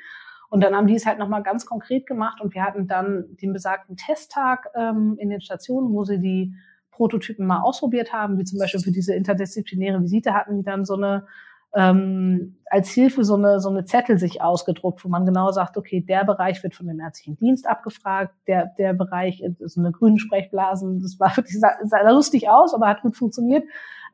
Und 0.52 0.62
dann 0.62 0.76
haben 0.76 0.86
die 0.86 0.96
es 0.96 1.06
halt 1.06 1.18
nochmal 1.18 1.44
ganz 1.44 1.66
konkret 1.66 2.06
gemacht 2.06 2.42
und 2.42 2.54
wir 2.54 2.64
hatten 2.64 2.86
dann 2.86 3.38
den 3.42 3.54
besagten 3.54 3.96
Testtag 3.96 4.68
ähm, 4.76 5.16
in 5.18 5.30
den 5.30 5.40
Stationen, 5.40 5.94
wo 5.94 6.04
sie 6.04 6.20
die 6.20 6.54
Prototypen 6.92 7.48
mal 7.48 7.62
ausprobiert 7.62 8.12
haben, 8.12 8.38
wie 8.38 8.44
zum 8.44 8.60
Beispiel 8.60 8.82
für 8.82 8.92
diese 8.92 9.16
interdisziplinäre 9.16 10.04
Visite 10.04 10.34
hatten 10.34 10.58
die 10.58 10.64
dann 10.64 10.84
so 10.84 10.96
eine 10.96 11.26
ähm, 11.74 12.58
als 12.70 12.90
Hilfe 12.90 13.24
so 13.24 13.36
eine, 13.36 13.62
so 13.62 13.70
eine 13.70 13.86
Zettel 13.86 14.18
sich 14.18 14.42
ausgedruckt, 14.42 15.06
wo 15.06 15.10
man 15.10 15.26
genau 15.26 15.52
sagt, 15.52 15.78
okay, 15.78 16.02
der 16.02 16.26
Bereich 16.26 16.62
wird 16.64 16.76
von 16.76 16.88
dem 16.88 17.00
ärztlichen 17.00 17.38
Dienst 17.38 17.66
abgefragt, 17.66 18.34
der, 18.48 18.74
der 18.78 18.94
Bereich 18.94 19.42
ist 19.42 19.78
eine 19.78 19.92
grüne 19.92 20.20
Sprechblasen, 20.20 21.02
das 21.02 21.20
war 21.20 21.32
wirklich, 21.38 21.58
sah, 21.60 21.72
sah 21.84 22.10
lustig 22.10 22.50
aus, 22.50 22.74
aber 22.74 22.88
hat 22.88 23.02
gut 23.02 23.16
funktioniert. 23.16 23.64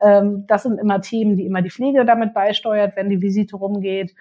Ähm, 0.02 0.46
das 0.48 0.64
sind 0.64 0.80
immer 0.80 1.02
Themen, 1.02 1.36
die 1.36 1.48
immer 1.48 1.64
die 1.64 1.72
Pflege 1.72 2.06
damit 2.06 2.36
beisteuert, 2.36 2.96
wenn 2.96 3.10
die 3.10 3.22
Visite 3.22 3.56
rumgeht. 3.56 4.14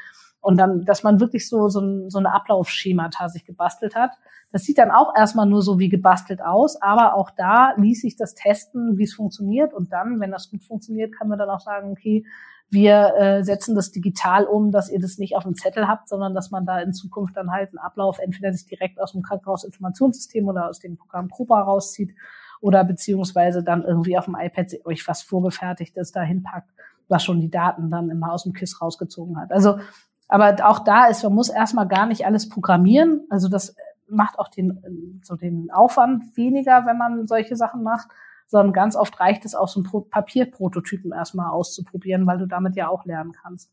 Und 0.46 0.58
dann, 0.58 0.84
dass 0.84 1.02
man 1.02 1.18
wirklich 1.18 1.48
so, 1.48 1.68
so, 1.68 1.80
ein, 1.80 2.08
so 2.08 2.18
eine 2.18 2.32
Ablaufschemata 2.32 3.28
sich 3.28 3.44
gebastelt 3.44 3.96
hat. 3.96 4.12
Das 4.52 4.62
sieht 4.62 4.78
dann 4.78 4.92
auch 4.92 5.12
erstmal 5.16 5.44
nur 5.44 5.60
so 5.60 5.80
wie 5.80 5.88
gebastelt 5.88 6.40
aus, 6.40 6.80
aber 6.80 7.16
auch 7.16 7.30
da 7.36 7.72
ließ 7.76 8.02
sich 8.02 8.14
das 8.14 8.36
testen, 8.36 8.96
wie 8.96 9.02
es 9.02 9.14
funktioniert. 9.14 9.74
Und 9.74 9.92
dann, 9.92 10.20
wenn 10.20 10.30
das 10.30 10.48
gut 10.48 10.62
funktioniert, 10.62 11.12
kann 11.18 11.26
man 11.26 11.40
dann 11.40 11.50
auch 11.50 11.58
sagen, 11.58 11.90
okay, 11.90 12.24
wir 12.70 13.16
äh, 13.16 13.42
setzen 13.42 13.74
das 13.74 13.90
digital 13.90 14.44
um, 14.44 14.70
dass 14.70 14.88
ihr 14.88 15.00
das 15.00 15.18
nicht 15.18 15.34
auf 15.34 15.42
dem 15.42 15.56
Zettel 15.56 15.88
habt, 15.88 16.08
sondern 16.08 16.32
dass 16.32 16.52
man 16.52 16.64
da 16.64 16.78
in 16.78 16.92
Zukunft 16.92 17.36
dann 17.36 17.50
halt 17.50 17.70
einen 17.70 17.78
Ablauf 17.78 18.20
entweder 18.20 18.52
sich 18.52 18.66
direkt 18.66 19.00
aus 19.00 19.10
dem 19.10 19.22
Krankenhausinformationssystem 19.22 20.46
oder 20.46 20.68
aus 20.68 20.78
dem 20.78 20.96
Programm 20.96 21.26
Propa 21.26 21.60
rauszieht 21.60 22.14
oder 22.60 22.84
beziehungsweise 22.84 23.64
dann 23.64 23.82
irgendwie 23.82 24.16
auf 24.16 24.26
dem 24.26 24.36
iPad 24.38 24.74
euch 24.84 25.08
was 25.08 25.22
vorgefertigtes 25.22 26.12
dahin 26.12 26.44
packt, 26.44 26.70
was 27.08 27.24
schon 27.24 27.40
die 27.40 27.50
Daten 27.50 27.90
dann 27.90 28.10
immer 28.10 28.32
aus 28.32 28.44
dem 28.44 28.52
KISS 28.52 28.80
rausgezogen 28.80 29.40
hat. 29.40 29.50
Also 29.50 29.80
aber 30.28 30.56
auch 30.66 30.80
da 30.80 31.06
ist, 31.06 31.22
man 31.22 31.34
muss 31.34 31.48
erstmal 31.48 31.86
gar 31.86 32.06
nicht 32.06 32.26
alles 32.26 32.48
programmieren. 32.48 33.26
Also 33.30 33.48
das 33.48 33.76
macht 34.08 34.38
auch 34.38 34.48
den, 34.48 35.20
so 35.22 35.36
den 35.36 35.70
Aufwand 35.70 36.36
weniger, 36.36 36.86
wenn 36.86 36.98
man 36.98 37.26
solche 37.26 37.56
Sachen 37.56 37.82
macht, 37.82 38.08
sondern 38.46 38.72
ganz 38.72 38.96
oft 38.96 39.18
reicht 39.20 39.44
es 39.44 39.54
auch, 39.54 39.68
so 39.68 39.82
einen 39.82 40.10
Papierprototypen 40.10 41.12
erstmal 41.12 41.50
auszuprobieren, 41.50 42.26
weil 42.26 42.38
du 42.38 42.46
damit 42.46 42.76
ja 42.76 42.88
auch 42.88 43.04
lernen 43.04 43.32
kannst. 43.32 43.70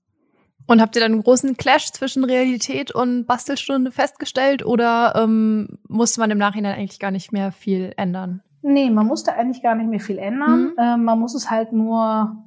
Und 0.65 0.81
habt 0.81 0.95
ihr 0.95 1.01
dann 1.01 1.11
einen 1.11 1.23
großen 1.23 1.57
Clash 1.57 1.91
zwischen 1.91 2.23
Realität 2.23 2.91
und 2.91 3.25
Bastelstunde 3.25 3.91
festgestellt 3.91 4.65
oder 4.65 5.13
ähm, 5.15 5.79
musste 5.87 6.21
man 6.21 6.31
im 6.31 6.37
Nachhinein 6.37 6.77
eigentlich 6.77 6.99
gar 6.99 7.11
nicht 7.11 7.33
mehr 7.33 7.51
viel 7.51 7.93
ändern? 7.97 8.41
Nee, 8.61 8.89
man 8.89 9.05
musste 9.05 9.33
eigentlich 9.33 9.61
gar 9.61 9.75
nicht 9.75 9.89
mehr 9.89 9.99
viel 9.99 10.17
ändern. 10.17 10.61
Mhm. 10.61 10.73
Ähm, 10.79 11.03
man 11.03 11.19
muss 11.19 11.35
es 11.35 11.51
halt 11.51 11.73
nur, 11.73 12.37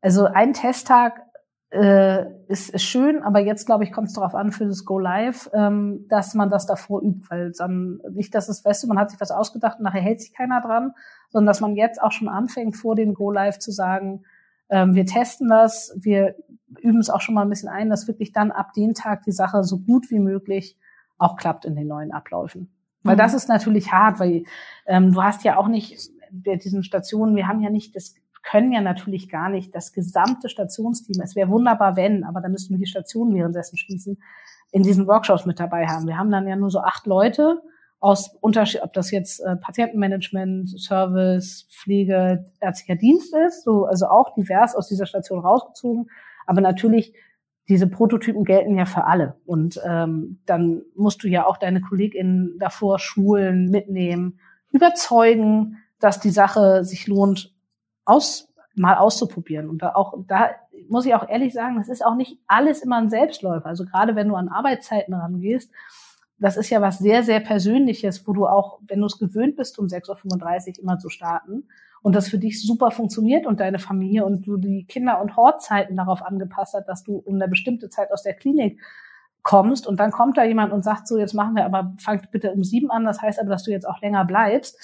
also 0.00 0.26
ein 0.26 0.52
Testtag 0.52 1.23
äh, 1.74 2.26
ist, 2.46 2.70
ist 2.70 2.84
schön, 2.84 3.22
aber 3.22 3.40
jetzt 3.40 3.66
glaube 3.66 3.84
ich 3.84 3.92
kommt 3.92 4.08
es 4.08 4.14
darauf 4.14 4.34
an 4.34 4.52
für 4.52 4.66
das 4.66 4.84
Go 4.84 4.98
Live, 4.98 5.50
ähm, 5.52 6.06
dass 6.08 6.34
man 6.34 6.48
das 6.48 6.66
davor 6.66 7.02
übt, 7.02 7.28
weil 7.30 7.52
dann 7.52 8.00
nicht, 8.10 8.34
dass 8.34 8.48
es, 8.48 8.64
weißt 8.64 8.84
du, 8.84 8.86
man 8.86 8.98
hat 8.98 9.10
sich 9.10 9.20
was 9.20 9.32
ausgedacht 9.32 9.78
und 9.78 9.84
nachher 9.84 10.00
hält 10.00 10.20
sich 10.20 10.32
keiner 10.32 10.60
dran, 10.60 10.92
sondern 11.30 11.46
dass 11.46 11.60
man 11.60 11.74
jetzt 11.74 12.00
auch 12.00 12.12
schon 12.12 12.28
anfängt 12.28 12.76
vor 12.76 12.94
dem 12.94 13.14
Go 13.14 13.30
Live 13.30 13.58
zu 13.58 13.72
sagen, 13.72 14.24
ähm, 14.70 14.94
wir 14.94 15.04
testen 15.04 15.48
das, 15.48 15.96
wir 16.00 16.36
üben 16.80 17.00
es 17.00 17.10
auch 17.10 17.20
schon 17.20 17.34
mal 17.34 17.42
ein 17.42 17.50
bisschen 17.50 17.68
ein, 17.68 17.90
dass 17.90 18.06
wirklich 18.06 18.32
dann 18.32 18.52
ab 18.52 18.72
dem 18.74 18.94
Tag 18.94 19.22
die 19.22 19.32
Sache 19.32 19.64
so 19.64 19.78
gut 19.78 20.10
wie 20.10 20.20
möglich 20.20 20.78
auch 21.18 21.36
klappt 21.36 21.64
in 21.64 21.74
den 21.74 21.88
neuen 21.88 22.12
Abläufen. 22.12 22.72
Weil 23.02 23.16
mhm. 23.16 23.18
das 23.18 23.34
ist 23.34 23.48
natürlich 23.48 23.92
hart, 23.92 24.20
weil 24.20 24.44
ähm, 24.86 25.12
du 25.12 25.22
hast 25.22 25.42
ja 25.42 25.56
auch 25.56 25.68
nicht 25.68 26.10
bei 26.30 26.56
diesen 26.56 26.82
Stationen, 26.82 27.36
wir 27.36 27.48
haben 27.48 27.60
ja 27.60 27.70
nicht 27.70 27.94
das 27.96 28.14
können 28.44 28.72
ja 28.72 28.80
natürlich 28.80 29.28
gar 29.28 29.48
nicht 29.48 29.74
das 29.74 29.92
gesamte 29.92 30.48
Stationsteam, 30.48 31.20
es 31.22 31.34
wäre 31.34 31.48
wunderbar, 31.48 31.96
wenn, 31.96 32.24
aber 32.24 32.40
dann 32.40 32.52
müssten 32.52 32.74
wir 32.74 32.78
die 32.78 32.86
Station 32.86 33.34
währenddessen 33.34 33.76
schließen, 33.76 34.22
in 34.70 34.82
diesen 34.82 35.06
Workshops 35.06 35.46
mit 35.46 35.58
dabei 35.58 35.86
haben. 35.86 36.06
Wir 36.06 36.18
haben 36.18 36.30
dann 36.30 36.46
ja 36.46 36.56
nur 36.56 36.70
so 36.70 36.80
acht 36.80 37.06
Leute 37.06 37.62
aus 38.00 38.36
Unterschied, 38.40 38.82
ob 38.82 38.92
das 38.92 39.10
jetzt 39.10 39.40
äh, 39.40 39.56
Patientenmanagement, 39.56 40.78
Service, 40.78 41.66
Pflege, 41.70 42.44
ärztlicher 42.60 42.96
Dienst 42.96 43.34
ist, 43.46 43.64
so, 43.64 43.86
also 43.86 44.06
auch 44.08 44.34
divers 44.34 44.74
aus 44.74 44.88
dieser 44.88 45.06
Station 45.06 45.38
rausgezogen. 45.38 46.10
Aber 46.46 46.60
natürlich, 46.60 47.14
diese 47.66 47.86
Prototypen 47.86 48.44
gelten 48.44 48.76
ja 48.76 48.84
für 48.84 49.04
alle. 49.04 49.36
Und 49.46 49.80
ähm, 49.86 50.40
dann 50.44 50.82
musst 50.94 51.22
du 51.24 51.28
ja 51.28 51.46
auch 51.46 51.56
deine 51.56 51.80
KollegInnen 51.80 52.58
davor 52.58 52.98
schulen, 52.98 53.70
mitnehmen, 53.70 54.38
überzeugen, 54.70 55.78
dass 55.98 56.20
die 56.20 56.30
Sache 56.30 56.84
sich 56.84 57.06
lohnt, 57.06 57.53
aus, 58.04 58.48
mal 58.74 58.96
auszuprobieren. 58.96 59.68
Und 59.68 59.82
da 59.82 59.94
auch, 59.94 60.14
da 60.26 60.50
muss 60.88 61.06
ich 61.06 61.14
auch 61.14 61.28
ehrlich 61.28 61.52
sagen, 61.52 61.76
das 61.76 61.88
ist 61.88 62.04
auch 62.04 62.16
nicht 62.16 62.38
alles 62.46 62.82
immer 62.82 62.96
ein 62.96 63.10
Selbstläufer. 63.10 63.66
Also 63.66 63.84
gerade 63.84 64.16
wenn 64.16 64.28
du 64.28 64.34
an 64.34 64.48
Arbeitszeiten 64.48 65.14
rangehst, 65.14 65.70
das 66.38 66.56
ist 66.56 66.70
ja 66.70 66.80
was 66.80 66.98
sehr, 66.98 67.22
sehr 67.22 67.40
Persönliches, 67.40 68.26
wo 68.26 68.32
du 68.32 68.46
auch, 68.46 68.80
wenn 68.86 69.00
du 69.00 69.06
es 69.06 69.18
gewöhnt 69.18 69.56
bist, 69.56 69.78
um 69.78 69.86
6.35 69.86 70.78
Uhr 70.78 70.82
immer 70.82 70.98
zu 70.98 71.08
starten 71.08 71.68
und 72.02 72.14
das 72.14 72.28
für 72.28 72.38
dich 72.38 72.60
super 72.60 72.90
funktioniert 72.90 73.46
und 73.46 73.60
deine 73.60 73.78
Familie 73.78 74.24
und 74.24 74.46
du 74.46 74.56
die 74.56 74.84
Kinder- 74.84 75.22
und 75.22 75.36
Hortzeiten 75.36 75.96
darauf 75.96 76.22
angepasst 76.22 76.74
hast, 76.74 76.86
dass 76.86 77.02
du 77.02 77.16
um 77.16 77.36
eine 77.36 77.48
bestimmte 77.48 77.88
Zeit 77.88 78.12
aus 78.12 78.22
der 78.22 78.34
Klinik 78.34 78.80
kommst 79.42 79.86
und 79.86 80.00
dann 80.00 80.10
kommt 80.10 80.36
da 80.36 80.44
jemand 80.44 80.72
und 80.72 80.82
sagt 80.82 81.06
so, 81.06 81.18
jetzt 81.18 81.34
machen 81.34 81.54
wir 81.54 81.64
aber, 81.64 81.94
fangt 81.98 82.30
bitte 82.30 82.52
um 82.52 82.64
sieben 82.64 82.90
an, 82.90 83.04
das 83.04 83.22
heißt 83.22 83.38
aber, 83.38 83.50
dass 83.50 83.62
du 83.62 83.70
jetzt 83.70 83.88
auch 83.88 84.00
länger 84.00 84.24
bleibst. 84.24 84.76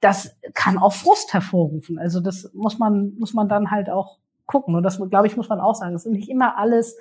Das 0.00 0.36
kann 0.54 0.78
auch 0.78 0.92
Frust 0.92 1.32
hervorrufen. 1.32 1.98
Also 1.98 2.20
das 2.20 2.50
muss 2.54 2.78
man, 2.78 3.14
muss 3.18 3.34
man 3.34 3.48
dann 3.48 3.70
halt 3.70 3.90
auch 3.90 4.18
gucken. 4.46 4.74
Und 4.74 4.82
das, 4.82 5.00
glaube 5.10 5.26
ich, 5.26 5.36
muss 5.36 5.48
man 5.48 5.60
auch 5.60 5.74
sagen. 5.74 5.94
Es 5.94 6.04
sind 6.04 6.12
nicht 6.12 6.28
immer 6.28 6.56
alles 6.56 6.96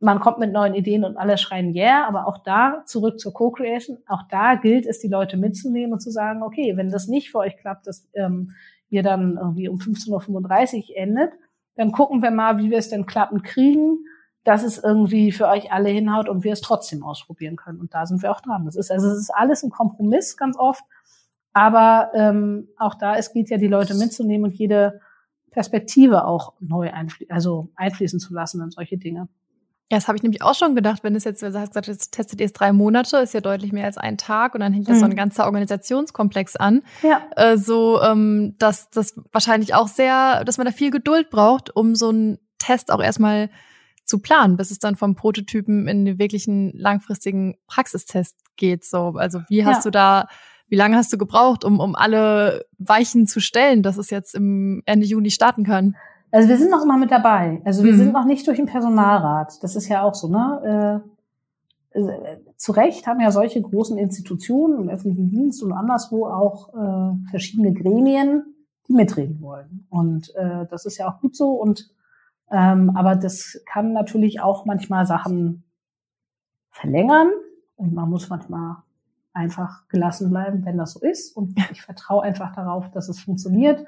man 0.00 0.20
kommt 0.20 0.38
mit 0.38 0.52
neuen 0.52 0.74
Ideen 0.74 1.04
und 1.04 1.16
alle 1.16 1.38
schreien 1.38 1.74
yeah, 1.74 2.06
aber 2.06 2.26
auch 2.26 2.38
da 2.38 2.82
zurück 2.86 3.18
zur 3.18 3.32
Co-Creation, 3.32 3.98
auch 4.06 4.22
da 4.30 4.54
gilt 4.54 4.86
es, 4.86 5.00
die 5.00 5.08
Leute 5.08 5.36
mitzunehmen 5.36 5.92
und 5.92 6.00
zu 6.00 6.10
sagen, 6.10 6.42
okay, 6.42 6.76
wenn 6.76 6.90
das 6.90 7.08
nicht 7.08 7.30
für 7.30 7.38
euch 7.38 7.56
klappt, 7.56 7.86
dass 7.86 8.08
ähm, 8.14 8.52
ihr 8.90 9.02
dann 9.02 9.36
irgendwie 9.36 9.68
um 9.68 9.78
15.35 9.78 10.90
Uhr 10.90 10.96
endet, 10.96 11.32
dann 11.74 11.92
gucken 11.92 12.22
wir 12.22 12.30
mal, 12.30 12.58
wie 12.58 12.70
wir 12.70 12.78
es 12.78 12.88
denn 12.88 13.06
klappen 13.06 13.42
kriegen, 13.42 13.98
dass 14.44 14.62
es 14.62 14.82
irgendwie 14.82 15.32
für 15.32 15.48
euch 15.48 15.72
alle 15.72 15.90
hinhaut 15.90 16.28
und 16.28 16.44
wir 16.44 16.52
es 16.52 16.60
trotzdem 16.60 17.02
ausprobieren 17.02 17.56
können. 17.56 17.80
Und 17.80 17.92
da 17.92 18.06
sind 18.06 18.22
wir 18.22 18.30
auch 18.30 18.40
dran. 18.40 18.64
Das 18.64 18.76
ist 18.76 18.90
also 18.90 19.08
es 19.08 19.18
ist 19.18 19.30
alles 19.30 19.62
ein 19.62 19.70
Kompromiss 19.70 20.36
ganz 20.36 20.56
oft, 20.56 20.82
aber 21.52 22.10
ähm, 22.14 22.68
auch 22.76 22.94
da 22.94 23.16
es 23.16 23.32
geht 23.32 23.50
ja 23.50 23.58
die 23.58 23.68
Leute 23.68 23.94
mitzunehmen 23.94 24.44
und 24.44 24.54
jede 24.54 25.00
Perspektive 25.50 26.24
auch 26.24 26.54
neu 26.60 26.92
einfließen, 26.92 27.34
also 27.34 27.70
einfließen 27.74 28.20
zu 28.20 28.34
lassen 28.34 28.62
in 28.62 28.70
solche 28.70 28.98
Dinge. 28.98 29.28
Ja, 29.90 29.96
das 29.96 30.06
habe 30.06 30.16
ich 30.16 30.22
nämlich 30.22 30.42
auch 30.42 30.54
schon 30.54 30.74
gedacht, 30.74 31.02
wenn 31.02 31.16
es 31.16 31.24
jetzt, 31.24 31.40
du 31.40 31.46
hast 31.46 31.70
gesagt, 31.70 31.86
jetzt 31.86 32.12
testet 32.12 32.40
ihr 32.40 32.46
es 32.46 32.52
drei 32.52 32.72
Monate, 32.72 33.16
ist 33.18 33.32
ja 33.32 33.40
deutlich 33.40 33.72
mehr 33.72 33.86
als 33.86 33.96
ein 33.96 34.18
Tag 34.18 34.54
und 34.54 34.60
dann 34.60 34.74
hängt 34.74 34.86
das 34.86 34.96
mhm. 34.96 35.00
so 35.00 35.04
ein 35.06 35.12
mhm. 35.12 35.16
ganzer 35.16 35.46
Organisationskomplex 35.46 36.56
an. 36.56 36.82
Ja. 37.02 37.22
Äh, 37.36 37.56
so, 37.56 38.02
ähm, 38.02 38.54
dass 38.58 38.90
das 38.90 39.18
wahrscheinlich 39.32 39.74
auch 39.74 39.88
sehr, 39.88 40.44
dass 40.44 40.58
man 40.58 40.66
da 40.66 40.72
viel 40.72 40.90
Geduld 40.90 41.30
braucht, 41.30 41.74
um 41.74 41.94
so 41.94 42.10
einen 42.10 42.38
Test 42.58 42.92
auch 42.92 43.00
erstmal 43.00 43.48
zu 44.04 44.18
planen, 44.18 44.58
bis 44.58 44.70
es 44.70 44.78
dann 44.78 44.96
vom 44.96 45.14
Prototypen 45.14 45.88
in 45.88 46.04
den 46.04 46.18
wirklichen 46.18 46.76
langfristigen 46.76 47.56
Praxistest 47.66 48.36
geht. 48.56 48.84
So, 48.84 49.14
also 49.16 49.40
wie 49.48 49.64
hast 49.64 49.84
ja. 49.86 49.90
du 49.90 49.90
da, 49.90 50.28
wie 50.68 50.76
lange 50.76 50.96
hast 50.96 51.12
du 51.12 51.18
gebraucht, 51.18 51.64
um, 51.64 51.80
um 51.80 51.94
alle 51.94 52.66
Weichen 52.78 53.26
zu 53.26 53.40
stellen, 53.40 53.82
dass 53.82 53.96
es 53.96 54.10
jetzt 54.10 54.34
im 54.34 54.82
Ende 54.86 55.06
Juni 55.06 55.30
starten 55.30 55.64
kann? 55.64 55.96
Also 56.30 56.48
wir 56.48 56.58
sind 56.58 56.70
noch 56.70 56.82
immer 56.82 56.98
mit 56.98 57.10
dabei. 57.10 57.62
Also 57.64 57.84
wir 57.84 57.92
mhm. 57.92 57.98
sind 57.98 58.12
noch 58.12 58.26
nicht 58.26 58.46
durch 58.46 58.58
den 58.58 58.66
Personalrat. 58.66 59.62
Das 59.62 59.76
ist 59.76 59.88
ja 59.88 60.02
auch 60.02 60.14
so, 60.14 60.28
ne? 60.28 61.02
Äh, 61.94 61.98
äh, 61.98 62.38
zu 62.56 62.72
Recht 62.72 63.06
haben 63.06 63.20
ja 63.20 63.30
solche 63.30 63.62
großen 63.62 63.96
Institutionen 63.96 64.82
im 64.82 64.88
öffentlichen 64.90 65.30
Dienst 65.30 65.62
und 65.62 65.72
anderswo 65.72 66.26
auch 66.26 66.74
äh, 66.74 67.30
verschiedene 67.30 67.72
Gremien, 67.72 68.54
die 68.88 68.92
mitreden 68.92 69.40
wollen. 69.40 69.86
Und 69.88 70.34
äh, 70.34 70.66
das 70.68 70.84
ist 70.84 70.98
ja 70.98 71.10
auch 71.10 71.20
gut 71.20 71.34
so. 71.34 71.52
Und 71.52 71.90
ähm, 72.50 72.92
aber 72.94 73.16
das 73.16 73.60
kann 73.66 73.92
natürlich 73.92 74.40
auch 74.40 74.64
manchmal 74.64 75.06
Sachen 75.06 75.64
verlängern 76.70 77.28
und 77.76 77.94
man 77.94 78.08
muss 78.08 78.28
manchmal 78.28 78.76
einfach 79.38 79.88
gelassen 79.88 80.30
bleiben, 80.30 80.64
wenn 80.64 80.76
das 80.76 80.92
so 80.92 81.00
ist. 81.00 81.36
Und 81.36 81.54
ich 81.72 81.82
vertraue 81.82 82.22
einfach 82.22 82.54
darauf, 82.54 82.90
dass 82.90 83.08
es 83.08 83.20
funktioniert. 83.20 83.84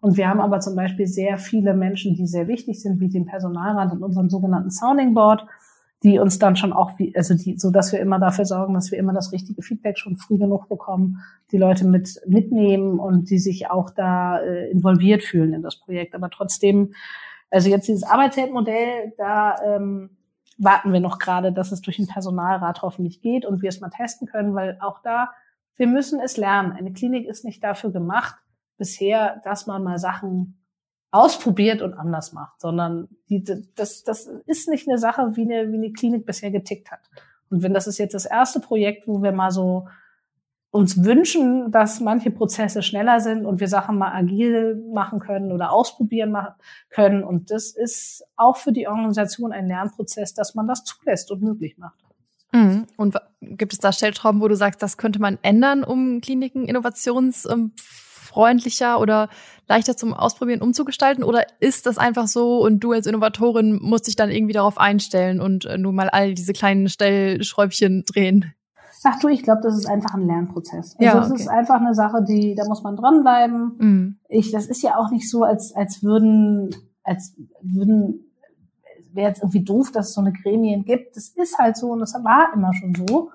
Und 0.00 0.16
wir 0.16 0.28
haben 0.28 0.40
aber 0.40 0.60
zum 0.60 0.74
Beispiel 0.74 1.06
sehr 1.06 1.38
viele 1.38 1.74
Menschen, 1.74 2.14
die 2.14 2.26
sehr 2.26 2.48
wichtig 2.48 2.82
sind, 2.82 3.00
wie 3.00 3.08
den 3.08 3.26
Personalrat 3.26 3.92
und 3.92 4.02
unserem 4.02 4.28
sogenannten 4.28 4.70
Sounding 4.70 5.14
Board, 5.14 5.46
die 6.02 6.18
uns 6.18 6.38
dann 6.38 6.56
schon 6.56 6.72
auch, 6.72 6.92
also 7.14 7.34
die, 7.34 7.56
so 7.56 7.70
dass 7.70 7.92
wir 7.92 8.00
immer 8.00 8.18
dafür 8.18 8.44
sorgen, 8.44 8.74
dass 8.74 8.90
wir 8.90 8.98
immer 8.98 9.14
das 9.14 9.32
richtige 9.32 9.62
Feedback 9.62 9.98
schon 9.98 10.16
früh 10.16 10.36
genug 10.36 10.68
bekommen, 10.68 11.20
die 11.52 11.56
Leute 11.56 11.86
mit 11.86 12.20
mitnehmen 12.26 12.98
und 12.98 13.30
die 13.30 13.38
sich 13.38 13.70
auch 13.70 13.90
da 13.90 14.38
äh, 14.40 14.70
involviert 14.70 15.22
fühlen 15.22 15.54
in 15.54 15.62
das 15.62 15.80
Projekt. 15.80 16.14
Aber 16.14 16.28
trotzdem, 16.28 16.92
also 17.50 17.70
jetzt 17.70 17.88
dieses 17.88 18.02
Arbeitszeitmodell, 18.02 19.14
da 19.16 19.56
ähm, 19.64 20.10
warten 20.56 20.92
wir 20.92 21.00
noch 21.00 21.18
gerade, 21.18 21.52
dass 21.52 21.72
es 21.72 21.80
durch 21.80 21.96
den 21.96 22.06
Personalrat 22.06 22.82
hoffentlich 22.82 23.20
geht 23.20 23.44
und 23.44 23.62
wir 23.62 23.68
es 23.68 23.80
mal 23.80 23.90
testen 23.90 24.26
können, 24.26 24.54
weil 24.54 24.78
auch 24.80 25.00
da, 25.02 25.30
wir 25.76 25.86
müssen 25.86 26.20
es 26.20 26.36
lernen. 26.36 26.72
Eine 26.72 26.92
Klinik 26.92 27.26
ist 27.26 27.44
nicht 27.44 27.62
dafür 27.62 27.90
gemacht, 27.90 28.36
bisher, 28.76 29.40
dass 29.44 29.66
man 29.66 29.82
mal 29.82 29.98
Sachen 29.98 30.60
ausprobiert 31.10 31.80
und 31.80 31.94
anders 31.94 32.32
macht, 32.32 32.60
sondern 32.60 33.08
die, 33.28 33.44
das, 33.76 34.02
das 34.02 34.26
ist 34.46 34.68
nicht 34.68 34.88
eine 34.88 34.98
Sache, 34.98 35.36
wie 35.36 35.42
eine, 35.42 35.70
wie 35.70 35.76
eine 35.76 35.92
Klinik 35.92 36.26
bisher 36.26 36.50
getickt 36.50 36.90
hat. 36.90 37.08
Und 37.50 37.62
wenn 37.62 37.72
das 37.72 37.86
ist 37.86 37.98
jetzt 37.98 38.14
das 38.14 38.24
erste 38.24 38.58
Projekt, 38.58 39.06
wo 39.06 39.22
wir 39.22 39.30
mal 39.30 39.52
so 39.52 39.86
uns 40.74 41.04
wünschen, 41.04 41.70
dass 41.70 42.00
manche 42.00 42.32
Prozesse 42.32 42.82
schneller 42.82 43.20
sind 43.20 43.46
und 43.46 43.60
wir 43.60 43.68
Sachen 43.68 43.96
mal 43.96 44.10
agil 44.10 44.82
machen 44.92 45.20
können 45.20 45.52
oder 45.52 45.70
ausprobieren 45.70 46.32
machen 46.32 46.54
können. 46.90 47.22
Und 47.22 47.52
das 47.52 47.70
ist 47.70 48.24
auch 48.34 48.56
für 48.56 48.72
die 48.72 48.88
Organisation 48.88 49.52
ein 49.52 49.68
Lernprozess, 49.68 50.34
dass 50.34 50.56
man 50.56 50.66
das 50.66 50.82
zulässt 50.82 51.30
und 51.30 51.42
möglich 51.42 51.78
macht. 51.78 52.00
Mhm. 52.50 52.86
Und 52.96 53.14
gibt 53.40 53.72
es 53.72 53.78
da 53.78 53.92
Stellschrauben, 53.92 54.40
wo 54.40 54.48
du 54.48 54.56
sagst, 54.56 54.82
das 54.82 54.96
könnte 54.96 55.20
man 55.20 55.38
ändern, 55.42 55.84
um 55.84 56.20
Kliniken 56.20 56.64
innovations 56.64 57.46
freundlicher 58.34 58.98
oder 58.98 59.28
leichter 59.68 59.96
zum 59.96 60.12
Ausprobieren 60.12 60.60
umzugestalten? 60.60 61.22
Oder 61.22 61.46
ist 61.60 61.86
das 61.86 61.98
einfach 61.98 62.26
so 62.26 62.58
und 62.58 62.80
du 62.80 62.90
als 62.90 63.06
Innovatorin 63.06 63.78
musst 63.80 64.08
dich 64.08 64.16
dann 64.16 64.32
irgendwie 64.32 64.54
darauf 64.54 64.76
einstellen 64.78 65.40
und 65.40 65.66
äh, 65.66 65.78
nur 65.78 65.92
mal 65.92 66.08
all 66.08 66.34
diese 66.34 66.52
kleinen 66.52 66.88
Stellschräubchen 66.88 68.04
drehen? 68.04 68.54
Ach 69.04 69.18
du, 69.20 69.28
ich 69.28 69.42
glaube, 69.42 69.60
das 69.62 69.76
ist 69.76 69.86
einfach 69.86 70.14
ein 70.14 70.26
Lernprozess. 70.26 70.96
Also 70.98 71.04
ja, 71.04 71.22
okay. 71.22 71.34
es 71.34 71.40
ist 71.40 71.48
einfach 71.48 71.80
eine 71.80 71.94
Sache, 71.94 72.22
die, 72.22 72.54
da 72.54 72.66
muss 72.66 72.82
man 72.82 72.96
dranbleiben. 72.96 73.72
Mhm. 73.78 74.16
Ich, 74.28 74.50
das 74.50 74.66
ist 74.66 74.82
ja 74.82 74.96
auch 74.96 75.10
nicht 75.10 75.30
so, 75.30 75.44
als, 75.44 75.74
als 75.74 76.02
würden, 76.02 76.74
als 77.02 77.34
würden, 77.60 78.24
wäre 79.12 79.28
jetzt 79.28 79.42
irgendwie 79.42 79.62
doof, 79.62 79.92
dass 79.92 80.08
es 80.08 80.14
so 80.14 80.20
eine 80.20 80.32
Gremien 80.32 80.84
gibt. 80.84 81.16
Das 81.16 81.28
ist 81.28 81.58
halt 81.58 81.76
so 81.76 81.92
und 81.92 82.00
das 82.00 82.14
war 82.14 82.52
immer 82.54 82.72
schon 82.72 82.94
so. 82.94 83.30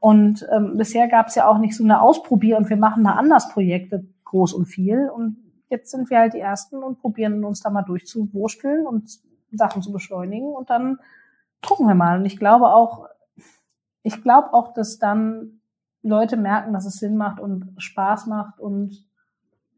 Und 0.00 0.46
ähm, 0.50 0.76
bisher 0.76 1.06
gab 1.08 1.28
es 1.28 1.36
ja 1.36 1.46
auch 1.46 1.58
nicht 1.58 1.76
so 1.76 1.84
eine 1.84 2.00
Ausprobier- 2.00 2.56
und 2.56 2.68
wir 2.70 2.76
machen 2.76 3.02
mal 3.02 3.12
anders 3.12 3.50
Projekte 3.50 4.04
groß 4.24 4.54
und 4.54 4.66
viel. 4.66 5.08
Und 5.08 5.36
jetzt 5.68 5.90
sind 5.90 6.10
wir 6.10 6.18
halt 6.18 6.34
die 6.34 6.40
Ersten 6.40 6.82
und 6.82 7.00
probieren 7.00 7.44
uns 7.44 7.60
da 7.60 7.70
mal 7.70 7.82
durchzuwursteln 7.82 8.86
und 8.86 9.20
Sachen 9.52 9.82
zu 9.82 9.92
beschleunigen 9.92 10.54
und 10.54 10.70
dann 10.70 10.98
gucken 11.64 11.86
wir 11.86 11.94
mal. 11.94 12.18
Und 12.18 12.24
ich 12.24 12.38
glaube 12.38 12.72
auch, 12.74 13.06
ich 14.02 14.22
glaube 14.22 14.52
auch, 14.52 14.74
dass 14.74 14.98
dann 14.98 15.60
Leute 16.02 16.36
merken, 16.36 16.72
dass 16.72 16.84
es 16.84 16.96
Sinn 16.96 17.16
macht 17.16 17.40
und 17.40 17.74
Spaß 17.78 18.26
macht 18.26 18.58
und 18.58 19.06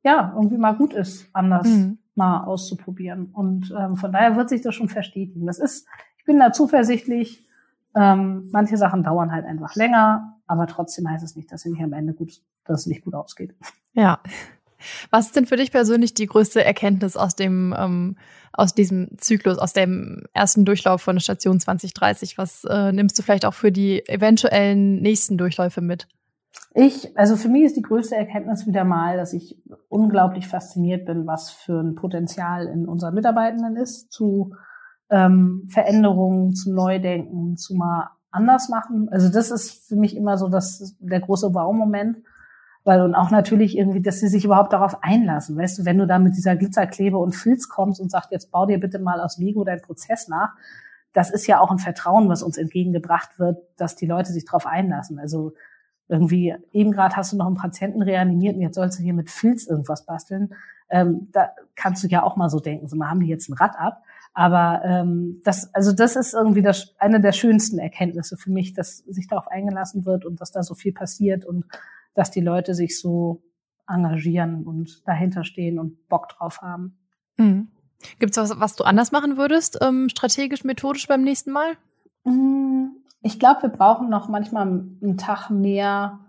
ja, 0.03 0.33
irgendwie 0.35 0.59
mal 0.59 0.75
gut 0.75 0.93
ist, 0.93 1.29
anders 1.33 1.67
mhm. 1.67 1.99
mal 2.15 2.45
auszuprobieren. 2.45 3.27
Und 3.33 3.75
ähm, 3.79 3.97
von 3.97 4.13
daher 4.13 4.37
wird 4.37 4.51
sich 4.51 4.63
das 4.63 4.75
schon 4.75 4.89
verstetigen. 4.89 5.47
Das 5.47 5.59
ist, 5.59 5.87
ich 6.19 6.25
bin 6.25 6.39
da 6.39 6.53
zuversichtlich. 6.53 7.47
Ähm, 7.95 8.49
manche 8.53 8.77
Sachen 8.77 9.03
dauern 9.03 9.33
halt 9.33 9.45
einfach 9.45 9.75
länger, 9.77 10.37
aber 10.47 10.67
trotzdem 10.67 11.09
heißt 11.09 11.25
es 11.25 11.37
nicht, 11.37 11.51
dass 11.53 11.63
sie 11.63 11.71
nicht 11.71 11.83
am 11.83 11.93
Ende 11.93 12.13
gut, 12.13 12.33
dass 12.65 12.81
es 12.81 12.87
nicht 12.87 13.05
gut 13.05 13.15
ausgeht. 13.15 13.55
Ja. 13.93 14.19
Was 15.11 15.27
ist 15.27 15.37
denn 15.37 15.47
für 15.47 15.57
dich 15.57 15.71
persönlich 15.73 16.15
die 16.15 16.27
größte 16.27 16.65
Erkenntnis 16.65 17.17
aus 17.17 17.37
dem 17.37 17.75
ähm, 17.79 18.17
aus 18.57 18.75
diesem 18.75 19.09
Zyklus, 19.19 19.59
aus 19.59 19.73
dem 19.73 20.23
ersten 20.33 20.65
Durchlauf 20.65 21.03
von 21.03 21.19
Station 21.21 21.59
2030? 21.59 22.39
Was 22.39 22.65
äh, 22.65 22.93
nimmst 22.93 23.19
du 23.19 23.23
vielleicht 23.23 23.47
auch 23.47 23.55
für 23.55 23.73
die 23.73 24.07
eventuellen 24.09 25.03
nächsten 25.03 25.37
Durchläufe 25.37 25.81
mit? 25.81 26.07
Ich, 26.73 27.17
also 27.17 27.37
für 27.37 27.49
mich 27.49 27.65
ist 27.65 27.77
die 27.77 27.83
größte 27.83 28.17
Erkenntnis 28.17 28.67
wieder 28.67 28.85
mal, 28.85 29.17
dass 29.17 29.33
ich 29.33 29.61
unglaublich 29.89 30.49
fasziniert 30.49 31.05
bin, 31.05 31.27
was 31.27 31.51
für 31.51 31.81
ein 31.81 31.95
Potenzial 31.95 32.67
in 32.67 32.87
unseren 32.87 33.15
Mitarbeitenden 33.15 33.77
ist, 33.77 34.13
zu 34.13 34.55
ähm, 35.11 35.69
Veränderungen, 35.69 36.55
zu 36.55 36.73
Neudenken, 36.73 37.57
zu 37.57 37.75
mal 37.75 38.11
anders 38.31 38.69
machen. 38.69 39.09
Also 39.11 39.31
das 39.31 39.51
ist 39.51 39.89
für 39.89 39.97
mich 39.97 40.17
immer 40.17 40.37
so 40.37 40.49
das, 40.49 40.97
der 40.99 41.21
große 41.21 41.55
Wow-Moment. 41.55 42.19
Weil 42.85 43.01
und 43.01 43.15
auch 43.15 43.31
natürlich 43.31 43.79
irgendwie, 43.79 44.03
dass 44.03 44.21
sie 44.21 44.29
sich 44.29 44.45
überhaupt 44.45 44.73
darauf 44.75 45.03
einlassen. 45.03 45.57
Weißt 45.57 45.79
du, 45.79 45.85
wenn 45.87 45.99
du 45.99 46.07
da 46.07 46.19
mit 46.19 46.37
dieser 46.37 46.55
Glitzerklebe 46.55 47.17
und 47.17 47.35
Filz 47.35 47.69
kommst 47.69 47.99
und 47.99 48.11
sagst, 48.11 48.31
jetzt 48.31 48.51
bau 48.51 48.67
dir 48.67 48.79
bitte 48.79 48.99
mal 48.99 49.21
aus 49.21 49.39
Lego 49.39 49.65
deinen 49.65 49.81
Prozess 49.81 50.29
nach, 50.29 50.55
das 51.15 51.31
ist 51.31 51.47
ja 51.47 51.61
auch 51.61 51.71
ein 51.71 51.79
Vertrauen, 51.79 52.29
was 52.29 52.43
uns 52.43 52.59
entgegengebracht 52.59 53.39
wird, 53.39 53.59
dass 53.77 53.97
die 53.97 54.07
Leute 54.07 54.33
sich 54.33 54.45
darauf 54.45 54.67
einlassen. 54.67 55.19
Also 55.19 55.55
irgendwie, 56.09 56.55
eben 56.73 56.93
gerade 56.93 57.17
hast 57.17 57.33
du 57.33 57.37
noch 57.37 57.47
einen 57.47 57.57
Patienten 57.57 58.03
reanimiert 58.03 58.57
und 58.57 58.63
jetzt 58.63 58.75
sollst 58.75 58.99
du 58.99 59.03
hier 59.03 59.15
mit 59.15 59.31
Filz 59.31 59.67
irgendwas 59.67 60.05
basteln. 60.05 60.55
Ähm, 60.91 61.29
da 61.33 61.51
kannst 61.77 62.05
du 62.05 62.09
ja 62.09 62.23
auch 62.23 62.37
mal 62.37 62.51
so 62.51 62.61
denken, 62.61 62.89
so 62.89 62.97
mal 62.97 63.09
haben 63.09 63.21
die 63.21 63.29
jetzt 63.29 63.49
ein 63.49 63.55
Rad 63.55 63.79
ab. 63.79 64.03
Aber 64.35 64.83
ähm, 64.85 65.41
das, 65.45 65.73
also 65.73 65.93
das 65.93 66.17
ist 66.17 66.35
irgendwie 66.35 66.61
das, 66.61 66.95
eine 66.99 67.21
der 67.21 67.33
schönsten 67.33 67.79
Erkenntnisse 67.79 68.37
für 68.37 68.51
mich, 68.51 68.75
dass 68.75 68.99
sich 68.99 69.29
darauf 69.29 69.49
eingelassen 69.49 70.05
wird 70.05 70.25
und 70.27 70.41
dass 70.41 70.51
da 70.51 70.63
so 70.63 70.75
viel 70.75 70.93
passiert 70.93 71.45
und 71.45 71.65
dass 72.15 72.31
die 72.31 72.41
Leute 72.41 72.75
sich 72.75 72.99
so 72.99 73.43
engagieren 73.87 74.65
und 74.65 75.07
dahinter 75.07 75.45
stehen 75.45 75.79
und 75.79 76.09
Bock 76.09 76.29
drauf 76.29 76.63
haben. 76.63 76.99
Mhm. 77.37 77.69
Gibt 78.19 78.37
es 78.37 78.37
was, 78.37 78.61
was 78.61 78.77
du 78.77 78.85
anders 78.85 79.13
machen 79.13 79.37
würdest, 79.37 79.79
ähm, 79.81 80.09
strategisch, 80.09 80.65
methodisch 80.65 81.07
beim 81.07 81.23
nächsten 81.23 81.53
Mal? 81.53 81.73
Mm, 82.25 82.87
ich 83.23 83.39
glaube, 83.39 83.63
wir 83.63 83.71
brauchen 83.71 84.11
noch 84.11 84.29
manchmal 84.29 84.67
einen 84.67 85.17
Tag 85.17 85.51
mehr 85.51 86.21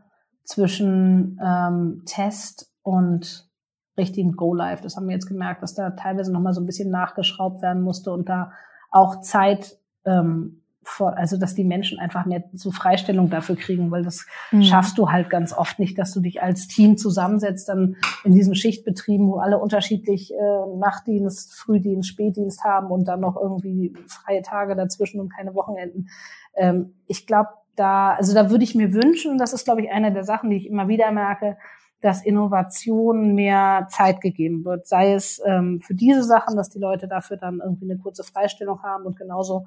zwischen 0.44 1.40
ähm, 1.44 2.04
Test 2.06 2.72
und 2.82 3.50
richtigen 3.98 4.34
Go-Live. 4.34 4.82
Das 4.82 4.96
haben 4.96 5.08
wir 5.08 5.14
jetzt 5.14 5.28
gemerkt, 5.28 5.64
dass 5.64 5.74
da 5.74 5.92
teilweise 5.92 6.32
noch 6.32 6.42
mal 6.42 6.54
so 6.54 6.62
ein 6.62 6.66
bisschen 6.66 6.92
nachgeschraubt 6.92 7.62
werden 7.62 7.82
musste 7.82 8.12
und 8.12 8.30
da 8.30 8.52
auch 8.92 9.22
Zeit 9.22 9.78
ähm, 10.06 10.62
vor, 10.88 11.18
also 11.18 11.38
dass 11.38 11.56
die 11.56 11.64
Menschen 11.64 12.00
einfach 12.00 12.26
mehr 12.26 12.44
so 12.54 12.72
Freistellung 12.72 13.30
dafür 13.30 13.56
kriegen, 13.56 13.92
weil 13.92 14.04
das 14.04 14.26
mhm. 14.52 14.64
schaffst 14.64 14.98
du 14.98 15.10
halt 15.10 15.30
ganz 15.30 15.52
oft 15.52 15.80
nicht, 15.80 15.98
dass 15.98 16.14
du 16.14 16.22
dich 16.22 16.42
als 16.42 16.68
Team 16.68 16.98
zusammensetzt, 16.98 17.68
dann 17.70 17.98
in 18.24 18.34
diesen 18.34 18.56
Schichtbetrieben, 18.56 19.28
wo 19.28 19.38
alle 19.38 19.58
unterschiedlich 19.58 20.32
äh, 20.34 20.78
Nachtdienst, 20.78 21.56
Frühdienst, 21.56 22.08
Spätdienst 22.08 22.64
haben 22.64 22.92
und 22.92 23.08
dann 23.08 23.20
noch 23.20 23.36
irgendwie 23.36 23.94
freie 24.08 24.44
Tage 24.44 24.76
dazwischen 24.76 25.20
und 25.20 25.30
keine 25.30 25.56
Wochenenden. 25.56 26.08
Ähm, 26.56 26.94
ich 27.08 27.26
glaube, 27.26 27.50
da, 27.76 28.14
also 28.14 28.34
da 28.34 28.50
würde 28.50 28.64
ich 28.64 28.76
mir 28.76 28.94
wünschen, 28.94 29.38
das 29.38 29.54
ist, 29.54 29.66
glaube 29.66 29.82
ich, 29.82 29.92
eine 29.92 30.14
der 30.14 30.24
Sachen, 30.24 30.50
die 30.50 30.58
ich 30.58 30.68
immer 30.68 30.88
wieder 30.88 31.12
merke, 31.12 31.58
dass 32.06 32.24
Innovation 32.24 33.34
mehr 33.34 33.88
Zeit 33.90 34.22
gegeben 34.22 34.64
wird. 34.64 34.88
Sei 34.88 35.14
es 35.14 35.42
ähm, 35.44 35.82
für 35.82 35.96
diese 35.96 36.24
Sachen, 36.24 36.56
dass 36.56 36.70
die 36.70 36.80
Leute 36.80 37.08
dafür 37.08 37.38
dann 37.38 37.62
irgendwie 37.64 37.90
eine 37.90 38.00
kurze 38.00 38.24
Freistellung 38.24 38.84
haben. 38.84 39.06
Und 39.06 39.18
genauso 39.18 39.66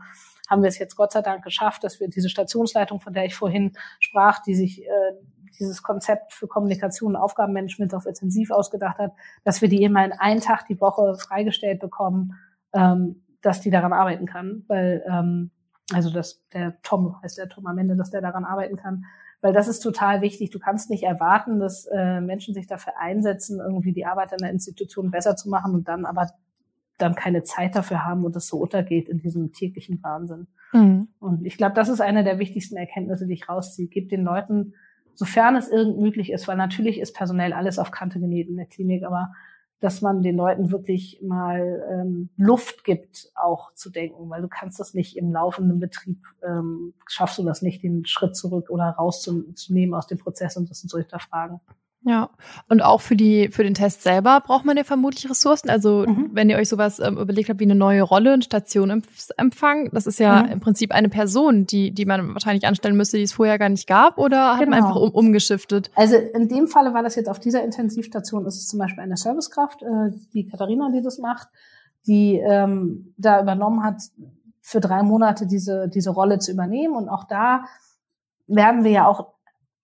haben 0.48 0.62
wir 0.62 0.68
es 0.68 0.78
jetzt 0.78 0.96
Gott 0.96 1.12
sei 1.12 1.22
Dank 1.22 1.44
geschafft, 1.44 1.84
dass 1.84 2.00
wir 2.00 2.08
diese 2.08 2.28
Stationsleitung, 2.28 3.00
von 3.00 3.12
der 3.12 3.24
ich 3.24 3.34
vorhin 3.34 3.76
sprach, 4.00 4.42
die 4.42 4.54
sich 4.54 4.82
äh, 4.82 4.90
dieses 5.58 5.82
Konzept 5.82 6.32
für 6.32 6.46
Kommunikation 6.46 7.14
und 7.14 7.20
Aufgabenmanagement 7.20 7.94
auf 7.94 8.06
intensiv 8.06 8.50
ausgedacht 8.50 8.98
hat, 8.98 9.12
dass 9.44 9.60
wir 9.60 9.68
die 9.68 9.82
immer 9.82 10.04
in 10.04 10.12
einen 10.12 10.40
Tag 10.40 10.66
die 10.66 10.80
Woche 10.80 11.16
freigestellt 11.18 11.80
bekommen, 11.80 12.34
ähm, 12.72 13.22
dass 13.42 13.60
die 13.60 13.70
daran 13.70 13.92
arbeiten 13.92 14.26
kann. 14.26 14.64
Weil, 14.68 15.04
ähm, 15.08 15.50
also 15.92 16.10
dass 16.10 16.42
der 16.52 16.80
Tom, 16.82 17.20
heißt 17.22 17.38
der 17.38 17.48
Tom 17.48 17.66
am 17.66 17.78
Ende, 17.78 17.96
dass 17.96 18.10
der 18.10 18.20
daran 18.20 18.44
arbeiten 18.44 18.76
kann 18.76 19.04
weil 19.40 19.52
das 19.52 19.68
ist 19.68 19.80
total 19.80 20.20
wichtig. 20.20 20.50
Du 20.50 20.58
kannst 20.58 20.90
nicht 20.90 21.04
erwarten, 21.04 21.60
dass 21.60 21.86
äh, 21.86 22.20
Menschen 22.20 22.54
sich 22.54 22.66
dafür 22.66 22.94
einsetzen, 22.98 23.60
irgendwie 23.60 23.92
die 23.92 24.06
Arbeit 24.06 24.32
in 24.32 24.38
der 24.38 24.50
Institution 24.50 25.10
besser 25.10 25.36
zu 25.36 25.48
machen 25.48 25.74
und 25.74 25.88
dann 25.88 26.06
aber 26.06 26.28
dann 26.98 27.14
keine 27.14 27.42
Zeit 27.42 27.74
dafür 27.74 28.04
haben 28.04 28.24
und 28.24 28.36
es 28.36 28.48
so 28.48 28.58
untergeht 28.58 29.08
in 29.08 29.18
diesem 29.18 29.52
täglichen 29.52 30.02
Wahnsinn. 30.02 30.48
Mhm. 30.72 31.08
Und 31.20 31.46
ich 31.46 31.56
glaube, 31.56 31.74
das 31.74 31.88
ist 31.88 32.00
eine 32.00 32.24
der 32.24 32.38
wichtigsten 32.38 32.76
Erkenntnisse, 32.76 33.26
die 33.26 33.34
ich 33.34 33.48
rausziehe. 33.48 33.88
Gib 33.88 34.08
den 34.10 34.24
Leuten, 34.24 34.74
sofern 35.14 35.56
es 35.56 35.68
irgend 35.68 35.98
möglich 35.98 36.30
ist, 36.30 36.48
weil 36.48 36.56
natürlich 36.56 37.00
ist 37.00 37.14
personell 37.14 37.52
alles 37.52 37.78
auf 37.78 37.90
Kante 37.90 38.20
genäht 38.20 38.48
in 38.48 38.56
der 38.56 38.66
Klinik, 38.66 39.04
aber 39.04 39.32
dass 39.80 40.02
man 40.02 40.22
den 40.22 40.36
Leuten 40.36 40.72
wirklich 40.72 41.20
mal 41.22 41.86
ähm, 41.90 42.30
Luft 42.36 42.82
gibt, 42.82 43.30
auch 43.36 43.72
zu 43.74 43.90
denken, 43.90 44.28
weil 44.28 44.42
du 44.42 44.48
kannst 44.48 44.80
das 44.80 44.92
nicht 44.92 45.16
im 45.16 45.32
laufenden 45.32 45.78
Betrieb, 45.78 46.18
ähm, 46.42 46.94
schaffst 47.06 47.38
du 47.38 47.44
das 47.44 47.62
nicht, 47.62 47.82
den 47.84 48.04
Schritt 48.04 48.36
zurück 48.36 48.70
oder 48.70 48.90
rauszunehmen 48.90 49.94
aus 49.94 50.08
dem 50.08 50.18
Prozess 50.18 50.56
und 50.56 50.68
das 50.68 50.82
zu 50.82 50.98
hinterfragen. 50.98 51.60
Ja, 52.02 52.30
und 52.68 52.80
auch 52.80 53.00
für 53.00 53.16
die 53.16 53.48
für 53.48 53.64
den 53.64 53.74
Test 53.74 54.02
selber 54.02 54.40
braucht 54.40 54.64
man 54.64 54.76
ja 54.76 54.84
vermutlich 54.84 55.28
Ressourcen. 55.28 55.68
Also 55.68 56.04
mhm. 56.06 56.30
wenn 56.32 56.48
ihr 56.48 56.56
euch 56.56 56.68
sowas 56.68 57.00
ähm, 57.00 57.18
überlegt 57.18 57.48
habt 57.48 57.58
wie 57.58 57.64
eine 57.64 57.74
neue 57.74 58.02
Rolle, 58.02 58.32
eine 58.34 58.42
Station 58.42 59.02
empfangen, 59.36 59.90
das 59.92 60.06
ist 60.06 60.20
ja 60.20 60.44
mhm. 60.44 60.52
im 60.52 60.60
Prinzip 60.60 60.92
eine 60.92 61.08
Person, 61.08 61.66
die 61.66 61.90
die 61.90 62.06
man 62.06 62.34
wahrscheinlich 62.34 62.66
anstellen 62.66 62.96
müsste, 62.96 63.16
die 63.16 63.24
es 63.24 63.32
vorher 63.32 63.58
gar 63.58 63.68
nicht 63.68 63.88
gab, 63.88 64.16
oder 64.16 64.52
hat 64.52 64.60
genau. 64.60 64.70
man 64.70 64.84
einfach 64.84 64.96
um, 64.96 65.10
umgeschiftet? 65.10 65.90
Also 65.96 66.16
in 66.16 66.48
dem 66.48 66.68
Falle 66.68 66.94
war 66.94 67.02
das 67.02 67.16
jetzt 67.16 67.28
auf 67.28 67.40
dieser 67.40 67.64
Intensivstation, 67.64 68.46
ist 68.46 68.56
es 68.56 68.68
zum 68.68 68.78
Beispiel 68.78 69.02
eine 69.02 69.16
Servicekraft, 69.16 69.82
äh, 69.82 70.12
die 70.32 70.46
Katharina, 70.46 70.90
die 70.92 71.02
das 71.02 71.18
macht, 71.18 71.48
die 72.06 72.36
ähm, 72.36 73.12
da 73.16 73.42
übernommen 73.42 73.82
hat, 73.82 74.00
für 74.62 74.80
drei 74.80 75.02
Monate 75.02 75.46
diese 75.46 75.88
diese 75.88 76.10
Rolle 76.10 76.38
zu 76.38 76.52
übernehmen 76.52 76.94
und 76.94 77.08
auch 77.08 77.24
da 77.24 77.64
werden 78.46 78.84
wir 78.84 78.90
ja 78.90 79.06
auch 79.06 79.37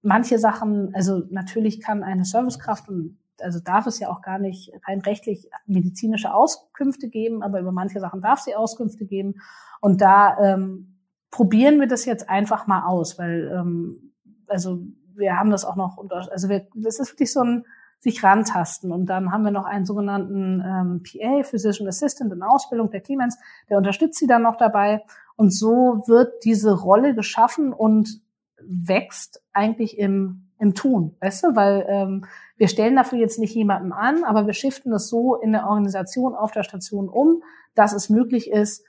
manche 0.05 0.39
Sachen, 0.39 0.95
also 0.95 1.23
natürlich 1.31 1.81
kann 1.81 2.03
eine 2.03 2.25
Servicekraft 2.25 2.89
und 2.89 3.19
also 3.41 3.59
darf 3.59 3.87
es 3.87 3.99
ja 3.99 4.11
auch 4.11 4.23
gar 4.23 4.39
nicht 4.39 4.73
rein 4.87 5.01
rechtlich 5.01 5.51
medizinische 5.67 6.33
Auskünfte 6.33 7.09
geben, 7.09 7.43
aber 7.43 7.61
über 7.61 7.73
manche 7.73 8.01
Sachen 8.01 8.21
darf 8.21 8.41
sie 8.41 8.55
Auskünfte 8.55 9.07
geben. 9.07 9.35
Und 9.81 10.01
da 10.01 10.39
ähm, 10.39 10.99
probieren 11.31 11.81
wir 11.81 11.89
das 11.89 12.05
jetzt 12.05 12.29
einfach 12.31 12.67
mal 12.67 12.87
aus, 12.87 13.19
weil 13.19 13.51
ähm, 13.53 14.13
also 14.47 14.83
wir 15.17 15.37
haben 15.37 15.51
das 15.51 15.65
auch 15.65 15.77
noch 15.77 15.97
unter, 15.97 16.31
also 16.31 16.49
wir, 16.49 16.67
das 16.75 17.01
ist 17.01 17.13
wirklich 17.13 17.33
so 17.33 17.41
ein 17.41 17.65
sich 18.05 18.23
rantasten. 18.23 18.93
Und 18.93 19.07
dann 19.07 19.33
haben 19.33 19.45
wir 19.45 19.51
noch 19.51 19.65
einen 19.65 19.87
sogenannten 19.87 20.63
ähm, 20.65 21.03
PA, 21.03 21.43
Physician 21.43 21.89
Assistant 21.89 22.33
in 22.33 22.43
Ausbildung, 22.43 22.91
der 22.91 23.01
Clemens, 23.01 23.39
der 23.69 23.79
unterstützt 23.79 24.19
sie 24.19 24.27
dann 24.27 24.43
noch 24.43 24.57
dabei. 24.57 25.03
Und 25.37 25.53
so 25.53 26.03
wird 26.07 26.45
diese 26.45 26.73
Rolle 26.73 27.15
geschaffen 27.15 27.73
und 27.73 28.21
wächst 28.69 29.43
eigentlich 29.53 29.99
im, 29.99 30.49
im 30.59 30.75
Tun, 30.75 31.17
weißt 31.21 31.45
du, 31.45 31.57
weil 31.57 31.87
ähm, 31.89 32.25
wir 32.57 32.69
stellen 32.69 32.97
dafür 32.97 33.19
jetzt 33.19 33.39
nicht 33.39 33.55
jemanden 33.55 33.93
an, 33.93 34.25
aber 34.25 34.47
wir 34.47 34.53
shiften 34.53 34.93
das 34.93 35.09
so 35.09 35.35
in 35.37 35.53
der 35.53 35.67
Organisation 35.67 36.35
auf 36.35 36.53
der 36.53 36.63
Station 36.63 37.09
um, 37.09 37.43
dass 37.75 37.93
es 37.93 38.09
möglich 38.09 38.51
ist, 38.51 38.85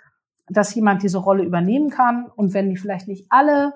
dass 0.47 0.75
jemand 0.75 1.01
diese 1.01 1.17
Rolle 1.17 1.43
übernehmen 1.43 1.89
kann. 1.89 2.27
Und 2.35 2.53
wenn 2.53 2.69
die 2.69 2.77
vielleicht 2.77 3.07
nicht 3.07 3.25
alle 3.29 3.73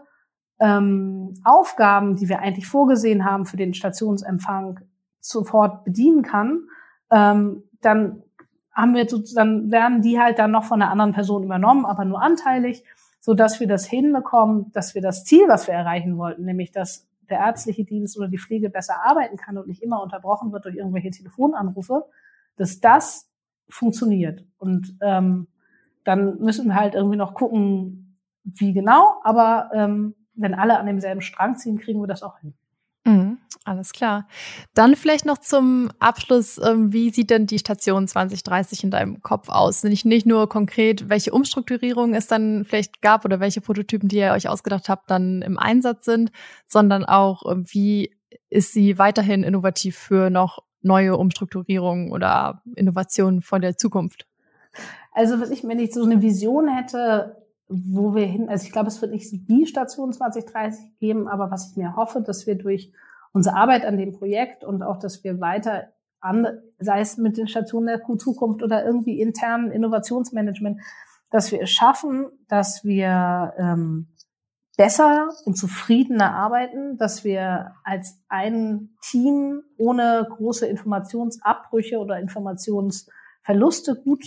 ähm, 0.60 1.34
Aufgaben, 1.44 2.16
die 2.16 2.30
wir 2.30 2.40
eigentlich 2.40 2.68
vorgesehen 2.68 3.26
haben 3.26 3.46
für 3.46 3.58
den 3.58 3.74
Stationsempfang, 3.74 4.80
sofort 5.20 5.84
bedienen 5.84 6.22
kann, 6.22 6.68
ähm, 7.12 7.64
dann 7.82 8.24
haben 8.72 8.94
wir 8.94 9.10
sozusagen, 9.10 9.72
werden 9.72 10.02
die 10.02 10.20
halt 10.20 10.40
dann 10.40 10.52
noch 10.52 10.64
von 10.64 10.82
einer 10.82 10.92
anderen 10.92 11.14
Person 11.14 11.44
übernommen, 11.44 11.86
aber 11.86 12.06
nur 12.06 12.22
anteilig 12.22 12.84
so 13.20 13.34
dass 13.34 13.60
wir 13.60 13.68
das 13.68 13.86
hinbekommen, 13.86 14.72
dass 14.72 14.96
wir 14.96 15.02
das 15.02 15.24
Ziel, 15.24 15.48
was 15.48 15.68
wir 15.68 15.74
erreichen 15.74 16.18
wollten, 16.18 16.46
nämlich 16.46 16.72
dass 16.72 17.08
der 17.30 17.40
ärztliche 17.40 17.86
Dienst 17.86 18.18
oder 18.18 18.28
die 18.28 18.40
Pflege 18.40 18.70
besser 18.70 19.06
arbeiten 19.06 19.38
kann 19.38 19.58
und 19.58 19.68
nicht 19.68 19.84
immer 19.84 20.02
unterbrochen 20.02 20.52
wird 20.52 20.66
durch 20.66 20.76
irgendwelche 20.76 21.12
Telefonanrufe, 21.12 22.06
dass 22.56 22.80
das 22.80 23.30
funktioniert. 23.70 24.46
Und 24.58 24.98
ähm, 25.02 25.48
dann 26.04 26.40
müssen 26.40 26.68
wir 26.68 26.76
halt 26.76 26.96
irgendwie 26.96 27.18
noch 27.18 27.36
gucken, 27.36 28.18
wie 28.44 28.74
genau, 28.74 29.20
aber 29.24 29.70
ähm, 29.74 30.16
wenn 30.34 30.54
alle 30.56 30.80
an 30.80 30.88
demselben 30.88 31.22
Strang 31.22 31.56
ziehen, 31.56 31.78
kriegen 31.78 32.02
wir 32.02 32.08
das 32.08 32.24
auch 32.24 32.40
hin. 32.40 32.54
Alles 33.66 33.94
klar. 33.94 34.28
Dann 34.74 34.96
vielleicht 34.96 35.26
noch 35.26 35.38
zum 35.38 35.90
Abschluss, 36.00 36.60
ähm, 36.60 36.94
wie 36.94 37.10
sieht 37.10 37.30
denn 37.30 37.46
die 37.46 37.60
Station 37.60 38.08
2030 38.08 38.84
in 38.84 38.92
deinem 38.92 39.22
Kopf 39.22 39.50
aus? 39.50 39.84
Nicht, 39.84 40.06
nicht 40.06 40.26
nur 40.26 40.48
konkret, 40.48 41.10
welche 41.10 41.32
Umstrukturierungen 41.32 42.16
es 42.16 42.28
dann 42.28 42.64
vielleicht 42.66 43.02
gab 43.02 43.26
oder 43.26 43.40
welche 43.40 43.62
Prototypen, 43.62 44.08
die 44.08 44.18
ihr 44.18 44.32
euch 44.32 44.48
ausgedacht 44.50 44.88
habt, 44.88 45.10
dann 45.10 45.42
im 45.42 45.58
Einsatz 45.58 46.06
sind, 46.06 46.32
sondern 46.68 47.06
auch, 47.06 47.52
ähm, 47.52 47.66
wie 47.68 48.12
ist 48.50 48.74
sie 48.74 48.98
weiterhin 48.98 49.44
innovativ 49.44 49.98
für 49.98 50.30
noch 50.30 50.60
neue 50.82 51.18
Umstrukturierungen 51.18 52.12
oder 52.12 52.62
Innovationen 52.76 53.42
von 53.42 53.62
der 53.62 53.78
Zukunft? 53.78 54.26
Also, 55.12 55.42
was 55.42 55.50
ich, 55.50 55.64
wenn 55.64 55.80
ich 55.80 55.94
so 55.94 56.04
eine 56.04 56.22
Vision 56.22 56.68
hätte, 56.68 57.36
wo 57.68 58.16
wir 58.16 58.26
hin, 58.26 58.50
also 58.50 58.66
ich 58.66 58.72
glaube, 58.72 58.88
es 58.88 59.02
wird 59.02 59.12
nicht 59.12 59.32
die 59.32 59.66
Station 59.66 60.14
2030 60.14 60.98
geben, 61.00 61.28
aber 61.28 61.52
was 61.52 61.72
ich 61.72 61.78
mir 61.78 61.96
hoffe, 61.96 62.22
dass 62.22 62.48
wir 62.48 62.56
durch 62.56 62.92
unsere 63.34 63.56
Arbeit 63.56 63.86
an 63.86 63.98
dem 63.98 64.14
Projekt 64.14 64.64
und 64.64 64.84
auch, 64.84 64.98
dass 64.98 65.24
wir 65.24 65.40
weiter 65.40 65.90
an, 66.20 66.48
sei 66.80 67.00
es 67.00 67.18
mit 67.18 67.38
den 67.38 67.48
Stationen 67.48 67.88
der 67.88 68.18
Zukunft 68.18 68.62
oder 68.64 68.86
irgendwie 68.86 69.22
internen 69.22 69.72
Innovationsmanagement, 69.72 70.82
dass 71.30 71.52
wir 71.52 71.62
es 71.62 71.70
schaffen, 71.70 72.28
dass 72.48 72.84
wir 72.84 73.54
ähm, 73.58 74.08
besser 74.80 75.30
und 75.46 75.56
zufriedener 75.56 76.34
arbeiten, 76.34 76.98
dass 76.98 77.24
wir 77.24 77.76
als 77.84 78.18
ein 78.30 78.92
Team 79.02 79.62
ohne 79.78 80.26
große 80.30 80.66
Informationsabbrüche 80.66 81.98
oder 82.00 82.20
Informationsverluste 82.20 83.96
gut 83.96 84.24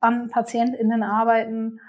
an 0.00 0.28
PatientInnen 0.28 1.02
arbeiten 1.02 1.80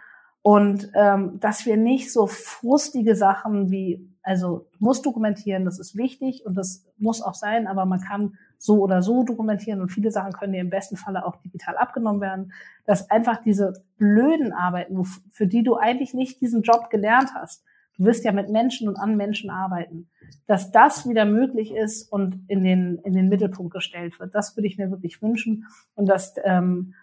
und 0.42 0.90
ähm, 0.96 1.40
dass 1.40 1.66
wir 1.66 1.78
nicht 1.78 2.12
so 2.12 2.26
frustige 2.26 3.16
Sachen 3.16 3.70
wie, 3.70 4.10
also 4.30 4.68
muss 4.78 5.02
dokumentieren, 5.02 5.66
das 5.66 5.80
ist 5.80 5.98
wichtig 5.98 6.46
und 6.46 6.54
das 6.54 6.86
muss 7.00 7.24
auch 7.24 7.34
sein, 7.34 7.66
aber 7.66 7.86
man 7.86 8.00
kann 8.00 8.38
so 8.60 8.80
oder 8.80 9.02
so 9.02 9.24
dokumentieren 9.24 9.82
und 9.82 9.90
viele 9.90 10.12
Sachen 10.12 10.34
können 10.34 10.54
dir 10.54 10.62
im 10.62 10.70
besten 10.70 10.98
Falle 10.98 11.26
auch 11.26 11.38
digital 11.38 11.76
abgenommen 11.78 12.22
werden, 12.22 12.54
dass 12.86 13.10
einfach 13.10 13.42
diese 13.42 13.74
blöden 13.98 14.54
Arbeiten, 14.54 15.04
für 15.32 15.48
die 15.48 15.64
du 15.64 15.78
eigentlich 15.78 16.14
nicht 16.14 16.42
diesen 16.42 16.62
Job 16.62 16.92
gelernt 16.92 17.32
hast, 17.34 17.64
du 17.98 18.06
wirst 18.06 18.24
ja 18.24 18.32
mit 18.32 18.52
Menschen 18.52 18.88
und 18.88 18.98
an 18.98 19.18
Menschen 19.18 19.50
arbeiten, 19.50 20.12
dass 20.46 20.72
das 20.72 21.10
wieder 21.10 21.26
möglich 21.26 21.74
ist 21.74 22.12
und 22.12 22.44
in 22.48 22.64
den, 22.64 23.00
in 23.00 23.14
den 23.14 23.30
Mittelpunkt 23.30 23.74
gestellt 23.74 24.20
wird. 24.20 24.36
Das 24.36 24.56
würde 24.56 24.68
ich 24.68 24.78
mir 24.78 24.92
wirklich 24.92 25.24
wünschen 25.24 25.66
und 25.96 26.08
dass 26.08 26.36
ähm, 26.44 26.94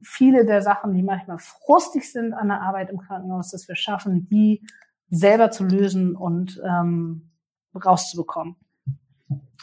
viele 0.00 0.46
der 0.46 0.62
Sachen, 0.62 0.94
die 0.94 1.02
manchmal 1.02 1.38
frustig 1.38 2.10
sind 2.10 2.32
an 2.32 2.48
der 2.48 2.62
Arbeit 2.62 2.88
im 2.88 3.00
Krankenhaus, 3.00 3.50
dass 3.50 3.68
wir 3.68 3.76
schaffen, 3.76 4.30
die 4.30 4.62
selber 5.10 5.50
zu 5.50 5.64
lösen 5.64 6.16
und 6.16 6.60
ähm, 6.64 7.30
rauszubekommen. 7.74 8.56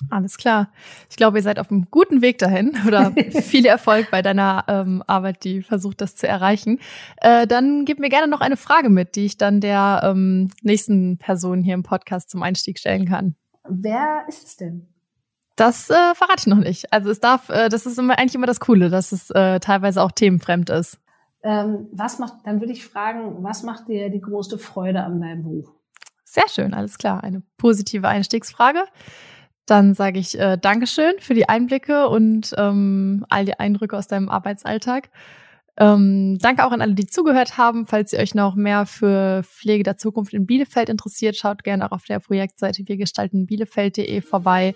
Alles 0.10 0.38
klar. 0.38 0.72
Ich 1.10 1.16
glaube, 1.16 1.38
ihr 1.38 1.44
seid 1.44 1.60
auf 1.60 1.70
einem 1.70 1.88
guten 1.92 2.22
Weg 2.22 2.40
dahin 2.40 2.74
oder 2.88 3.12
viel 3.42 3.66
Erfolg 3.66 4.10
bei 4.12 4.22
deiner 4.22 4.66
ähm, 4.68 5.04
Arbeit, 5.06 5.44
die 5.44 5.62
versucht, 5.62 6.02
das 6.02 6.16
zu 6.16 6.28
erreichen. 6.28 6.80
Äh, 7.18 7.48
dann 7.48 7.86
gib 7.86 8.00
mir 8.00 8.10
gerne 8.10 8.28
noch 8.28 8.42
eine 8.42 8.58
Frage 8.58 8.90
mit, 8.90 9.16
die 9.16 9.26
ich 9.26 9.38
dann 9.38 9.62
der 9.62 10.02
ähm, 10.04 10.50
nächsten 10.62 11.18
Person 11.18 11.64
hier 11.64 11.76
im 11.76 11.84
Podcast 11.84 12.30
zum 12.30 12.42
Einstieg 12.44 12.80
stellen 12.80 13.08
kann. 13.08 13.36
Wer 13.70 14.26
ist 14.28 14.48
es 14.48 14.58
denn? 14.58 14.88
Das 15.56 15.90
äh, 15.90 16.16
verrate 16.16 16.40
ich 16.40 16.48
noch 16.48 16.58
nicht. 16.58 16.92
Also 16.92 17.12
es 17.12 17.20
darf, 17.20 17.50
äh, 17.50 17.70
das 17.70 17.86
ist 17.86 18.00
immer, 18.00 18.18
eigentlich 18.18 18.36
immer 18.36 18.48
das 18.48 18.60
Coole, 18.60 18.90
dass 18.90 19.12
es 19.12 19.30
äh, 19.30 19.60
teilweise 19.60 20.02
auch 20.02 20.12
themenfremd 20.12 20.70
ist. 20.70 21.00
Ähm, 21.44 21.88
was 21.92 22.20
macht, 22.20 22.46
dann 22.46 22.62
würde 22.62 22.74
ich 22.74 22.86
fragen, 22.86 23.44
was 23.44 23.64
macht 23.64 23.88
dir 23.88 24.10
die 24.10 24.22
größte 24.22 24.58
Freude 24.58 25.04
an 25.04 25.22
deinem 25.22 25.44
Buch? 25.44 25.74
Sehr 26.24 26.48
schön, 26.48 26.74
alles 26.74 26.98
klar. 26.98 27.24
Eine 27.24 27.42
positive 27.58 28.08
Einstiegsfrage. 28.08 28.84
Dann 29.66 29.94
sage 29.94 30.20
ich 30.20 30.40
äh, 30.40 30.58
Dankeschön 30.58 31.14
für 31.20 31.34
die 31.34 31.50
Einblicke 31.50 32.08
und 32.10 32.54
ähm, 32.58 33.26
all 33.30 33.46
die 33.46 33.60
Eindrücke 33.60 33.98
aus 33.98 34.08
deinem 34.08 34.30
Arbeitsalltag. 34.30 35.10
Ähm, 35.78 36.38
danke 36.40 36.66
auch 36.66 36.72
an 36.72 36.82
alle, 36.82 36.94
die 36.94 37.08
zugehört 37.08 37.58
haben. 37.58 37.86
Falls 37.86 38.14
ihr 38.14 38.20
euch 38.20 38.36
noch 38.36 38.56
mehr 38.56 38.86
für 38.86 39.44
Pflege 39.44 39.84
der 39.84 39.98
Zukunft 39.98 40.34
in 40.34 40.46
Bielefeld 40.46 40.90
interessiert, 40.90 41.36
schaut 41.36 41.64
gerne 41.64 41.86
auch 41.86 41.92
auf 41.92 42.06
der 42.06 42.20
Projektseite 42.20 42.88
wirgestaltenbielefeld.de 42.88 44.22
vorbei. 44.22 44.76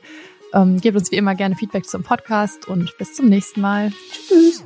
Ähm, 0.53 0.79
gebt 0.79 0.97
uns 0.97 1.11
wie 1.11 1.17
immer 1.17 1.35
gerne 1.35 1.55
Feedback 1.55 1.85
zum 1.85 2.03
Podcast 2.03 2.67
und 2.67 2.97
bis 2.97 3.13
zum 3.13 3.27
nächsten 3.27 3.61
Mal. 3.61 3.91
Tschüss. 4.11 4.65